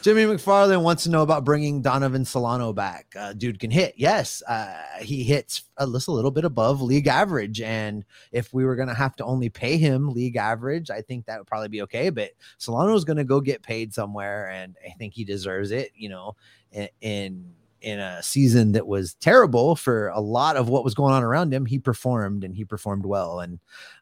Jimmy 0.00 0.24
McFarland 0.24 0.82
wants 0.82 1.02
to 1.02 1.10
know 1.10 1.20
about 1.20 1.44
bringing 1.44 1.82
Donovan 1.82 2.24
Solano 2.24 2.72
back. 2.72 3.12
Uh, 3.14 3.34
dude 3.34 3.60
can 3.60 3.70
hit. 3.70 3.92
Yes, 3.98 4.42
uh, 4.48 4.74
he 5.02 5.22
hits 5.22 5.64
a, 5.76 5.86
just 5.86 6.08
a 6.08 6.12
little 6.12 6.30
bit 6.30 6.46
above 6.46 6.80
league 6.80 7.06
average. 7.06 7.60
And 7.60 8.06
if 8.32 8.54
we 8.54 8.64
were 8.64 8.74
going 8.74 8.88
to 8.88 8.94
have 8.94 9.14
to 9.16 9.24
only 9.26 9.50
pay 9.50 9.76
him 9.76 10.14
league 10.14 10.36
average, 10.36 10.88
I 10.88 11.02
think 11.02 11.26
that 11.26 11.38
would 11.38 11.46
probably 11.46 11.68
be 11.68 11.82
okay. 11.82 12.08
But 12.08 12.30
Solano 12.56 12.94
is 12.94 13.04
going 13.04 13.18
to 13.18 13.24
go 13.24 13.38
get 13.42 13.62
paid 13.62 13.92
somewhere, 13.92 14.48
and 14.48 14.76
I 14.82 14.92
think 14.92 15.12
he 15.12 15.24
deserves 15.24 15.72
it. 15.72 15.92
You 15.94 16.08
know, 16.08 16.36
in, 16.72 16.88
in 17.02 17.44
in 17.82 17.98
a 17.98 18.22
season 18.22 18.72
that 18.72 18.86
was 18.86 19.12
terrible 19.12 19.76
for 19.76 20.08
a 20.08 20.20
lot 20.20 20.56
of 20.56 20.70
what 20.70 20.84
was 20.84 20.94
going 20.94 21.12
on 21.12 21.22
around 21.22 21.52
him, 21.52 21.66
he 21.66 21.78
performed 21.78 22.44
and 22.44 22.56
he 22.56 22.64
performed 22.64 23.04
well. 23.04 23.40
And 23.40 23.58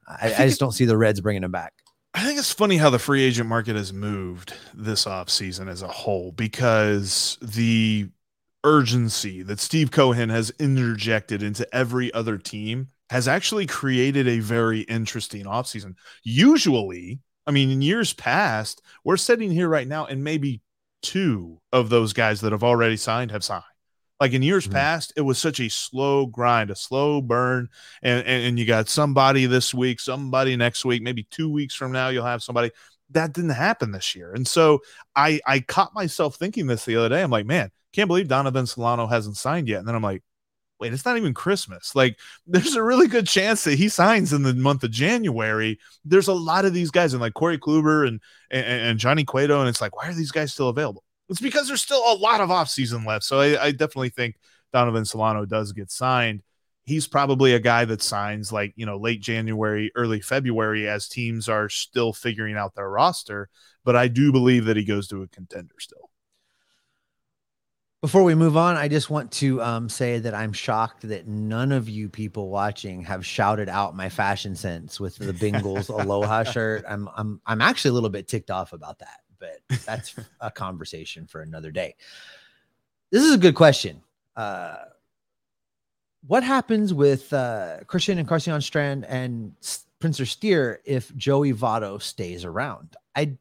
I, 0.07 0.33
I 0.39 0.47
just 0.47 0.61
don't 0.61 0.71
see 0.71 0.85
the 0.85 0.97
Reds 0.97 1.21
bringing 1.21 1.43
him 1.43 1.51
back. 1.51 1.73
I 2.17 2.25
think 2.25 2.39
it's 2.39 2.53
funny 2.53 2.77
how 2.77 2.91
the 2.91 2.99
free 3.01 3.25
agent 3.25 3.49
market 3.49 3.75
has 3.75 3.93
moved 3.93 4.55
this 4.73 5.05
offseason 5.05 5.69
as 5.69 5.83
a 5.83 5.89
whole 5.89 6.31
because 6.31 7.37
the 7.43 8.09
urgency 8.63 9.43
that 9.43 9.59
Steve 9.59 9.91
Cohen 9.91 10.29
has 10.29 10.51
interjected 10.61 11.43
into 11.43 11.73
every 11.75 12.15
other 12.15 12.39
team 12.39 12.89
has 13.11 13.27
actually 13.27 13.67
created 13.67 14.29
a 14.29 14.39
very 14.39 14.83
interesting 14.83 15.45
offseason. 15.45 15.95
Usually, 16.23 17.19
I 17.49 17.51
mean, 17.51 17.71
in 17.71 17.83
years 17.83 18.13
past, 18.13 18.81
we're 19.05 19.17
sitting 19.17 19.51
here 19.51 19.69
right 19.69 19.87
now, 19.89 20.07
and 20.07 20.23
maybe 20.23 20.63
two 21.03 21.61
of 21.73 21.91
those 21.91 22.13
guys 22.13 22.41
that 22.43 22.53
have 22.53 22.65
already 22.65 22.97
signed 22.97 23.33
have 23.33 23.45
signed. 23.45 23.65
Like 24.21 24.33
in 24.33 24.43
years 24.43 24.65
mm-hmm. 24.65 24.75
past, 24.75 25.13
it 25.17 25.23
was 25.23 25.39
such 25.39 25.61
a 25.61 25.69
slow 25.69 26.27
grind, 26.27 26.71
a 26.71 26.77
slow 26.77 27.21
burn, 27.21 27.69
and, 28.03 28.25
and, 28.27 28.45
and 28.45 28.59
you 28.59 28.65
got 28.65 28.89
somebody 28.89 29.47
this 29.47 29.75
week, 29.75 30.01
somebody 30.01 30.57
next 30.57 30.85
week, 30.85 31.03
maybe 31.03 31.27
two 31.31 31.51
weeks 31.51 31.75
from 31.75 31.93
now, 31.93 32.09
you'll 32.09 32.25
have 32.25 32.43
somebody. 32.43 32.71
That 33.11 33.33
didn't 33.33 33.51
happen 33.51 33.93
this 33.93 34.17
year, 34.17 34.33
and 34.33 34.47
so 34.47 34.81
I 35.15 35.41
I 35.47 35.61
caught 35.61 35.95
myself 35.95 36.37
thinking 36.37 36.67
this 36.67 36.85
the 36.85 36.97
other 36.97 37.11
day. 37.11 37.23
I'm 37.23 37.31
like, 37.31 37.47
man, 37.47 37.71
can't 37.93 38.09
believe 38.09 38.29
Donovan 38.29 38.67
Solano 38.67 39.07
hasn't 39.07 39.37
signed 39.37 39.69
yet, 39.69 39.81
and 39.81 39.89
then 39.89 39.95
I'm 39.95 40.03
like, 40.03 40.23
wait, 40.81 40.93
it's 40.93 41.05
not 41.05 41.17
even 41.17 41.35
Christmas. 41.35 41.95
Like, 41.95 42.19
there's 42.47 42.77
a 42.77 42.83
really 42.83 43.07
good 43.07 43.27
chance 43.27 43.65
that 43.65 43.79
he 43.79 43.89
signs 43.89 44.33
in 44.33 44.43
the 44.43 44.55
month 44.55 44.85
of 44.85 44.91
January. 44.91 45.79
There's 46.05 46.29
a 46.29 46.35
lot 46.35 46.65
of 46.65 46.75
these 46.75 46.91
guys, 46.91 47.13
and 47.13 47.21
like 47.21 47.35
Corey 47.35 47.59
Kluber 47.59 48.07
and, 48.07 48.21
and, 48.51 48.67
and 48.67 48.99
Johnny 48.99 49.25
Cueto, 49.25 49.61
and 49.61 49.69
it's 49.69 49.81
like, 49.81 49.97
why 49.97 50.09
are 50.09 50.15
these 50.15 50.33
guys 50.33 50.53
still 50.53 50.69
available? 50.69 51.04
It's 51.29 51.41
because 51.41 51.69
there's 51.69 51.83
still 51.83 52.03
a 52.13 52.17
lot 52.17 52.41
of 52.41 52.51
offseason 52.51 53.07
left. 53.07 53.25
So 53.25 53.41
I, 53.41 53.67
I 53.67 53.71
definitely 53.71 54.11
think 54.11 54.37
Donovan 54.73 55.05
Solano 55.05 55.45
does 55.45 55.73
get 55.73 55.91
signed. 55.91 56.43
He's 56.85 57.07
probably 57.07 57.55
a 57.55 57.61
guy 57.61 57.87
that 57.87 58.03
signs 58.03 58.53
like, 58.53 58.75
you 58.77 58.85
know, 58.85 58.99
late 58.99 59.23
January, 59.23 59.91
early 59.95 60.21
February 60.21 60.87
as 60.87 61.09
teams 61.09 61.49
are 61.49 61.71
still 61.71 62.13
figuring 62.13 62.57
out 62.57 62.75
their 62.75 62.91
roster. 62.91 63.49
But 63.85 63.97
I 63.97 64.09
do 64.09 64.33
believe 64.33 64.67
that 64.67 64.77
he 64.77 64.85
goes 64.85 65.09
to 65.09 65.23
a 65.23 65.29
contender 65.29 65.77
still. 65.79 66.11
Before 68.03 68.23
we 68.23 68.35
move 68.35 68.55
on, 68.59 68.77
I 68.77 68.89
just 68.89 69.09
want 69.09 69.33
to 69.33 69.63
um, 69.63 69.89
say 69.89 70.19
that 70.19 70.35
I'm 70.35 70.53
shocked 70.53 71.09
that 71.09 71.27
none 71.27 71.73
of 71.73 71.89
you 71.89 72.11
people 72.11 72.51
watching 72.51 73.01
have 73.05 73.25
shouted 73.25 73.71
out 73.71 73.97
my 73.97 74.11
fashion 74.11 74.55
sense 74.55 75.01
with 75.01 75.17
the 75.17 75.33
Bengals 75.33 75.89
Aloha 76.03 76.43
shirt. 76.43 76.85
I'm 76.87 77.09
I'm 77.17 77.41
I'm 77.47 77.63
actually 77.63 77.93
a 77.93 77.95
little 77.95 78.11
bit 78.11 78.29
ticked 78.29 78.51
off 78.51 78.75
about 78.75 78.99
that 78.99 79.21
but 79.69 79.79
that's 79.85 80.15
a 80.41 80.51
conversation 80.51 81.27
for 81.27 81.43
another 81.43 81.71
day. 81.71 81.95
This 83.11 83.23
is 83.23 83.35
a 83.35 83.39
good 83.39 83.55
question. 83.55 84.03
Uh, 84.37 84.77
what 86.27 86.43
happens 86.43 86.95
with 86.95 87.33
uh, 87.33 87.79
Christian 87.87 88.19
Encarnacion-Strand 88.19 89.05
and 89.05 89.53
Spencer 89.61 90.27
Steer 90.27 90.81
if 90.85 91.15
Joey 91.17 91.53
Votto 91.53 92.01
stays 92.01 92.45
around? 92.45 92.97
I 93.15 93.37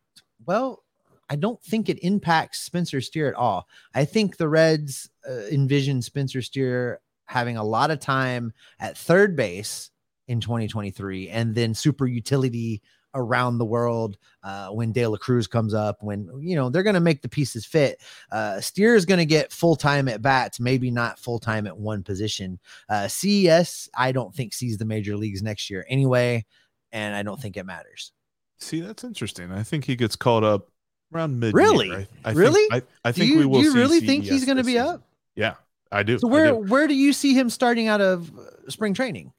well, 0.45 0.83
I 1.29 1.37
don't 1.37 1.61
think 1.63 1.87
it 1.87 2.03
impacts 2.03 2.61
Spencer 2.61 2.99
Steer 2.99 3.29
at 3.29 3.35
all. 3.35 3.67
I 3.95 4.03
think 4.05 4.35
the 4.35 4.49
Reds 4.49 5.09
uh, 5.27 5.47
envision 5.51 6.01
Spencer 6.01 6.41
Steer 6.41 6.99
having 7.25 7.55
a 7.55 7.63
lot 7.63 7.91
of 7.91 7.99
time 7.99 8.53
at 8.79 8.97
third 8.97 9.35
base 9.35 9.89
in 10.27 10.41
2023 10.41 11.29
and 11.29 11.55
then 11.55 11.73
super 11.73 12.05
utility 12.05 12.81
around 13.15 13.58
the 13.58 13.65
world 13.65 14.17
uh, 14.43 14.69
when 14.69 14.91
De 14.91 15.06
La 15.06 15.17
Cruz 15.17 15.47
comes 15.47 15.73
up, 15.73 16.02
when 16.02 16.30
you 16.39 16.56
know 16.56 16.69
they're 16.69 16.84
going 16.84 16.93
to 16.93 16.99
make 16.99 17.21
the 17.21 17.30
pieces 17.30 17.65
fit. 17.65 18.02
Uh, 18.32 18.60
Steer 18.60 18.95
is 18.95 19.06
going 19.06 19.19
to 19.19 19.26
get 19.26 19.52
full 19.52 19.76
time 19.76 20.08
at 20.08 20.21
bats, 20.21 20.60
maybe 20.60 20.91
not 20.91 21.19
full 21.19 21.39
time 21.39 21.67
at 21.67 21.78
one 21.78 22.04
position. 22.04 22.60
Uh, 22.89 23.08
CES, 23.08 23.89
I 23.95 24.12
don't 24.12 24.34
think 24.34 24.54
sees 24.54 24.78
the 24.78 24.86
major 24.86 25.15
leagues 25.15 25.41
next 25.41 25.69
year 25.69 25.86
anyway, 25.89 26.45
and 26.91 27.15
I 27.15 27.23
don't 27.23 27.39
think 27.39 27.58
it 27.58 27.65
matters. 27.65 28.12
See, 28.60 28.80
that's 28.80 29.04
interesting. 29.04 29.52
I 29.52 29.63
think 29.63 29.86
he 29.86 29.95
gets 29.95 30.15
called 30.15 30.43
up 30.43 30.69
around 31.13 31.39
mid. 31.39 31.54
Really, 31.54 31.91
I, 31.91 32.08
I 32.26 32.32
really? 32.32 32.67
Think, 32.69 32.86
I, 33.04 33.10
I 33.10 33.12
think 33.12 33.32
you, 33.32 33.39
we 33.39 33.45
will. 33.45 33.60
See. 33.60 33.63
Do 33.63 33.69
you 33.69 33.76
really 33.76 33.99
CES 33.99 34.08
think 34.08 34.23
he's 34.26 34.45
going 34.45 34.58
to 34.58 34.63
be 34.63 34.73
season. 34.73 34.88
up? 34.88 35.04
Yeah, 35.36 35.56
I 35.91 36.04
do. 36.04 36.19
So 36.19 36.28
where 36.28 36.49
do. 36.49 36.56
where 36.56 36.88
do 36.88 36.95
you 36.95 37.13
see 37.13 37.34
him 37.34 37.49
starting 37.49 37.88
out 37.88 38.02
of 38.02 38.32
spring 38.69 38.93
training? 38.93 39.34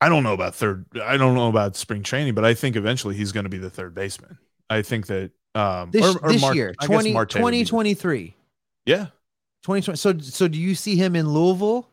I 0.00 0.08
don't 0.08 0.22
know 0.22 0.34
about 0.34 0.54
third. 0.54 0.86
I 1.02 1.16
don't 1.16 1.34
know 1.34 1.48
about 1.48 1.76
spring 1.76 2.02
training, 2.02 2.34
but 2.34 2.44
I 2.44 2.54
think 2.54 2.76
eventually 2.76 3.16
he's 3.16 3.32
going 3.32 3.44
to 3.44 3.50
be 3.50 3.58
the 3.58 3.70
third 3.70 3.94
baseman. 3.94 4.38
I 4.68 4.82
think 4.82 5.06
that 5.06 5.30
um, 5.54 5.90
this, 5.90 6.16
or, 6.16 6.18
or 6.22 6.32
this 6.32 6.54
year, 6.54 6.74
20, 6.82 7.12
2023. 7.12 8.36
Yeah. 8.84 9.06
2020. 9.62 9.96
So, 9.96 10.18
so 10.18 10.48
do 10.48 10.58
you 10.58 10.74
see 10.74 10.96
him 10.96 11.16
in 11.16 11.28
Louisville? 11.28 11.88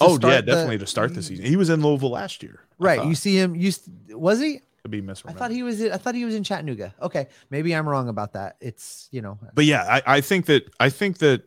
Oh 0.00 0.18
yeah, 0.22 0.40
definitely 0.40 0.78
the, 0.78 0.86
to 0.86 0.90
start 0.90 1.14
the 1.14 1.22
season. 1.22 1.44
He 1.44 1.56
was 1.56 1.68
in 1.68 1.82
Louisville 1.82 2.10
last 2.10 2.42
year. 2.42 2.60
Right. 2.78 3.04
You 3.04 3.14
see 3.14 3.36
him. 3.36 3.54
You 3.54 3.70
was 4.10 4.40
he? 4.40 4.60
Could 4.82 4.90
be 4.90 5.02
misremembered. 5.02 5.30
I 5.30 5.32
thought 5.34 5.50
he 5.50 5.62
was. 5.62 5.82
I 5.82 5.98
thought 5.98 6.14
he 6.14 6.24
was 6.24 6.34
in 6.34 6.42
Chattanooga. 6.42 6.94
Okay, 7.02 7.28
maybe 7.50 7.74
I'm 7.74 7.86
wrong 7.86 8.08
about 8.08 8.32
that. 8.32 8.56
It's 8.60 9.08
you 9.10 9.20
know. 9.20 9.38
But 9.52 9.66
yeah, 9.66 9.84
I, 9.84 10.16
I 10.16 10.20
think 10.22 10.46
that 10.46 10.70
I 10.80 10.88
think 10.88 11.18
that 11.18 11.42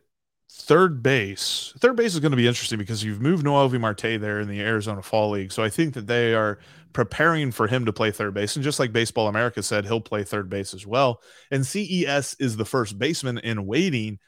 third 0.53 1.01
base. 1.01 1.73
Third 1.79 1.95
base 1.95 2.13
is 2.13 2.19
going 2.19 2.31
to 2.31 2.37
be 2.37 2.47
interesting 2.47 2.77
because 2.77 3.03
you've 3.03 3.21
moved 3.21 3.43
Noelvi 3.43 3.79
Marte 3.79 4.21
there 4.21 4.39
in 4.39 4.47
the 4.47 4.61
Arizona 4.61 5.01
Fall 5.01 5.31
League. 5.31 5.51
So 5.51 5.63
I 5.63 5.69
think 5.69 5.95
that 5.95 6.07
they 6.07 6.35
are 6.35 6.59
preparing 6.93 7.51
for 7.51 7.67
him 7.67 7.85
to 7.85 7.93
play 7.93 8.11
third 8.11 8.35
base. 8.35 8.55
And 8.55 8.63
just 8.63 8.79
like 8.79 8.93
Baseball 8.93 9.27
America 9.27 9.63
said, 9.63 9.85
he'll 9.85 9.99
play 9.99 10.23
third 10.23 10.49
base 10.49 10.73
as 10.75 10.85
well. 10.85 11.21
And 11.49 11.65
CES 11.65 12.35
is 12.39 12.55
the 12.55 12.65
first 12.65 12.99
baseman 12.99 13.39
in 13.39 13.65
waiting. 13.65 14.19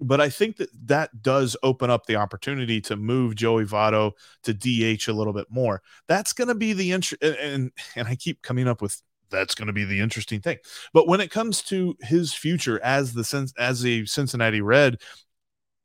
But 0.00 0.20
I 0.20 0.30
think 0.30 0.56
that 0.56 0.70
that 0.86 1.22
does 1.22 1.56
open 1.62 1.90
up 1.90 2.06
the 2.06 2.16
opportunity 2.16 2.80
to 2.82 2.96
move 2.96 3.36
Joey 3.36 3.64
Votto 3.64 4.12
to 4.42 4.54
DH 4.54 5.08
a 5.08 5.12
little 5.12 5.34
bit 5.34 5.46
more. 5.50 5.82
That's 6.08 6.32
going 6.32 6.48
to 6.48 6.54
be 6.54 6.72
the 6.72 6.92
interest. 6.92 7.22
And, 7.22 7.70
and 7.94 8.08
I 8.08 8.16
keep 8.16 8.42
coming 8.42 8.66
up 8.66 8.82
with 8.82 9.00
that's 9.30 9.54
going 9.54 9.66
to 9.66 9.72
be 9.72 9.84
the 9.84 10.00
interesting 10.00 10.40
thing. 10.40 10.58
But 10.92 11.08
when 11.08 11.20
it 11.20 11.30
comes 11.30 11.62
to 11.64 11.96
his 12.00 12.32
future 12.32 12.80
as 12.82 13.12
the 13.12 13.52
as 13.58 13.84
a 13.84 14.04
Cincinnati 14.04 14.60
Red, 14.60 14.98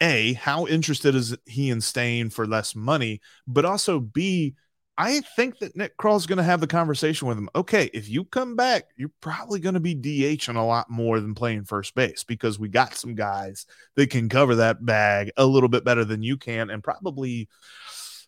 a, 0.02 0.34
how 0.34 0.68
interested 0.68 1.16
is 1.16 1.36
he 1.46 1.70
in 1.70 1.82
staying 1.82 2.30
for 2.30 2.48
less 2.48 2.76
money? 2.76 3.22
But 3.48 3.66
also, 3.66 4.00
B, 4.00 4.56
I 4.98 5.22
think 5.22 5.60
that 5.60 5.78
Nick 5.78 5.96
Krall's 5.96 6.26
going 6.26 6.40
to 6.40 6.44
have 6.44 6.60
the 6.60 6.68
conversation 6.68 7.28
with 7.28 7.38
him. 7.38 7.50
Okay, 7.56 7.90
if 7.94 8.10
you 8.10 8.26
come 8.26 8.58
back, 8.58 8.84
you're 8.98 9.12
probably 9.22 9.62
going 9.62 9.76
to 9.76 9.80
be 9.80 9.96
DHing 9.96 10.58
a 10.58 10.62
lot 10.62 10.90
more 10.90 11.22
than 11.22 11.34
playing 11.34 11.64
first 11.64 11.96
base 11.96 12.26
because 12.26 12.60
we 12.60 12.68
got 12.68 12.96
some 12.96 13.16
guys 13.16 13.66
that 13.96 14.10
can 14.10 14.28
cover 14.28 14.56
that 14.56 14.86
bag 14.86 15.32
a 15.38 15.46
little 15.46 15.70
bit 15.70 15.86
better 15.86 16.04
than 16.04 16.22
you 16.22 16.36
can 16.36 16.70
and 16.70 16.84
probably 16.84 17.48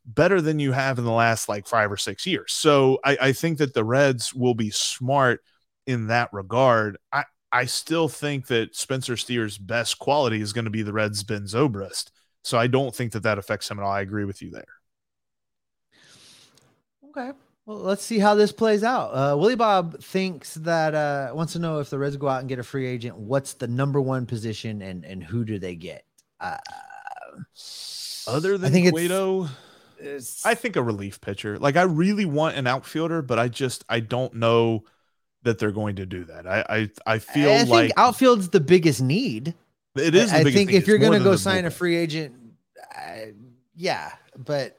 better 0.06 0.40
than 0.42 0.60
you 0.60 0.72
have 0.72 0.98
in 0.98 1.04
the 1.04 1.12
last 1.12 1.50
like 1.50 1.68
five 1.68 1.92
or 1.92 1.98
six 1.98 2.26
years. 2.26 2.54
So 2.54 3.00
I, 3.04 3.18
I 3.22 3.32
think 3.34 3.58
that 3.58 3.74
the 3.74 3.84
Reds 3.84 4.34
will 4.34 4.56
be 4.56 4.70
smart 4.70 5.44
in 5.86 6.08
that 6.08 6.32
regard. 6.32 6.98
I, 7.12 7.26
I 7.52 7.66
still 7.66 8.08
think 8.08 8.48
that 8.48 8.76
Spencer 8.76 9.18
Steer's 9.18 9.58
best 9.58 10.00
quality 10.00 10.42
is 10.42 10.54
going 10.54 10.66
to 10.66 10.72
be 10.72 10.84
the 10.84 10.94
Reds' 10.94 11.24
Ben 11.24 11.44
Zobrist. 11.44 12.12
So 12.44 12.58
I 12.58 12.68
don't 12.68 12.96
think 12.96 13.12
that 13.12 13.24
that 13.24 13.38
affects 13.38 13.70
him 13.70 13.80
at 13.80 13.84
all. 13.84 13.92
I 13.92 14.02
agree 14.02 14.26
with 14.26 14.42
you 14.42 14.52
there. 14.52 14.66
Okay. 17.10 17.32
Well, 17.66 17.78
let's 17.78 18.04
see 18.04 18.20
how 18.20 18.36
this 18.36 18.52
plays 18.52 18.84
out. 18.84 19.10
Uh, 19.10 19.38
Willie 19.38 19.56
Bob 19.56 20.02
thinks 20.02 20.56
that 20.56 20.96
uh, 20.96 21.32
wants 21.34 21.54
to 21.54 21.60
know 21.60 21.80
if 21.80 21.90
the 21.90 22.00
Reds 22.00 22.18
go 22.18 22.28
out 22.28 22.40
and 22.40 22.50
get 22.50 22.58
a 22.58 22.64
free 22.64 22.88
agent, 22.88 23.18
what's 23.18 23.54
the 23.54 23.68
number 23.68 24.02
one 24.02 24.26
position 24.26 24.82
and 24.82 25.06
and 25.06 25.24
who 25.24 25.46
do 25.46 25.60
they 25.60 25.76
get? 25.76 26.06
Uh, 26.40 26.58
Other 28.28 28.58
than 28.58 28.72
I 28.72 28.74
think 28.74 28.90
Cueto, 28.92 29.48
it's, 30.00 30.44
I 30.46 30.56
think 30.56 30.76
a 30.76 30.82
relief 30.82 31.22
pitcher. 31.22 31.60
Like 31.60 31.76
I 31.76 31.84
really 31.84 32.26
want 32.26 32.56
an 32.56 32.66
outfielder, 32.66 33.22
but 33.22 33.38
I 33.38 33.48
just 33.48 33.84
I 33.88 34.00
don't 34.00 34.34
know 34.36 34.84
that 35.43 35.60
they're 35.60 35.71
going 35.71 35.97
to 35.97 36.06
do 36.06 36.23
that. 36.25 36.47
I 36.47 36.65
I, 36.69 36.89
I 37.06 37.19
feel 37.19 37.51
I 37.51 37.63
like 37.63 37.91
outfield's 37.97 38.49
the 38.49 38.60
biggest 38.60 39.01
need. 39.01 39.54
It 39.95 40.15
is. 40.15 40.32
I, 40.32 40.43
think 40.43 40.71
if 40.71 40.88
you're 40.88 40.99
going 40.99 41.17
to 41.17 41.23
go 41.23 41.36
sign 41.36 41.65
a 41.65 41.71
free 41.71 41.97
agent, 41.97 42.36
yeah, 43.75 44.12
but 44.38 44.77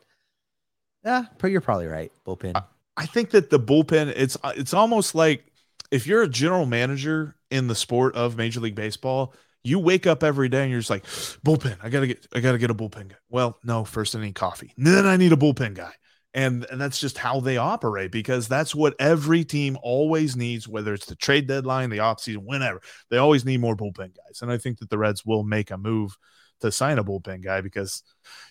yeah, 1.05 1.25
you're 1.45 1.61
probably 1.61 1.87
right. 1.87 2.11
Bullpen. 2.27 2.53
I, 2.55 2.63
I 2.97 3.07
think 3.07 3.31
that 3.31 3.51
the 3.51 3.61
bullpen. 3.61 4.13
It's 4.17 4.37
it's 4.57 4.75
almost 4.75 5.15
like 5.15 5.45
if 5.91 6.07
you're 6.07 6.23
a 6.23 6.29
general 6.29 6.67
manager 6.67 7.37
in 7.51 7.69
the 7.69 7.75
sport 7.75 8.15
of 8.15 8.37
Major 8.37 8.61
League 8.61 8.75
Baseball, 8.75 9.35
you 9.65 9.79
wake 9.79 10.07
up 10.07 10.23
every 10.23 10.49
day 10.49 10.63
and 10.63 10.71
you're 10.71 10.81
just 10.81 10.91
like 10.91 11.05
bullpen. 11.45 11.77
I 11.83 11.89
gotta 11.89 12.07
get 12.07 12.27
I 12.35 12.41
gotta 12.41 12.59
get 12.59 12.71
a 12.71 12.75
bullpen 12.75 13.09
guy. 13.09 13.17
Well, 13.29 13.59
no, 13.65 13.85
first 13.85 14.17
I 14.17 14.21
need 14.21 14.35
coffee. 14.35 14.73
Then 14.77 15.07
I 15.07 15.17
need 15.17 15.33
a 15.33 15.37
bullpen 15.37 15.75
guy. 15.75 15.93
And, 16.35 16.65
and 16.71 16.81
that's 16.81 16.99
just 16.99 17.19
how 17.19 17.41
they 17.41 17.59
operate 17.59 18.11
because 18.11 18.49
that's 18.49 18.75
what 18.75 18.95
every 18.99 19.45
team 19.45 19.77
always 19.83 20.35
needs, 20.35 20.67
whether 20.67 20.95
it's 20.95 21.07
the 21.07 21.15
trade 21.15 21.47
deadline, 21.47 21.91
the 21.91 21.99
offseason, 21.99 22.45
whenever. 22.45 22.81
They 23.11 23.19
always 23.19 23.45
need 23.45 23.61
more 23.61 23.77
bullpen 23.77 24.17
guys. 24.17 24.41
And 24.41 24.51
I 24.51 24.57
think 24.57 24.79
that 24.79 24.89
the 24.89 24.99
Reds 24.99 25.27
will 25.27 25.43
make 25.43 25.71
a 25.71 25.77
move 25.77 26.17
to 26.61 26.73
sign 26.73 26.99
a 26.99 27.05
bullpen 27.05 27.43
guy 27.43 27.61
because, 27.61 28.03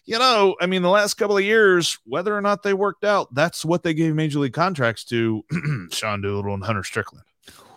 you 0.06 0.20
know, 0.20 0.56
I 0.62 0.67
mean, 0.67 0.84
the 0.84 0.89
last 0.89 1.15
couple 1.15 1.38
of 1.38 1.44
years, 1.44 1.98
whether 2.06 2.36
or 2.36 2.41
not 2.41 2.62
they 2.62 2.74
worked 2.74 3.04
out, 3.04 3.34
that's 3.34 3.65
what 3.65 3.84
they 3.84 3.94
gave 3.94 4.13
major 4.13 4.39
league 4.39 4.54
contracts 4.54 5.04
to 5.06 5.44
Sean 5.91 6.22
Doolittle 6.22 6.54
and 6.54 6.63
Hunter 6.63 6.84
Strickland. 6.84 7.26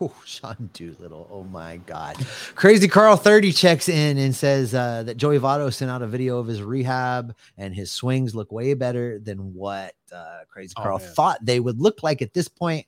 Oh, 0.00 0.12
Sean 0.24 0.70
Doolittle. 0.72 1.28
Oh 1.30 1.44
my 1.44 1.78
God. 1.78 2.16
Crazy 2.54 2.88
Carl 2.88 3.16
30 3.16 3.52
checks 3.52 3.88
in 3.88 4.18
and 4.18 4.34
says 4.34 4.74
uh, 4.74 5.02
that 5.04 5.16
Joey 5.16 5.38
Votto 5.38 5.72
sent 5.72 5.90
out 5.90 6.02
a 6.02 6.06
video 6.06 6.38
of 6.38 6.46
his 6.46 6.62
rehab 6.62 7.34
and 7.58 7.74
his 7.74 7.90
swings 7.90 8.34
look 8.34 8.52
way 8.52 8.74
better 8.74 9.18
than 9.18 9.54
what 9.54 9.94
uh, 10.12 10.40
Crazy 10.48 10.74
oh, 10.76 10.82
Carl 10.82 11.00
oh, 11.02 11.06
thought 11.06 11.44
they 11.44 11.60
would 11.60 11.80
look 11.80 12.02
like 12.02 12.22
at 12.22 12.32
this 12.32 12.48
point 12.48 12.86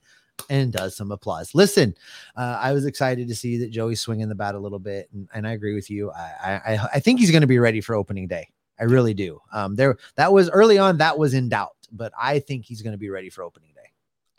and 0.51 0.73
does 0.73 0.97
some 0.97 1.11
applause. 1.11 1.55
Listen, 1.55 1.95
uh, 2.37 2.59
I 2.61 2.73
was 2.73 2.85
excited 2.85 3.29
to 3.29 3.35
see 3.35 3.59
that 3.59 3.71
Joey's 3.71 4.01
swinging 4.01 4.29
the 4.29 4.35
bat 4.35 4.55
a 4.55 4.59
little 4.59 4.79
bit, 4.79 5.09
and, 5.12 5.29
and 5.33 5.47
I 5.47 5.53
agree 5.53 5.75
with 5.75 5.90
you. 5.90 6.11
I 6.12 6.61
I, 6.66 6.88
I 6.95 7.01
think 7.01 7.21
he's 7.21 7.31
going 7.31 7.40
to 7.40 7.47
be 7.47 7.59
ready 7.59 7.81
for 7.81 7.95
opening 7.95 8.27
day. 8.27 8.49
I 8.79 8.85
really 8.85 9.14
do. 9.14 9.40
Um, 9.53 9.75
there 9.75 9.97
that 10.16 10.33
was 10.33 10.51
early 10.51 10.79
on 10.79 10.99
that 10.99 11.19
was 11.19 11.35
in 11.35 11.49
doubt, 11.49 11.77
but 11.90 12.12
I 12.21 12.38
think 12.38 12.64
he's 12.64 12.83
going 12.83 12.92
to 12.92 12.99
be 12.99 13.09
ready 13.09 13.31
for 13.31 13.42
opening 13.42 13.71
day. 13.75 13.76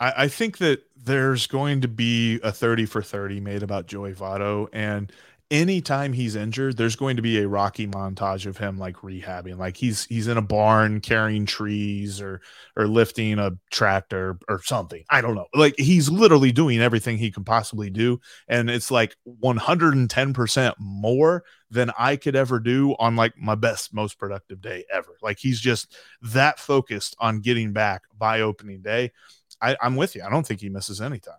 I, 0.00 0.24
I 0.24 0.28
think 0.28 0.58
that 0.58 0.82
there's 0.96 1.46
going 1.46 1.80
to 1.82 1.88
be 1.88 2.40
a 2.42 2.52
30 2.52 2.86
for 2.86 3.02
30 3.02 3.40
made 3.40 3.62
about 3.62 3.86
Joey 3.86 4.12
Votto, 4.12 4.68
and 4.72 5.12
anytime 5.50 6.12
he's 6.12 6.36
injured, 6.36 6.76
there's 6.76 6.96
going 6.96 7.16
to 7.16 7.22
be 7.22 7.38
a 7.38 7.48
rocky 7.48 7.86
montage 7.86 8.46
of 8.46 8.58
him 8.58 8.78
like 8.78 8.96
rehabbing, 8.96 9.56
like 9.58 9.76
he's 9.76 10.04
he's 10.04 10.28
in 10.28 10.36
a 10.36 10.42
barn 10.42 11.00
carrying 11.00 11.46
trees 11.46 12.20
or 12.20 12.40
or 12.76 12.86
lifting 12.86 13.38
a 13.38 13.52
tractor 13.70 14.38
or 14.48 14.62
something. 14.62 15.04
I 15.10 15.20
don't 15.20 15.34
know. 15.34 15.46
Like 15.54 15.74
he's 15.78 16.10
literally 16.10 16.52
doing 16.52 16.80
everything 16.80 17.16
he 17.18 17.30
can 17.30 17.44
possibly 17.44 17.90
do, 17.90 18.20
and 18.48 18.68
it's 18.68 18.90
like 18.90 19.16
110% 19.26 20.74
more 20.78 21.44
than 21.70 21.90
I 21.98 22.16
could 22.16 22.36
ever 22.36 22.60
do 22.60 22.94
on 22.98 23.16
like 23.16 23.36
my 23.36 23.54
best, 23.54 23.92
most 23.94 24.18
productive 24.18 24.60
day 24.60 24.84
ever. 24.92 25.16
Like 25.22 25.38
he's 25.38 25.60
just 25.60 25.96
that 26.22 26.58
focused 26.58 27.16
on 27.18 27.40
getting 27.40 27.72
back 27.72 28.02
by 28.16 28.40
opening 28.40 28.82
day. 28.82 29.12
I, 29.60 29.76
I'm 29.80 29.96
with 29.96 30.14
you. 30.14 30.22
I 30.22 30.30
don't 30.30 30.46
think 30.46 30.60
he 30.60 30.68
misses 30.68 31.00
any 31.00 31.18
time. 31.18 31.34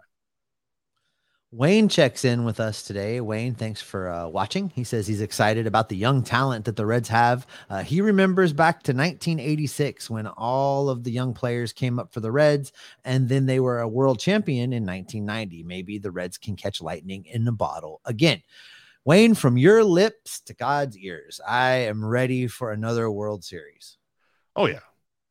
Wayne 1.51 1.89
checks 1.89 2.25
in 2.25 2.45
with 2.45 2.59
us 2.59 2.83
today. 2.83 3.19
Wayne, 3.21 3.55
thanks 3.55 3.81
for 3.81 4.07
uh, 4.07 4.27
watching. 4.27 4.69
He 4.75 4.83
says 4.83 5.07
he's 5.07 5.21
excited 5.21 5.65
about 5.65 5.89
the 5.89 5.97
young 5.97 6.21
talent 6.21 6.65
that 6.65 6.75
the 6.75 6.85
Reds 6.85 7.09
have. 7.09 7.47
Uh, 7.71 7.81
he 7.81 8.01
remembers 8.01 8.53
back 8.53 8.83
to 8.83 8.91
1986 8.91 10.11
when 10.11 10.27
all 10.27 10.89
of 10.89 11.03
the 11.03 11.11
young 11.11 11.33
players 11.33 11.73
came 11.73 11.97
up 11.97 12.13
for 12.13 12.19
the 12.19 12.31
Reds, 12.31 12.71
and 13.03 13.27
then 13.27 13.47
they 13.47 13.59
were 13.59 13.79
a 13.79 13.87
world 13.87 14.19
champion 14.19 14.73
in 14.73 14.85
1990. 14.85 15.63
Maybe 15.63 15.97
the 15.97 16.11
Reds 16.11 16.37
can 16.37 16.55
catch 16.55 16.83
lightning 16.83 17.25
in 17.25 17.47
a 17.47 17.51
bottle 17.51 17.99
again. 18.05 18.43
Wayne, 19.03 19.33
from 19.33 19.57
your 19.57 19.83
lips 19.83 20.41
to 20.41 20.53
God's 20.53 20.95
ears, 20.99 21.41
I 21.47 21.71
am 21.87 22.05
ready 22.05 22.45
for 22.45 22.71
another 22.71 23.09
World 23.09 23.43
Series. 23.43 23.97
Oh, 24.55 24.67
yeah. 24.67 24.81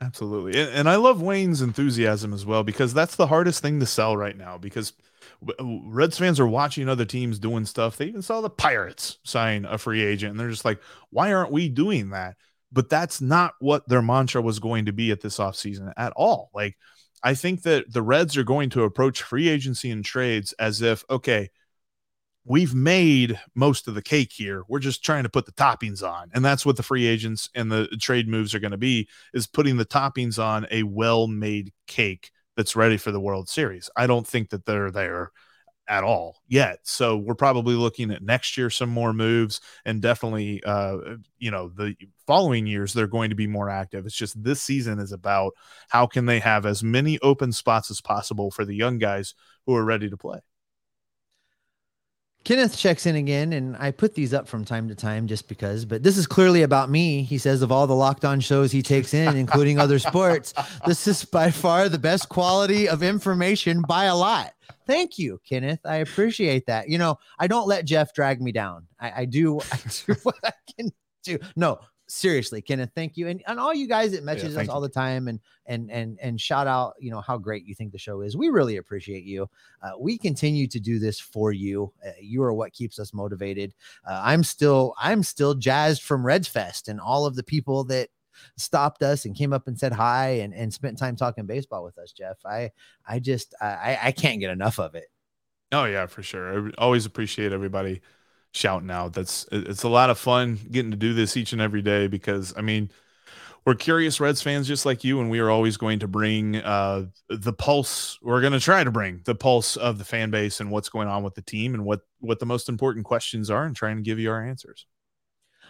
Absolutely. 0.01 0.61
And, 0.61 0.89
I 0.89 0.97
love 0.97 1.21
Wayne's 1.21 1.61
enthusiasm 1.61 2.33
as 2.33 2.47
well 2.47 2.63
because 2.63 2.95
that's 2.95 3.17
the 3.17 3.27
hardest 3.27 3.63
thing 3.63 3.81
to 3.81 3.87
sell 3.87 4.17
right 4.17 4.37
now 4.37 4.59
because– 4.59 4.93
Reds 5.61 6.19
fans 6.19 6.41
are 6.41 6.49
watching 6.49 6.89
other 6.89 7.05
teams 7.05 7.39
doing 7.39 7.65
stuff. 7.65 7.97
They 7.97 8.07
even 8.07 8.23
saw 8.23 8.41
the 8.41 8.51
Pirates 8.51 9.19
sign 9.25 9.65
a 9.65 9.79
free 9.79 10.03
agent, 10.03 10.33
and 10.33 10.41
they're 10.41 10.51
just 10.51 10.65
like, 10.65 10.81
why 11.11 11.33
aren't 11.33 11.53
we 11.53 11.69
doing 11.69 12.11
that? 12.11 12.35
But 12.73 12.89
that's 12.89 13.21
not 13.21 13.53
what 13.61 13.89
their 13.89 14.03
mantra 14.03 14.43
was 14.43 14.59
going 14.59 14.87
to 14.87 14.93
be 14.93 15.13
at 15.13 15.21
this 15.21 15.39
offseason 15.39 15.93
at 15.97 16.13
all. 16.17 16.51
Like, 16.55 16.77
I 17.23 17.35
think 17.35 17.63
that 17.63 17.93
the 17.93 18.03
Reds 18.03 18.37
are 18.37 18.43
going 18.43 18.71
to 18.71 18.83
approach 18.83 19.23
free 19.23 19.49
agency 19.49 19.93
and 19.93 20.05
trades 20.05 20.55
as 20.55 20.83
if, 20.83 21.05
okay, 21.09 21.51
we've 22.49 22.75
made 22.75 23.39
most 23.55 23.89
of 23.89 23.95
the 23.95 24.03
cake 24.03 24.33
here. 24.33 24.63
We're 24.69 24.79
just 24.79 25.05
trying 25.05 25.25
to 25.25 25.29
put 25.29 25.47
the 25.47 25.53
toppings 25.53 26.03
on. 26.03 26.31
And 26.33 26.45
that's 26.45 26.65
what 26.65 26.77
the 26.77 26.83
free 26.83 27.07
agents 27.07 27.51
and 27.55 27.71
the 27.71 27.87
trade 28.01 28.27
moves 28.27 28.55
are 28.55 28.61
going 28.61 28.73
to 28.73 28.79
be 28.79 29.09
is 29.35 29.47
putting 29.47 29.77
the 29.77 29.85
toppings 29.85 30.43
on 30.43 30.67
a 30.71 30.83
well-made 30.83 31.73
cake 31.87 32.31
that's 32.57 32.75
ready 32.75 32.97
for 32.97 33.13
the 33.13 33.21
World 33.21 33.49
Series. 33.49 33.91
I 33.97 34.07
don't 34.07 34.27
think 34.27 34.51
that 34.51 34.65
they're 34.65 34.91
there 34.91 35.31
at 35.89 36.05
all 36.05 36.43
yet. 36.49 36.81
So 36.83 37.17
we're 37.17 37.35
probably 37.35 37.75
looking 37.75 38.11
at 38.11 38.23
next 38.23 38.57
year 38.57 38.69
some 38.69 38.91
more 38.91 39.15
moves 39.15 39.61
and 39.87 40.03
definitely 40.03 40.63
uh 40.65 40.99
you 41.39 41.51
know 41.51 41.71
the 41.71 41.95
following 42.27 42.67
years 42.67 42.93
they're 42.93 43.07
going 43.07 43.31
to 43.31 43.37
be 43.37 43.47
more 43.47 43.71
active. 43.71 44.05
It's 44.05 44.15
just 44.15 44.43
this 44.43 44.63
season 44.63 44.99
is 44.99 45.13
about 45.13 45.53
how 45.89 46.07
can 46.07 46.27
they 46.27 46.41
have 46.41 46.67
as 46.67 46.83
many 46.83 47.19
open 47.21 47.53
spots 47.53 47.91
as 47.91 48.03
possible 48.03 48.51
for 48.51 48.67
the 48.67 48.75
young 48.75 48.99
guys 48.99 49.35
who 49.67 49.75
are 49.75 49.85
ready 49.85 50.11
to 50.11 50.17
play. 50.19 50.41
Kenneth 52.49 52.79
checks 52.79 53.05
in 53.05 53.15
again, 53.15 53.53
and 53.53 53.77
I 53.77 53.91
put 53.91 54.15
these 54.15 54.33
up 54.33 54.49
from 54.49 54.65
time 54.65 54.89
to 54.89 54.95
time 54.95 55.27
just 55.27 55.49
because, 55.49 55.85
but 55.85 56.03
this 56.03 56.17
is 56.17 56.27
clearly 56.27 56.63
about 56.63 56.89
me. 56.89 57.23
He 57.23 57.37
says, 57.37 57.61
of 57.61 57.71
all 57.71 57.87
the 57.87 57.95
locked 57.95 58.25
on 58.25 58.41
shows 58.41 58.73
he 58.73 58.81
takes 58.81 59.13
in, 59.13 59.37
including 59.37 59.79
other 59.79 59.99
sports, 59.99 60.55
this 60.87 61.07
is 61.07 61.27
by 61.27 61.51
far 61.51 61.91
the 61.91 61.99
best 61.99 62.31
quality 62.31 62.89
of 62.89 63.03
information 63.03 63.83
by 63.87 64.05
a 64.05 64.17
lot. 64.17 64.55
Thank 64.87 65.19
you, 65.19 65.39
Kenneth. 65.47 65.81
I 65.85 65.97
appreciate 65.97 66.65
that. 66.69 66.89
You 66.89 66.97
know, 66.97 67.19
I 67.39 67.49
don't 67.49 67.69
let 67.69 67.85
Jeff 67.85 68.15
drag 68.15 68.41
me 68.41 68.51
down. 68.51 68.87
I, 68.99 69.13
I 69.15 69.25
do, 69.27 69.61
I 69.71 69.79
do 70.07 70.15
what 70.23 70.37
I 70.43 70.53
can 70.75 70.91
do. 71.25 71.39
No, 71.55 71.81
seriously, 72.09 72.63
Kenneth, 72.63 72.91
thank 72.95 73.17
you. 73.17 73.29
And, 73.29 73.43
and 73.47 73.61
all 73.61 73.73
you 73.73 73.87
guys 73.87 74.13
that 74.13 74.25
message 74.25 74.53
yeah, 74.53 74.61
us 74.61 74.69
all 74.69 74.81
you. 74.81 74.89
the 74.89 74.93
time 74.93 75.29
and 75.29 75.41
and 75.67 75.91
and 75.91 76.19
and 76.21 76.41
shout 76.41 76.67
out, 76.67 76.95
you 76.99 77.11
know, 77.11 77.21
how 77.21 77.39
great 77.39 77.65
you 77.65 77.75
think 77.75 77.93
the 77.93 77.99
show 77.99 78.23
is. 78.23 78.37
We 78.37 78.49
really 78.49 78.79
appreciate 78.79 79.25
you. 79.25 79.49
Uh, 79.83 79.93
we 79.99 80.19
continue 80.19 80.67
to 80.67 80.81
do 80.81 80.99
this 80.99 81.21
for 81.21 81.53
you. 81.53 81.93
Uh, 82.05 82.11
you 82.21 82.43
are 82.43 82.53
what 82.53 82.73
keeps 82.73 82.99
us 82.99 83.15
motivated. 83.15 83.75
Uh, 84.09 84.21
I'm 84.25 84.43
still 84.43 84.95
I'm 84.99 85.23
still 85.23 85.55
jazzed 85.55 86.03
from 86.03 86.25
Reds 86.25 86.49
Fest 86.49 86.89
and 86.89 87.01
all 87.01 87.27
of 87.27 87.37
the 87.37 87.43
people 87.45 87.85
that 87.85 88.09
stopped 88.57 89.03
us 89.03 89.25
and 89.25 89.37
came 89.37 89.53
up 89.53 89.67
and 89.67 89.79
said 89.79 89.93
hi 89.93 90.29
and, 90.29 90.55
and 90.55 90.73
spent 90.73 90.99
time 90.99 91.17
talking 91.17 91.47
baseball 91.47 91.85
with 91.85 91.99
us, 91.99 92.13
Jeff. 92.13 92.39
I 92.45 92.71
I 93.07 93.19
just 93.19 93.55
I 93.61 93.99
I 94.03 94.13
can't 94.13 94.41
get 94.41 94.51
enough 94.51 94.79
of 94.79 94.95
it. 94.95 95.07
Oh 95.71 95.85
yeah, 95.85 96.07
for 96.07 96.23
sure. 96.23 96.69
I 96.69 96.71
always 96.79 97.05
appreciate 97.05 97.53
everybody 97.53 98.01
shouting 98.53 98.91
out. 98.91 99.13
That's 99.13 99.47
it's 99.53 99.83
a 99.83 99.89
lot 99.89 100.11
of 100.11 100.19
fun 100.19 100.59
getting 100.71 100.91
to 100.91 100.97
do 100.97 101.15
this 101.15 101.37
each 101.37 101.53
and 101.53 101.63
every 101.63 101.83
day 101.83 102.07
because 102.07 102.55
I 102.57 102.63
mean 102.63 102.91
we're 103.65 103.75
curious 103.75 104.19
Reds 104.19 104.41
fans 104.41 104.67
just 104.67 104.87
like 104.87 105.05
you, 105.05 105.21
and 105.21 105.29
we 105.29 105.41
are 105.41 105.51
always 105.51 105.77
going 105.77 105.99
to 105.99 106.09
bring 106.09 106.57
uh, 106.57 107.05
the 107.29 107.53
pulse. 107.53 108.19
We're 108.23 108.41
going 108.41 108.55
to 108.55 108.61
try 108.61 108.83
to 108.83 108.91
bring 108.91 109.21
the 109.25 109.35
pulse 109.35 109.77
of 109.77 109.99
the 109.99 110.05
fan 110.05 110.31
base 110.31 110.61
and 110.61 110.71
what's 110.71 110.89
going 110.89 111.09
on 111.09 111.23
with 111.23 111.35
the 111.35 111.43
team 111.43 111.75
and 111.75 111.85
what 111.85 112.01
what 112.21 112.39
the 112.39 112.47
most 112.47 112.71
important 112.71 113.05
questions 113.05 113.51
are, 113.51 113.65
and 113.65 113.77
trying 113.77 113.97
to 113.97 114.03
give 114.03 114.19
you 114.19 114.31
our 114.31 114.43
answers. 114.43 114.87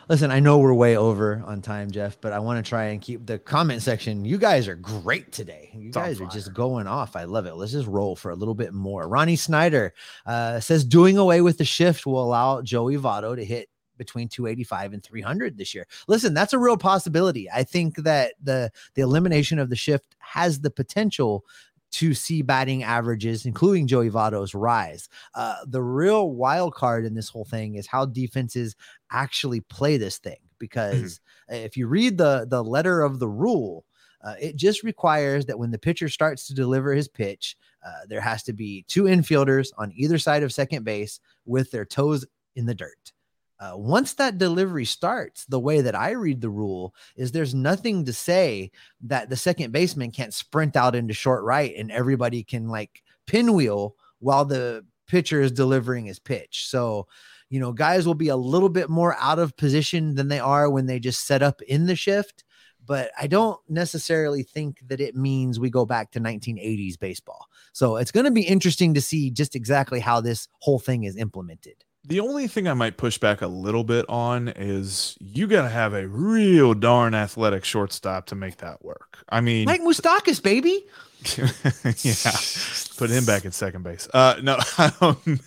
Listen, 0.08 0.30
I 0.30 0.40
know 0.40 0.56
we're 0.56 0.72
way 0.72 0.96
over 0.96 1.42
on 1.44 1.60
time, 1.60 1.90
Jeff, 1.90 2.18
but 2.18 2.32
I 2.32 2.38
want 2.38 2.64
to 2.64 2.66
try 2.66 2.84
and 2.84 3.00
keep 3.00 3.26
the 3.26 3.38
comment 3.38 3.82
section. 3.82 4.24
You 4.24 4.38
guys 4.38 4.66
are 4.66 4.74
great 4.74 5.32
today. 5.32 5.70
You 5.74 5.88
it's 5.88 5.96
guys 5.96 6.18
are 6.18 6.26
just 6.28 6.54
going 6.54 6.86
off. 6.86 7.14
I 7.14 7.24
love 7.24 7.44
it. 7.44 7.56
Let's 7.56 7.72
just 7.72 7.86
roll 7.86 8.16
for 8.16 8.30
a 8.30 8.34
little 8.34 8.54
bit 8.54 8.72
more. 8.72 9.06
Ronnie 9.06 9.36
Snyder 9.36 9.92
uh, 10.24 10.60
says 10.60 10.86
doing 10.86 11.18
away 11.18 11.42
with 11.42 11.58
the 11.58 11.64
shift 11.66 12.06
will 12.06 12.24
allow 12.24 12.62
Joey 12.62 12.96
Votto 12.96 13.36
to 13.36 13.44
hit 13.44 13.68
between 13.98 14.28
285 14.28 14.94
and 14.94 15.04
300 15.04 15.58
this 15.58 15.74
year. 15.74 15.86
Listen, 16.06 16.32
that's 16.32 16.54
a 16.54 16.58
real 16.58 16.78
possibility. 16.78 17.50
I 17.50 17.62
think 17.62 17.96
that 17.96 18.32
the 18.42 18.70
the 18.94 19.02
elimination 19.02 19.58
of 19.58 19.68
the 19.68 19.76
shift 19.76 20.16
has 20.20 20.60
the 20.60 20.70
potential 20.70 21.44
to 21.92 22.14
see 22.14 22.42
batting 22.42 22.82
averages, 22.82 23.46
including 23.46 23.86
Joey 23.86 24.10
Votto's 24.10 24.54
rise. 24.54 25.08
Uh, 25.34 25.56
the 25.66 25.82
real 25.82 26.30
wild 26.30 26.74
card 26.74 27.04
in 27.04 27.14
this 27.14 27.28
whole 27.28 27.44
thing 27.44 27.74
is 27.74 27.86
how 27.86 28.06
defenses 28.06 28.76
actually 29.10 29.60
play 29.60 29.96
this 29.96 30.18
thing. 30.18 30.32
Mm-hmm. 30.34 30.56
Because 30.58 31.20
mm-hmm. 31.50 31.64
if 31.66 31.76
you 31.76 31.86
read 31.86 32.18
the 32.18 32.46
the 32.48 32.62
letter 32.62 33.02
of 33.02 33.18
the 33.18 33.28
rule, 33.28 33.84
Uh, 34.20 34.34
it 34.40 34.56
just 34.56 34.82
requires 34.82 35.46
that 35.46 35.58
when 35.58 35.70
the 35.70 35.78
pitcher 35.78 36.08
starts 36.08 36.48
to 36.48 36.54
deliver 36.54 36.92
his 36.92 37.06
pitch, 37.08 37.56
uh, 37.86 38.04
there 38.08 38.20
has 38.20 38.42
to 38.42 38.52
be 38.52 38.84
two 38.88 39.04
infielders 39.04 39.70
on 39.78 39.92
either 39.94 40.18
side 40.18 40.42
of 40.42 40.52
second 40.52 40.84
base 40.84 41.20
with 41.46 41.70
their 41.70 41.86
toes 41.86 42.26
in 42.56 42.66
the 42.66 42.74
dirt. 42.74 43.12
Uh, 43.60 43.72
once 43.74 44.14
that 44.14 44.38
delivery 44.38 44.84
starts, 44.84 45.44
the 45.46 45.58
way 45.58 45.80
that 45.80 45.96
I 45.96 46.12
read 46.12 46.40
the 46.40 46.50
rule 46.50 46.94
is 47.16 47.32
there's 47.32 47.54
nothing 47.54 48.04
to 48.04 48.12
say 48.12 48.70
that 49.02 49.30
the 49.30 49.36
second 49.36 49.72
baseman 49.72 50.12
can't 50.12 50.32
sprint 50.32 50.76
out 50.76 50.94
into 50.94 51.12
short 51.12 51.42
right 51.42 51.74
and 51.76 51.90
everybody 51.90 52.44
can 52.44 52.68
like 52.68 53.02
pinwheel 53.26 53.96
while 54.20 54.44
the 54.44 54.84
pitcher 55.08 55.40
is 55.40 55.50
delivering 55.50 56.06
his 56.06 56.20
pitch. 56.20 56.68
So, 56.68 57.08
you 57.48 57.58
know, 57.58 57.72
guys 57.72 58.06
will 58.06 58.14
be 58.14 58.28
a 58.28 58.36
little 58.36 58.68
bit 58.68 58.90
more 58.90 59.16
out 59.18 59.40
of 59.40 59.56
position 59.56 60.14
than 60.14 60.28
they 60.28 60.38
are 60.38 60.70
when 60.70 60.86
they 60.86 61.00
just 61.00 61.26
set 61.26 61.42
up 61.42 61.60
in 61.62 61.86
the 61.86 61.96
shift. 61.96 62.44
But 62.86 63.10
I 63.20 63.26
don't 63.26 63.58
necessarily 63.68 64.44
think 64.44 64.80
that 64.86 65.00
it 65.00 65.14
means 65.14 65.58
we 65.58 65.68
go 65.68 65.84
back 65.84 66.12
to 66.12 66.20
1980s 66.20 66.98
baseball. 66.98 67.46
So 67.72 67.96
it's 67.96 68.12
going 68.12 68.24
to 68.24 68.30
be 68.30 68.42
interesting 68.42 68.94
to 68.94 69.00
see 69.00 69.30
just 69.30 69.56
exactly 69.56 70.00
how 70.00 70.20
this 70.20 70.48
whole 70.60 70.78
thing 70.78 71.04
is 71.04 71.16
implemented. 71.16 71.84
The 72.08 72.20
only 72.20 72.48
thing 72.48 72.66
I 72.66 72.72
might 72.72 72.96
push 72.96 73.18
back 73.18 73.42
a 73.42 73.46
little 73.46 73.84
bit 73.84 74.06
on 74.08 74.48
is 74.48 75.18
you 75.20 75.46
got 75.46 75.62
to 75.62 75.68
have 75.68 75.92
a 75.92 76.08
real 76.08 76.72
darn 76.72 77.14
athletic 77.14 77.66
shortstop 77.66 78.24
to 78.26 78.34
make 78.34 78.56
that 78.58 78.82
work. 78.82 79.18
I 79.28 79.42
mean, 79.42 79.66
Mike 79.66 79.82
Moustakas, 79.82 80.42
baby. 80.42 80.86
yeah, 81.36 82.96
put 82.96 83.10
him 83.10 83.26
back 83.26 83.44
at 83.44 83.52
second 83.52 83.82
base. 83.82 84.08
Uh, 84.14 84.36
no, 84.42 84.56
um, 85.02 85.38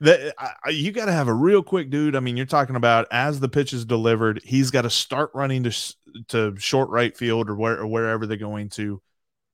that 0.00 0.34
I, 0.38 0.70
you 0.70 0.90
got 0.90 1.04
to 1.04 1.12
have 1.12 1.28
a 1.28 1.32
real 1.34 1.62
quick 1.62 1.88
dude. 1.88 2.16
I 2.16 2.20
mean, 2.20 2.36
you're 2.36 2.46
talking 2.46 2.74
about 2.74 3.06
as 3.12 3.38
the 3.38 3.48
pitch 3.48 3.72
is 3.72 3.84
delivered, 3.84 4.40
he's 4.42 4.72
got 4.72 4.82
to 4.82 4.90
start 4.90 5.30
running 5.34 5.62
to 5.62 5.94
to 6.28 6.56
short 6.58 6.90
right 6.90 7.16
field 7.16 7.48
or 7.48 7.54
where 7.54 7.78
or 7.78 7.86
wherever 7.86 8.26
they're 8.26 8.36
going 8.36 8.70
to, 8.70 9.00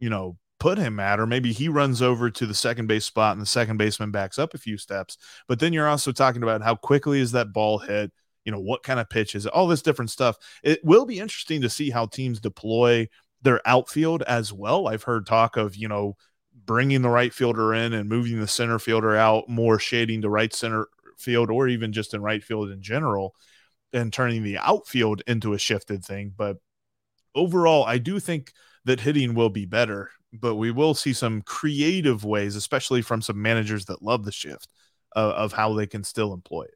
you 0.01 0.09
know, 0.09 0.39
put 0.65 0.79
him 0.79 0.99
at, 0.99 1.21
or 1.21 1.27
maybe 1.27 1.53
he 1.53 1.69
runs 1.69 2.01
over 2.01 2.31
to 2.31 2.47
the 2.47 2.55
second 2.55 2.87
base 2.87 3.05
spot 3.05 3.33
and 3.33 3.43
the 3.43 3.47
second 3.47 3.77
baseman 3.77 4.11
backs 4.11 4.39
up 4.39 4.55
a 4.55 4.59
few 4.59 4.79
steps. 4.79 5.19
But 5.47 5.61
then 5.61 5.75
you're 5.75 5.87
also 5.87 6.11
talking 6.11 6.43
about 6.43 6.63
how 6.63 6.75
quickly 6.75 7.21
is 7.21 7.33
that 7.33 7.53
ball 7.53 7.77
hit, 7.77 8.11
you 8.47 8.51
know, 8.51 8.61
what 8.61 8.83
kind 8.83 8.99
of 8.99 9.11
pitch 9.11 9.35
is 9.35 9.45
it, 9.45 9.53
all 9.53 9.67
this 9.67 9.83
different 9.83 10.11
stuff. 10.11 10.39
It 10.63 10.83
will 10.83 11.05
be 11.05 11.19
interesting 11.19 11.61
to 11.61 11.69
see 11.69 11.91
how 11.91 12.07
teams 12.07 12.41
deploy 12.41 13.09
their 13.43 13.61
outfield 13.69 14.23
as 14.23 14.55
well. 14.55 14.89
I've 14.89 15.03
heard 15.03 15.27
talk 15.27 15.59
of, 15.59 15.77
you 15.77 15.87
know, 15.87 16.17
bringing 16.65 17.03
the 17.03 17.11
right 17.11 17.35
fielder 17.35 17.75
in 17.75 17.93
and 17.93 18.09
moving 18.09 18.41
the 18.41 18.49
center 18.49 18.79
fielder 18.79 19.15
out, 19.15 19.51
more 19.51 19.79
shading 19.79 20.23
to 20.23 20.31
right 20.31 20.55
center 20.55 20.89
field, 21.19 21.51
or 21.51 21.69
even 21.69 21.93
just 21.93 22.15
in 22.15 22.23
right 22.23 22.43
field 22.43 22.71
in 22.71 22.81
general, 22.81 23.35
and 23.93 24.15
turning 24.15 24.43
the 24.43 24.57
outfield 24.57 25.21
into 25.27 25.53
a 25.53 25.59
shifted 25.59 26.03
thing. 26.03 26.33
But 26.35 26.57
overall, 27.35 27.85
I 27.85 27.99
do 27.99 28.19
think 28.19 28.51
that 28.87 29.01
hitting 29.01 29.35
will 29.35 29.51
be 29.51 29.67
better 29.67 30.11
but 30.41 30.57
we 30.57 30.71
will 30.71 30.95
see 30.95 31.13
some 31.13 31.43
creative 31.43 32.25
ways, 32.25 32.57
especially 32.57 33.03
from 33.03 33.23
some 33.23 33.41
managers 33.41 33.87
that 33.87 34.03
love 34.03 34.25
the 34.25 34.33
shift, 34.33 34.69
uh, 35.17 35.33
of 35.37 35.53
how 35.53 35.75
they 35.75 35.87
can 35.87 36.05
still 36.05 36.33
employ 36.33 36.63
it. 36.63 36.75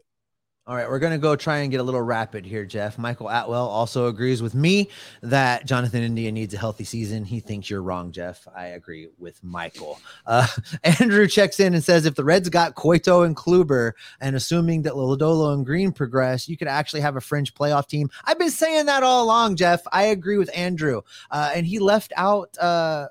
All 0.68 0.76
right, 0.76 0.86
we're 0.86 0.98
going 0.98 1.14
to 1.14 1.18
go 1.18 1.34
try 1.34 1.60
and 1.60 1.70
get 1.70 1.80
a 1.80 1.82
little 1.82 2.02
rapid 2.02 2.44
here, 2.44 2.66
Jeff. 2.66 2.98
Michael 2.98 3.30
Atwell 3.30 3.66
also 3.66 4.08
agrees 4.08 4.42
with 4.42 4.54
me 4.54 4.90
that 5.22 5.64
Jonathan 5.64 6.02
India 6.02 6.30
needs 6.30 6.52
a 6.52 6.58
healthy 6.58 6.84
season. 6.84 7.24
He 7.24 7.40
thinks 7.40 7.70
you're 7.70 7.80
wrong, 7.80 8.12
Jeff. 8.12 8.46
I 8.54 8.66
agree 8.66 9.08
with 9.16 9.42
Michael. 9.42 9.98
Uh, 10.26 10.46
Andrew 11.00 11.26
checks 11.26 11.58
in 11.58 11.72
and 11.72 11.82
says 11.82 12.04
if 12.04 12.16
the 12.16 12.24
Reds 12.24 12.50
got 12.50 12.74
Cueto 12.74 13.22
and 13.22 13.34
Kluber, 13.34 13.92
and 14.20 14.36
assuming 14.36 14.82
that 14.82 14.92
Lodolo 14.92 15.54
and 15.54 15.64
Green 15.64 15.90
progress, 15.90 16.50
you 16.50 16.58
could 16.58 16.68
actually 16.68 17.00
have 17.00 17.16
a 17.16 17.20
fringe 17.22 17.54
playoff 17.54 17.88
team. 17.88 18.10
I've 18.26 18.38
been 18.38 18.50
saying 18.50 18.84
that 18.86 19.02
all 19.02 19.24
along, 19.24 19.56
Jeff. 19.56 19.80
I 19.90 20.02
agree 20.02 20.36
with 20.36 20.50
Andrew. 20.54 21.00
Uh, 21.30 21.50
and 21.54 21.66
he 21.66 21.78
left 21.78 22.12
out. 22.14 22.58
Uh, 22.58 23.08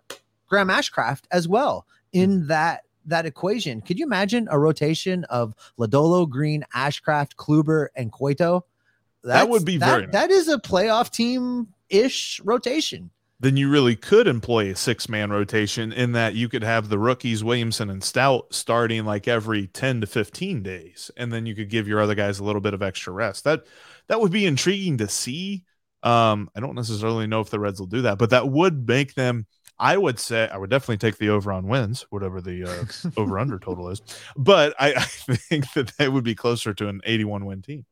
Graham 0.47 0.69
Ashcraft 0.69 1.23
as 1.31 1.47
well 1.47 1.85
in 2.13 2.31
mm-hmm. 2.31 2.47
that 2.47 2.83
that 3.05 3.25
equation. 3.25 3.81
Could 3.81 3.99
you 3.99 4.05
imagine 4.05 4.47
a 4.51 4.59
rotation 4.59 5.23
of 5.25 5.55
Lodolo, 5.79 6.29
Green, 6.29 6.65
Ashcraft, 6.75 7.35
Kluber, 7.35 7.87
and 7.95 8.11
Cueto? 8.11 8.65
That's, 9.23 9.39
that 9.39 9.49
would 9.49 9.65
be 9.65 9.77
that, 9.77 9.89
very. 9.89 10.01
Nice. 10.03 10.11
That 10.11 10.31
is 10.31 10.47
a 10.49 10.57
playoff 10.57 11.09
team 11.09 11.69
ish 11.89 12.41
rotation. 12.43 13.09
Then 13.39 13.55
you 13.55 13.69
really 13.69 13.95
could 13.95 14.27
employ 14.27 14.71
a 14.71 14.75
six 14.75 15.07
man 15.07 15.29
rotation 15.29 15.93
in 15.93 16.13
that 16.13 16.33
you 16.33 16.49
could 16.49 16.63
have 16.63 16.89
the 16.89 16.97
rookies 16.97 17.43
Williamson 17.43 17.89
and 17.89 18.01
Stoudt 18.01 18.51
starting 18.51 19.05
like 19.05 19.27
every 19.27 19.67
ten 19.67 20.01
to 20.01 20.07
fifteen 20.07 20.63
days, 20.63 21.11
and 21.15 21.31
then 21.31 21.45
you 21.45 21.53
could 21.53 21.69
give 21.69 21.87
your 21.87 22.01
other 22.01 22.15
guys 22.15 22.39
a 22.39 22.43
little 22.43 22.61
bit 22.61 22.73
of 22.73 22.81
extra 22.81 23.13
rest. 23.13 23.43
That 23.43 23.65
that 24.07 24.19
would 24.19 24.31
be 24.31 24.45
intriguing 24.45 24.97
to 24.97 25.07
see. 25.07 25.65
Um, 26.03 26.49
I 26.55 26.61
don't 26.61 26.75
necessarily 26.75 27.27
know 27.27 27.41
if 27.41 27.49
the 27.49 27.59
Reds 27.59 27.79
will 27.79 27.87
do 27.87 28.03
that, 28.03 28.17
but 28.17 28.31
that 28.31 28.49
would 28.49 28.87
make 28.87 29.13
them 29.13 29.45
I 29.79 29.97
would 29.97 30.19
say 30.19 30.49
I 30.51 30.57
would 30.57 30.69
definitely 30.69 30.97
take 30.97 31.17
the 31.17 31.29
over 31.29 31.51
on 31.51 31.67
wins, 31.67 32.05
whatever 32.09 32.41
the 32.41 32.63
uh, 32.63 33.11
over 33.19 33.37
under 33.37 33.59
total 33.59 33.89
is. 33.89 34.01
But 34.35 34.75
I, 34.79 34.93
I, 34.97 35.01
think 35.01 35.73
that 35.73 35.93
they 35.97 36.09
would 36.09 36.23
be 36.23 36.35
closer 36.35 36.73
to 36.73 36.87
an 36.87 37.01
81 37.05 37.45
win 37.45 37.61
team. 37.61 37.85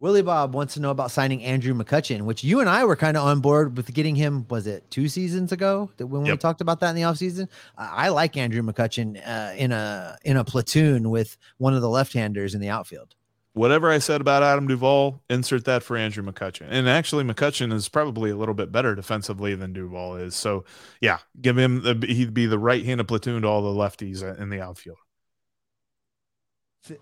Willie 0.00 0.22
Bob 0.22 0.54
wants 0.54 0.74
to 0.74 0.80
know 0.80 0.90
about 0.90 1.10
signing 1.10 1.42
Andrew 1.42 1.74
McCutchen, 1.74 2.22
which 2.22 2.44
you 2.44 2.60
and 2.60 2.68
I 2.68 2.84
were 2.84 2.94
kind 2.94 3.16
of 3.16 3.24
on 3.24 3.40
board 3.40 3.76
with 3.76 3.92
getting 3.92 4.14
him. 4.14 4.46
Was 4.48 4.68
it 4.68 4.88
two 4.90 5.08
seasons 5.08 5.50
ago 5.50 5.90
that 5.96 6.06
when 6.06 6.24
yep. 6.24 6.34
we 6.34 6.38
talked 6.38 6.60
about 6.60 6.78
that 6.80 6.90
in 6.90 6.96
the 6.96 7.02
offseason? 7.02 7.48
I, 7.76 8.06
I 8.06 8.08
like 8.10 8.36
Andrew 8.36 8.62
McCutchen 8.62 9.20
uh, 9.26 9.54
in 9.56 9.72
a 9.72 10.16
in 10.24 10.36
a 10.36 10.44
platoon 10.44 11.10
with 11.10 11.36
one 11.56 11.74
of 11.74 11.82
the 11.82 11.88
left 11.88 12.12
handers 12.12 12.54
in 12.54 12.60
the 12.60 12.68
outfield 12.68 13.16
whatever 13.54 13.90
I 13.90 13.98
said 13.98 14.20
about 14.20 14.42
Adam 14.42 14.66
Duvall, 14.66 15.22
insert 15.28 15.64
that 15.64 15.82
for 15.82 15.96
Andrew 15.96 16.24
McCutchen. 16.24 16.66
And 16.70 16.88
actually, 16.88 17.24
McCutchen 17.24 17.72
is 17.72 17.88
probably 17.88 18.30
a 18.30 18.36
little 18.36 18.54
bit 18.54 18.70
better 18.72 18.94
defensively 18.94 19.54
than 19.54 19.72
Duvall 19.72 20.16
is. 20.16 20.34
So, 20.36 20.64
yeah, 21.00 21.18
give 21.40 21.58
him 21.58 21.82
the, 21.82 22.06
he'd 22.06 22.34
be 22.34 22.46
the 22.46 22.58
right 22.58 22.84
handed 22.84 23.08
platoon 23.08 23.42
to 23.42 23.48
all 23.48 23.62
the 23.62 23.78
lefties 23.78 24.22
in 24.38 24.50
the 24.50 24.60
outfield. 24.60 24.98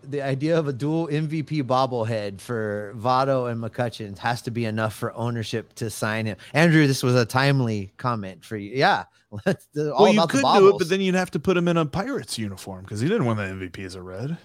The 0.03 0.22
idea 0.22 0.59
of 0.59 0.66
a 0.66 0.72
dual 0.72 1.07
MVP 1.07 1.62
bobblehead 1.62 2.40
for 2.40 2.92
Votto 2.97 3.51
and 3.51 3.62
McCutchen 3.62 4.18
has 4.18 4.42
to 4.42 4.51
be 4.51 4.64
enough 4.64 4.94
for 4.94 5.14
ownership 5.14 5.74
to 5.74 5.90
sign 5.90 6.26
him. 6.26 6.38
Andrew, 6.55 6.88
this 6.88 7.05
was 7.05 7.14
a 7.14 7.24
timely 7.24 7.92
comment 7.97 8.44
for 8.44 8.57
you. 8.57 8.72
Yeah. 8.74 9.05
all 9.47 9.55
well, 9.74 10.12
you 10.12 10.26
could 10.26 10.42
do 10.42 10.68
it, 10.70 10.78
but 10.78 10.88
then 10.88 11.01
you'd 11.01 11.14
have 11.14 11.30
to 11.32 11.38
put 11.38 11.57
him 11.57 11.68
in 11.68 11.76
a 11.76 11.86
Pirates 11.86 12.36
uniform 12.38 12.82
because 12.82 13.01
he 13.01 13.09
didn't 13.09 13.26
win 13.26 13.36
the 13.36 13.44
MVP 13.44 13.84
as 13.84 13.94
a 13.94 14.03
red. 14.03 14.38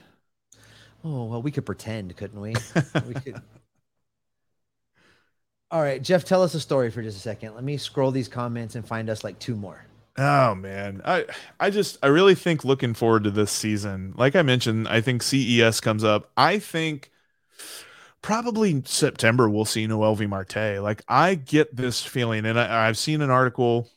Oh 1.04 1.26
well, 1.26 1.41
we 1.41 1.52
could 1.52 1.66
pretend, 1.66 2.16
couldn't 2.16 2.39
we? 2.39 2.54
we 3.08 3.14
could. 3.16 3.41
All 5.72 5.82
right, 5.82 6.02
Jeff, 6.02 6.26
tell 6.26 6.43
us 6.43 6.54
a 6.54 6.60
story 6.60 6.91
for 6.91 7.02
just 7.02 7.18
a 7.18 7.22
second. 7.22 7.56
Let 7.56 7.64
me 7.64 7.78
scroll 7.78 8.12
these 8.12 8.28
comments 8.28 8.76
and 8.76 8.86
find 8.86 9.10
us 9.10 9.24
like 9.24 9.39
two 9.39 9.56
more. 9.56 9.86
Oh 10.18 10.56
man, 10.56 11.02
I 11.06 11.26
I 11.60 11.70
just 11.70 11.97
I 12.04 12.08
really 12.08 12.36
think 12.36 12.66
looking 12.66 12.93
forward 12.93 13.24
to 13.24 13.32
this 13.32 13.52
season. 13.52 14.14
Like 14.18 14.36
I 14.36 14.41
mentioned, 14.41 14.88
I 14.88 14.99
think 15.02 15.24
CES 15.24 15.80
comes 15.80 16.04
up. 16.04 16.30
I 16.36 16.60
think 16.60 17.12
probably 18.22 18.82
September 18.86 19.49
we'll 19.49 19.66
see 19.66 19.88
Noelvi 19.88 20.28
Marte. 20.28 20.82
Like 20.82 21.04
I 21.08 21.36
get 21.36 21.76
this 21.76 22.04
feeling, 22.04 22.45
and 22.45 22.60
I, 22.60 22.88
I've 22.88 22.97
seen 22.97 23.22
an 23.22 23.30
article 23.30 23.89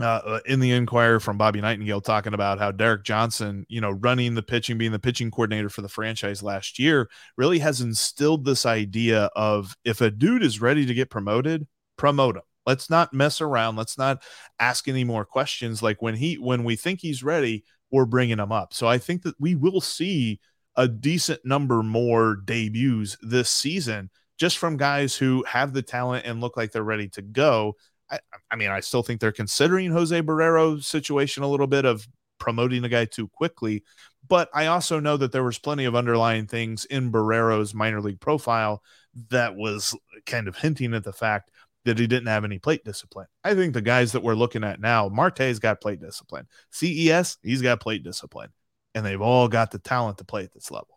uh, 0.00 0.20
uh, 0.24 0.40
in 0.46 0.60
the 0.60 0.72
Enquirer 0.72 1.20
from 1.20 1.38
Bobby 1.38 1.60
Nightengale 1.60 2.04
talking 2.04 2.34
about 2.34 2.58
how 2.58 2.70
Derek 2.70 3.04
Johnson, 3.04 3.64
you 3.68 3.80
know, 3.80 3.92
running 3.92 4.34
the 4.34 4.42
pitching, 4.42 4.76
being 4.76 4.92
the 4.92 4.98
pitching 4.98 5.30
coordinator 5.30 5.68
for 5.68 5.82
the 5.82 5.88
franchise 5.88 6.42
last 6.42 6.78
year, 6.78 7.08
really 7.36 7.58
has 7.60 7.80
instilled 7.80 8.44
this 8.44 8.66
idea 8.66 9.30
of 9.36 9.74
if 9.84 10.00
a 10.00 10.10
dude 10.10 10.42
is 10.42 10.60
ready 10.60 10.84
to 10.84 10.94
get 10.94 11.08
promoted, 11.08 11.66
promote 11.96 12.36
him. 12.36 12.42
Let's 12.66 12.90
not 12.90 13.14
mess 13.14 13.40
around. 13.40 13.76
Let's 13.76 13.96
not 13.96 14.22
ask 14.58 14.86
any 14.88 15.04
more 15.04 15.24
questions. 15.24 15.82
Like 15.82 16.02
when 16.02 16.14
he, 16.14 16.34
when 16.34 16.64
we 16.64 16.76
think 16.76 17.00
he's 17.00 17.22
ready, 17.22 17.64
we're 17.90 18.06
bringing 18.06 18.38
him 18.38 18.52
up. 18.52 18.74
So 18.74 18.86
I 18.86 18.98
think 18.98 19.22
that 19.22 19.36
we 19.40 19.54
will 19.54 19.80
see 19.80 20.40
a 20.76 20.86
decent 20.88 21.40
number 21.44 21.82
more 21.82 22.36
debuts 22.44 23.16
this 23.22 23.48
season 23.48 24.10
just 24.38 24.58
from 24.58 24.76
guys 24.76 25.16
who 25.16 25.42
have 25.44 25.72
the 25.72 25.80
talent 25.80 26.26
and 26.26 26.40
look 26.40 26.56
like 26.56 26.72
they're 26.72 26.82
ready 26.82 27.08
to 27.08 27.22
go 27.22 27.74
I, 28.10 28.18
I 28.50 28.56
mean, 28.56 28.70
I 28.70 28.80
still 28.80 29.02
think 29.02 29.20
they're 29.20 29.32
considering 29.32 29.90
Jose 29.90 30.20
Barrero's 30.20 30.86
situation 30.86 31.42
a 31.42 31.48
little 31.48 31.66
bit 31.66 31.84
of 31.84 32.06
promoting 32.38 32.84
a 32.84 32.88
guy 32.88 33.04
too 33.04 33.28
quickly. 33.28 33.82
But 34.28 34.48
I 34.52 34.66
also 34.66 35.00
know 35.00 35.16
that 35.16 35.32
there 35.32 35.44
was 35.44 35.58
plenty 35.58 35.84
of 35.84 35.94
underlying 35.94 36.46
things 36.46 36.84
in 36.84 37.10
Barrero's 37.10 37.74
minor 37.74 38.00
league 38.00 38.20
profile 38.20 38.82
that 39.30 39.54
was 39.54 39.96
kind 40.26 40.48
of 40.48 40.56
hinting 40.56 40.94
at 40.94 41.04
the 41.04 41.12
fact 41.12 41.50
that 41.84 41.98
he 41.98 42.06
didn't 42.06 42.26
have 42.26 42.44
any 42.44 42.58
plate 42.58 42.84
discipline. 42.84 43.28
I 43.44 43.54
think 43.54 43.72
the 43.72 43.80
guys 43.80 44.12
that 44.12 44.22
we're 44.22 44.34
looking 44.34 44.64
at 44.64 44.80
now, 44.80 45.08
Marte's 45.08 45.60
got 45.60 45.80
plate 45.80 46.00
discipline. 46.00 46.48
CES, 46.72 47.38
he's 47.42 47.62
got 47.62 47.80
plate 47.80 48.02
discipline. 48.02 48.50
And 48.94 49.06
they've 49.06 49.20
all 49.20 49.46
got 49.46 49.70
the 49.70 49.78
talent 49.78 50.18
to 50.18 50.24
play 50.24 50.42
at 50.42 50.52
this 50.52 50.70
level. 50.70 50.95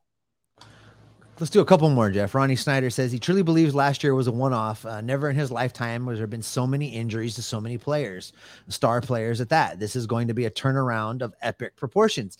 Let's 1.39 1.49
do 1.49 1.61
a 1.61 1.65
couple 1.65 1.89
more, 1.89 2.11
Jeff. 2.11 2.35
Ronnie 2.35 2.57
Snyder 2.57 2.89
says 2.89 3.13
he 3.13 3.19
truly 3.19 3.43
believes 3.43 3.73
last 3.73 4.03
year 4.03 4.13
was 4.13 4.27
a 4.27 4.31
one 4.31 4.51
off. 4.51 4.85
Uh, 4.85 4.99
never 4.99 5.29
in 5.29 5.37
his 5.37 5.51
lifetime 5.51 6.05
has 6.07 6.17
there 6.17 6.27
been 6.27 6.41
so 6.41 6.67
many 6.67 6.89
injuries 6.89 7.35
to 7.35 7.41
so 7.41 7.61
many 7.61 7.77
players, 7.77 8.33
star 8.67 8.99
players 8.99 9.39
at 9.39 9.47
that. 9.47 9.79
This 9.79 9.95
is 9.95 10.05
going 10.05 10.27
to 10.27 10.33
be 10.33 10.45
a 10.45 10.51
turnaround 10.51 11.21
of 11.21 11.33
epic 11.41 11.77
proportions. 11.77 12.37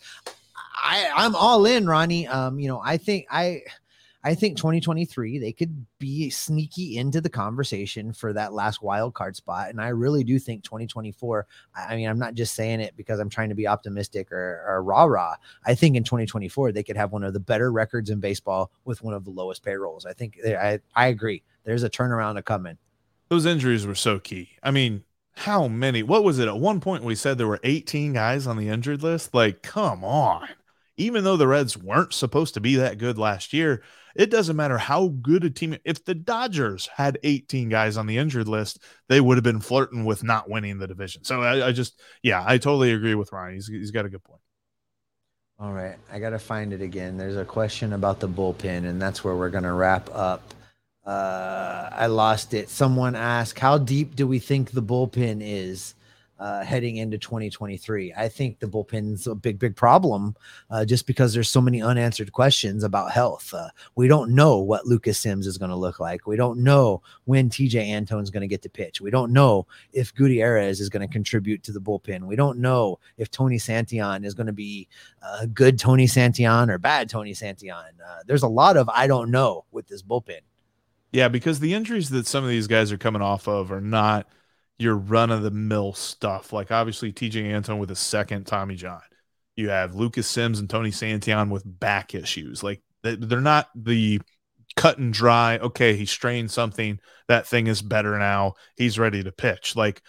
I, 0.82 1.08
I'm 1.14 1.34
all 1.34 1.64
in, 1.64 1.86
Ronnie. 1.86 2.26
Um, 2.26 2.60
you 2.60 2.68
know, 2.68 2.82
I 2.84 2.98
think 2.98 3.26
I. 3.30 3.62
I 4.22 4.34
think 4.34 4.56
2023 4.58 5.38
they 5.38 5.52
could 5.52 5.86
be 5.98 6.28
sneaky 6.28 6.98
into 6.98 7.20
the 7.20 7.30
conversation 7.30 8.12
for 8.12 8.32
that 8.34 8.52
last 8.52 8.82
wild 8.82 9.14
card 9.14 9.34
spot. 9.34 9.70
And 9.70 9.80
I 9.80 9.88
really 9.88 10.24
do 10.24 10.38
think 10.38 10.62
2024. 10.62 11.46
I 11.74 11.96
mean, 11.96 12.08
I'm 12.08 12.18
not 12.18 12.34
just 12.34 12.54
saying 12.54 12.80
it 12.80 12.96
because 12.96 13.18
I'm 13.18 13.30
trying 13.30 13.48
to 13.48 13.54
be 13.54 13.66
optimistic 13.66 14.30
or, 14.30 14.64
or 14.66 14.82
rah 14.82 15.04
rah. 15.04 15.36
I 15.64 15.74
think 15.74 15.96
in 15.96 16.04
2024 16.04 16.72
they 16.72 16.82
could 16.82 16.96
have 16.96 17.12
one 17.12 17.24
of 17.24 17.32
the 17.32 17.40
better 17.40 17.72
records 17.72 18.10
in 18.10 18.20
baseball 18.20 18.70
with 18.84 19.02
one 19.02 19.14
of 19.14 19.24
the 19.24 19.30
lowest 19.30 19.64
payrolls. 19.64 20.04
I 20.04 20.12
think 20.12 20.38
eh, 20.44 20.54
I 20.54 20.80
I 20.94 21.08
agree. 21.08 21.42
There's 21.64 21.82
a 21.82 21.90
turnaround 21.90 22.34
to 22.34 22.42
coming. 22.42 22.76
Those 23.28 23.46
injuries 23.46 23.86
were 23.86 23.94
so 23.94 24.18
key. 24.18 24.50
I 24.62 24.70
mean, 24.70 25.04
how 25.36 25.68
many? 25.68 26.02
What 26.02 26.24
was 26.24 26.38
it? 26.38 26.48
At 26.48 26.58
one 26.58 26.80
point, 26.80 27.04
we 27.04 27.14
said 27.14 27.38
there 27.38 27.46
were 27.46 27.60
18 27.62 28.12
guys 28.12 28.46
on 28.46 28.56
the 28.56 28.68
injured 28.68 29.02
list. 29.02 29.32
Like, 29.32 29.62
come 29.62 30.04
on. 30.04 30.48
Even 30.96 31.24
though 31.24 31.36
the 31.36 31.46
Reds 31.46 31.78
weren't 31.78 32.12
supposed 32.12 32.54
to 32.54 32.60
be 32.60 32.76
that 32.76 32.98
good 32.98 33.16
last 33.16 33.54
year, 33.54 33.82
it 34.14 34.30
doesn't 34.30 34.56
matter 34.56 34.78
how 34.78 35.08
good 35.08 35.44
a 35.44 35.50
team. 35.50 35.76
If 35.84 36.04
the 36.04 36.14
Dodgers 36.14 36.88
had 36.94 37.18
18 37.22 37.68
guys 37.68 37.96
on 37.96 38.06
the 38.06 38.18
injured 38.18 38.48
list, 38.48 38.82
they 39.08 39.20
would 39.20 39.36
have 39.36 39.44
been 39.44 39.60
flirting 39.60 40.04
with 40.04 40.24
not 40.24 40.48
winning 40.48 40.78
the 40.78 40.88
division. 40.88 41.24
So 41.24 41.42
I, 41.42 41.68
I 41.68 41.72
just, 41.72 42.00
yeah, 42.22 42.42
I 42.46 42.58
totally 42.58 42.92
agree 42.92 43.14
with 43.14 43.32
Ryan. 43.32 43.54
He's, 43.54 43.68
he's 43.68 43.90
got 43.90 44.06
a 44.06 44.10
good 44.10 44.24
point. 44.24 44.40
All 45.58 45.72
right. 45.72 45.96
I 46.10 46.18
got 46.18 46.30
to 46.30 46.38
find 46.38 46.72
it 46.72 46.80
again. 46.80 47.18
There's 47.18 47.36
a 47.36 47.44
question 47.44 47.92
about 47.92 48.18
the 48.18 48.28
bullpen, 48.28 48.86
and 48.86 49.00
that's 49.00 49.22
where 49.22 49.36
we're 49.36 49.50
going 49.50 49.64
to 49.64 49.72
wrap 49.72 50.08
up. 50.14 50.54
Uh, 51.04 51.88
I 51.92 52.06
lost 52.06 52.54
it. 52.54 52.70
Someone 52.70 53.14
asked, 53.14 53.58
How 53.58 53.76
deep 53.76 54.16
do 54.16 54.26
we 54.26 54.38
think 54.38 54.70
the 54.70 54.82
bullpen 54.82 55.40
is? 55.42 55.94
Uh, 56.40 56.64
heading 56.64 56.96
into 56.96 57.18
2023. 57.18 58.14
I 58.16 58.26
think 58.26 58.60
the 58.60 58.66
bullpen's 58.66 59.26
a 59.26 59.34
big, 59.34 59.58
big 59.58 59.76
problem 59.76 60.34
uh, 60.70 60.86
just 60.86 61.06
because 61.06 61.34
there's 61.34 61.50
so 61.50 61.60
many 61.60 61.82
unanswered 61.82 62.32
questions 62.32 62.82
about 62.82 63.12
health. 63.12 63.52
Uh, 63.52 63.68
we 63.94 64.08
don't 64.08 64.34
know 64.34 64.56
what 64.56 64.86
Lucas 64.86 65.18
Sims 65.18 65.46
is 65.46 65.58
going 65.58 65.68
to 65.68 65.76
look 65.76 66.00
like. 66.00 66.26
We 66.26 66.36
don't 66.36 66.60
know 66.60 67.02
when 67.26 67.50
Tejay 67.50 67.88
Antone's 67.88 68.30
going 68.30 68.40
to 68.40 68.46
get 68.46 68.62
to 68.62 68.70
pitch. 68.70 69.02
We 69.02 69.10
don't 69.10 69.34
know 69.34 69.66
if 69.92 70.14
Gutierrez 70.14 70.80
is 70.80 70.88
going 70.88 71.06
to 71.06 71.12
contribute 71.12 71.62
to 71.64 71.72
the 71.72 71.80
bullpen. 71.80 72.22
We 72.22 72.36
don't 72.36 72.58
know 72.58 72.98
if 73.18 73.30
Tony 73.30 73.58
Santillan 73.58 74.24
is 74.24 74.32
going 74.32 74.46
to 74.46 74.54
be 74.54 74.88
a 75.42 75.46
good 75.46 75.78
Tony 75.78 76.06
Santillan 76.06 76.70
or 76.70 76.78
bad 76.78 77.10
Tony 77.10 77.34
Santillan. 77.34 78.00
Uh, 78.02 78.20
there's 78.26 78.44
a 78.44 78.48
lot 78.48 78.78
of 78.78 78.88
I 78.88 79.06
don't 79.06 79.30
know 79.30 79.66
with 79.72 79.88
this 79.88 80.02
bullpen. 80.02 80.40
Yeah, 81.12 81.28
because 81.28 81.60
the 81.60 81.74
injuries 81.74 82.08
that 82.08 82.26
some 82.26 82.44
of 82.44 82.48
these 82.48 82.66
guys 82.66 82.92
are 82.92 82.98
coming 82.98 83.20
off 83.20 83.46
of 83.46 83.70
are 83.70 83.82
not– 83.82 84.26
your 84.80 84.96
run 84.96 85.30
of 85.30 85.42
the 85.42 85.50
mill 85.50 85.92
stuff. 85.92 86.54
Like 86.54 86.70
obviously 86.70 87.12
Tejay 87.12 87.54
Antone 87.54 87.78
with 87.78 87.90
a 87.90 87.96
second 87.96 88.46
Tommy 88.46 88.76
John. 88.76 89.02
You 89.54 89.68
have 89.68 89.94
Lucas 89.94 90.26
Sims 90.26 90.58
and 90.58 90.70
Tony 90.70 90.90
Santillan 90.90 91.50
with 91.50 91.62
back 91.66 92.14
issues. 92.14 92.62
Like 92.62 92.82
they're 93.02 93.42
not 93.42 93.68
the 93.74 94.22
cut 94.76 94.96
and 94.96 95.12
dry. 95.12 95.58
Okay, 95.58 95.96
he 95.96 96.06
strained 96.06 96.50
something. 96.50 96.98
That 97.28 97.46
thing 97.46 97.66
is 97.66 97.82
better 97.82 98.18
now. 98.18 98.54
He's 98.76 98.98
ready 98.98 99.22
to 99.22 99.32
pitch. 99.32 99.76
Like 99.76 100.00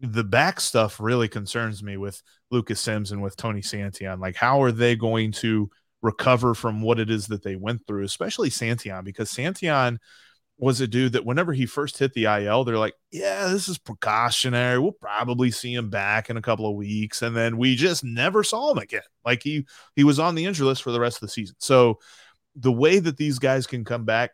the 0.00 0.24
back 0.24 0.60
stuff 0.60 1.00
really 1.00 1.26
concerns 1.26 1.82
me 1.82 1.96
with 1.96 2.22
Lucas 2.52 2.80
Sims 2.80 3.10
and 3.10 3.20
with 3.20 3.36
Tony 3.36 3.62
Santillan. 3.62 4.20
Like 4.20 4.36
how 4.36 4.62
are 4.62 4.72
they 4.72 4.94
going 4.94 5.32
to 5.32 5.68
recover 6.02 6.54
from 6.54 6.82
what 6.82 7.00
it 7.00 7.10
is 7.10 7.26
that 7.26 7.42
they 7.42 7.56
went 7.56 7.84
through, 7.84 8.04
especially 8.04 8.50
Santillan, 8.50 9.02
because 9.02 9.32
Santillan– 9.32 9.98
was 10.60 10.80
a 10.80 10.86
dude 10.86 11.14
that 11.14 11.24
whenever 11.24 11.54
he 11.54 11.64
first 11.64 11.96
hit 11.96 12.12
the 12.12 12.26
IL, 12.26 12.64
they're 12.64 12.76
like, 12.76 12.94
yeah, 13.10 13.48
this 13.48 13.66
is 13.66 13.78
precautionary. 13.78 14.78
We'll 14.78 14.92
probably 14.92 15.50
see 15.50 15.72
him 15.72 15.88
back 15.88 16.28
in 16.28 16.36
a 16.36 16.42
couple 16.42 16.66
of 16.66 16.76
weeks. 16.76 17.22
And 17.22 17.34
then 17.34 17.56
we 17.56 17.76
just 17.76 18.04
never 18.04 18.44
saw 18.44 18.70
him 18.70 18.78
again. 18.78 19.00
Like 19.24 19.42
he 19.42 19.66
he 19.96 20.04
was 20.04 20.18
on 20.18 20.34
the 20.34 20.44
injury 20.44 20.66
list 20.66 20.82
for 20.82 20.92
the 20.92 21.00
rest 21.00 21.16
of 21.16 21.22
the 21.22 21.28
season. 21.28 21.56
So 21.58 21.98
the 22.56 22.72
way 22.72 22.98
that 22.98 23.16
these 23.16 23.38
guys 23.38 23.66
can 23.66 23.84
come 23.84 24.04
back, 24.04 24.32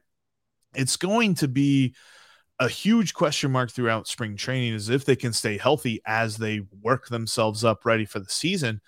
it's 0.74 0.96
going 0.96 1.34
to 1.36 1.48
be 1.48 1.94
a 2.58 2.68
huge 2.68 3.14
question 3.14 3.52
mark 3.52 3.70
throughout 3.70 4.08
spring 4.08 4.36
training 4.36 4.74
is 4.74 4.88
if 4.88 5.04
they 5.04 5.16
can 5.16 5.32
stay 5.32 5.58
healthy 5.58 6.00
as 6.06 6.38
they 6.38 6.62
work 6.82 7.06
themselves 7.06 7.64
up 7.64 7.84
ready 7.84 8.04
for 8.04 8.18
the 8.18 8.28
season 8.28 8.80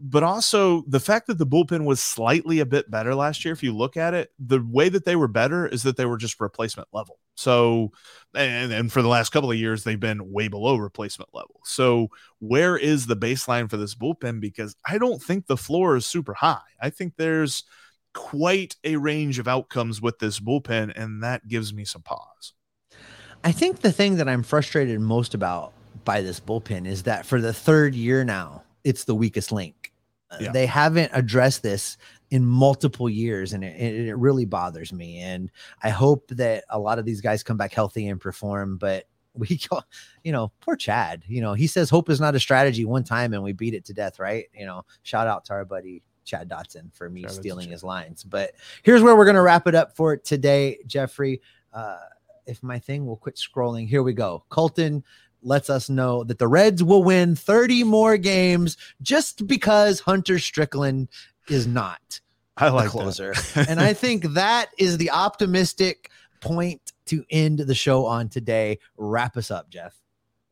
but 0.00 0.22
also 0.22 0.82
the 0.86 1.00
fact 1.00 1.26
that 1.26 1.38
the 1.38 1.46
bullpen 1.46 1.84
was 1.84 2.00
slightly 2.00 2.60
a 2.60 2.66
bit 2.66 2.90
better 2.90 3.14
last 3.14 3.44
year. 3.44 3.52
If 3.52 3.62
you 3.62 3.74
look 3.74 3.96
at 3.96 4.14
it, 4.14 4.30
the 4.38 4.64
way 4.68 4.88
that 4.88 5.04
they 5.04 5.16
were 5.16 5.28
better 5.28 5.66
is 5.66 5.82
that 5.84 5.96
they 5.96 6.06
were 6.06 6.16
just 6.16 6.40
replacement 6.40 6.88
level. 6.92 7.18
So, 7.36 7.92
and, 8.34 8.72
and 8.72 8.92
for 8.92 9.02
the 9.02 9.08
last 9.08 9.30
couple 9.30 9.50
of 9.50 9.58
years, 9.58 9.84
they've 9.84 10.00
been 10.00 10.32
way 10.32 10.48
below 10.48 10.76
replacement 10.76 11.30
level. 11.34 11.60
So, 11.64 12.08
where 12.38 12.76
is 12.76 13.06
the 13.06 13.16
baseline 13.16 13.68
for 13.68 13.76
this 13.76 13.94
bullpen? 13.94 14.40
Because 14.40 14.74
I 14.86 14.98
don't 14.98 15.22
think 15.22 15.46
the 15.46 15.56
floor 15.56 15.96
is 15.96 16.06
super 16.06 16.34
high. 16.34 16.60
I 16.80 16.90
think 16.90 17.14
there's 17.16 17.64
quite 18.14 18.76
a 18.84 18.96
range 18.96 19.38
of 19.38 19.46
outcomes 19.46 20.00
with 20.00 20.18
this 20.18 20.40
bullpen, 20.40 20.92
and 20.96 21.22
that 21.22 21.46
gives 21.46 21.74
me 21.74 21.84
some 21.84 22.02
pause. 22.02 22.54
I 23.44 23.52
think 23.52 23.80
the 23.80 23.92
thing 23.92 24.16
that 24.16 24.28
I'm 24.28 24.42
frustrated 24.42 25.00
most 25.00 25.34
about 25.34 25.72
by 26.04 26.22
this 26.22 26.40
bullpen 26.40 26.86
is 26.86 27.02
that 27.02 27.26
for 27.26 27.40
the 27.40 27.52
third 27.52 27.94
year 27.94 28.24
now, 28.24 28.62
it's 28.82 29.04
the 29.04 29.14
weakest 29.14 29.52
link. 29.52 29.85
Yeah. 30.40 30.52
They 30.52 30.66
haven't 30.66 31.10
addressed 31.12 31.62
this 31.62 31.96
in 32.30 32.44
multiple 32.44 33.08
years, 33.08 33.52
and 33.52 33.62
it, 33.62 34.08
it 34.08 34.16
really 34.16 34.44
bothers 34.44 34.92
me. 34.92 35.18
And 35.18 35.50
I 35.82 35.90
hope 35.90 36.28
that 36.28 36.64
a 36.70 36.78
lot 36.78 36.98
of 36.98 37.04
these 37.04 37.20
guys 37.20 37.42
come 37.42 37.56
back 37.56 37.72
healthy 37.72 38.08
and 38.08 38.20
perform. 38.20 38.76
But 38.76 39.04
we, 39.34 39.60
you 40.24 40.32
know, 40.32 40.52
poor 40.60 40.76
Chad. 40.76 41.24
You 41.26 41.40
know, 41.40 41.54
he 41.54 41.66
says 41.66 41.90
hope 41.90 42.10
is 42.10 42.20
not 42.20 42.34
a 42.34 42.40
strategy 42.40 42.84
one 42.84 43.04
time, 43.04 43.34
and 43.34 43.42
we 43.42 43.52
beat 43.52 43.74
it 43.74 43.84
to 43.86 43.94
death, 43.94 44.18
right? 44.18 44.46
You 44.54 44.66
know, 44.66 44.82
shout 45.02 45.28
out 45.28 45.44
to 45.46 45.52
our 45.52 45.64
buddy 45.64 46.02
Chad 46.24 46.48
Dotson 46.48 46.94
for 46.94 47.08
me 47.08 47.22
Shout 47.22 47.32
stealing 47.32 47.70
his 47.70 47.84
lines. 47.84 48.24
But 48.24 48.52
here's 48.82 49.02
where 49.02 49.16
we're 49.16 49.24
going 49.24 49.36
to 49.36 49.42
wrap 49.42 49.66
it 49.66 49.74
up 49.74 49.96
for 49.96 50.16
today, 50.16 50.78
Jeffrey. 50.86 51.40
Uh, 51.72 51.98
if 52.46 52.62
my 52.62 52.78
thing 52.78 53.06
will 53.06 53.16
quit 53.16 53.36
scrolling, 53.36 53.88
here 53.88 54.02
we 54.02 54.12
go. 54.12 54.44
Colton 54.48 55.02
lets 55.46 55.70
us 55.70 55.88
know 55.88 56.24
that 56.24 56.38
the 56.38 56.48
Reds 56.48 56.82
will 56.82 57.04
win 57.04 57.36
30 57.36 57.84
more 57.84 58.16
games 58.16 58.76
just 59.00 59.46
because 59.46 60.00
Hunter 60.00 60.38
Strickland 60.38 61.08
is 61.48 61.66
not 61.66 62.20
I 62.56 62.70
like 62.70 62.88
closer. 62.88 63.34
and 63.54 63.80
I 63.80 63.92
think 63.92 64.24
that 64.34 64.70
is 64.78 64.98
the 64.98 65.10
optimistic 65.10 66.10
point 66.40 66.92
to 67.06 67.24
end 67.30 67.60
the 67.60 67.74
show 67.74 68.06
on 68.06 68.28
today. 68.28 68.78
Wrap 68.96 69.36
us 69.36 69.50
up, 69.50 69.70
Jeff. 69.70 69.94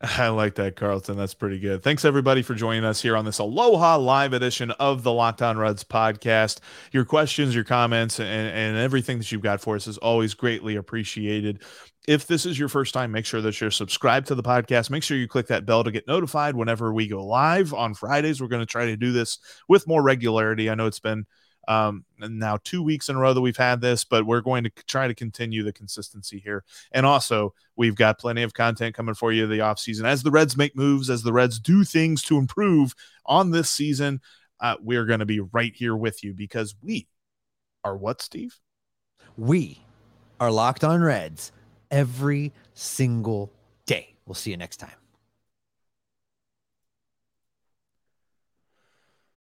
I 0.19 0.29
like 0.29 0.57
that, 0.57 0.77
Carlton. 0.77 1.17
That's 1.17 1.35
pretty 1.35 1.59
good. 1.59 1.83
Thanks 1.83 2.05
everybody 2.05 2.43
for 2.43 2.55
joining 2.55 2.85
us 2.85 3.01
here 3.01 3.17
on 3.17 3.25
this 3.25 3.39
Aloha 3.39 3.97
live 3.97 4.33
edition 4.33 4.71
of 4.73 5.03
the 5.03 5.13
Locked 5.13 5.41
On 5.41 5.57
Reds 5.57 5.85
podcast. 5.85 6.61
Your 6.93 7.05
questions, 7.05 7.55
your 7.55 7.65
comments, 7.65 8.21
and, 8.21 8.29
and 8.29 8.77
everything 8.77 9.19
that 9.19 9.33
you've 9.33 9.41
got 9.41 9.61
for 9.61 9.77
us 9.77 9.87
is 9.87 9.97
always 9.99 10.35
greatly 10.35 10.77
appreciated. 10.77 11.63
If 12.07 12.27
this 12.27 12.45
is 12.45 12.59
your 12.59 12.69
first 12.69 12.93
time, 12.93 13.13
make 13.13 13.25
sure 13.25 13.41
that 13.41 13.59
you're 13.59 13.71
subscribed 13.71 14.27
to 14.27 14.35
the 14.35 14.43
podcast. 14.43 14.91
Make 14.91 15.03
sure 15.03 15.17
you 15.17 15.29
click 15.29 15.47
that 15.47 15.65
bell 15.65 15.85
to 15.85 15.91
get 15.91 16.07
notified 16.07 16.55
whenever 16.55 16.93
we 16.93 17.09
go 17.09 17.25
live 17.25 17.73
on 17.73 17.95
Fridays. 17.95 18.43
We're 18.43 18.49
going 18.49 18.61
to 18.61 18.67
try 18.67 18.87
to 18.87 18.97
do 18.97 19.13
this 19.13 19.39
with 19.69 19.89
more 19.89 20.03
regularity. 20.03 20.69
I 20.69 20.75
know 20.75 20.87
it's 20.87 21.01
been 21.01 21.25
um, 21.69 22.05
now 22.19 22.59
two 22.65 22.83
weeks 22.83 23.09
in 23.09 23.17
a 23.17 23.19
row 23.19 23.35
that 23.35 23.41
we've 23.41 23.57
had 23.57 23.81
this, 23.81 24.05
but 24.05 24.27
we're 24.27 24.41
going 24.41 24.65
to 24.65 24.71
try 24.87 25.07
to 25.07 25.15
continue 25.15 25.63
the 25.63 25.73
consistency 25.73 26.39
here. 26.39 26.65
And 26.93 27.05
also, 27.07 27.55
we've 27.77 27.97
got 27.97 28.19
plenty 28.19 28.43
of 28.43 28.55
content 28.55 28.95
coming 28.95 29.15
for 29.15 29.33
you 29.33 29.47
the 29.47 29.61
off 29.61 29.79
season 29.79 30.07
as 30.07 30.23
the 30.23 30.31
Reds 30.31 30.57
make 30.57 30.77
moves, 30.77 31.11
as 31.11 31.23
the 31.23 31.33
Reds 31.33 31.59
do 31.59 31.85
things 31.85 32.23
to 32.25 32.39
improve 32.39 32.95
on 33.27 33.51
this 33.51 33.71
season. 33.71 34.21
Uh, 34.61 34.77
we're 34.81 35.07
going 35.07 35.21
to 35.21 35.27
be 35.27 35.41
right 35.41 35.75
here 35.75 35.97
with 35.97 36.23
you 36.25 36.33
because 36.33 36.75
we 36.83 37.07
are 37.83 37.97
what, 37.97 38.23
Steve? 38.23 38.59
We 39.37 39.81
are 40.41 40.51
locked 40.51 40.85
on 40.85 41.03
Reds 41.03 41.53
every 41.91 42.53
single 42.75 43.53
day. 43.87 44.15
We'll 44.27 44.35
see 44.35 44.51
you 44.51 44.57
next 44.57 44.79
time. 44.79 45.04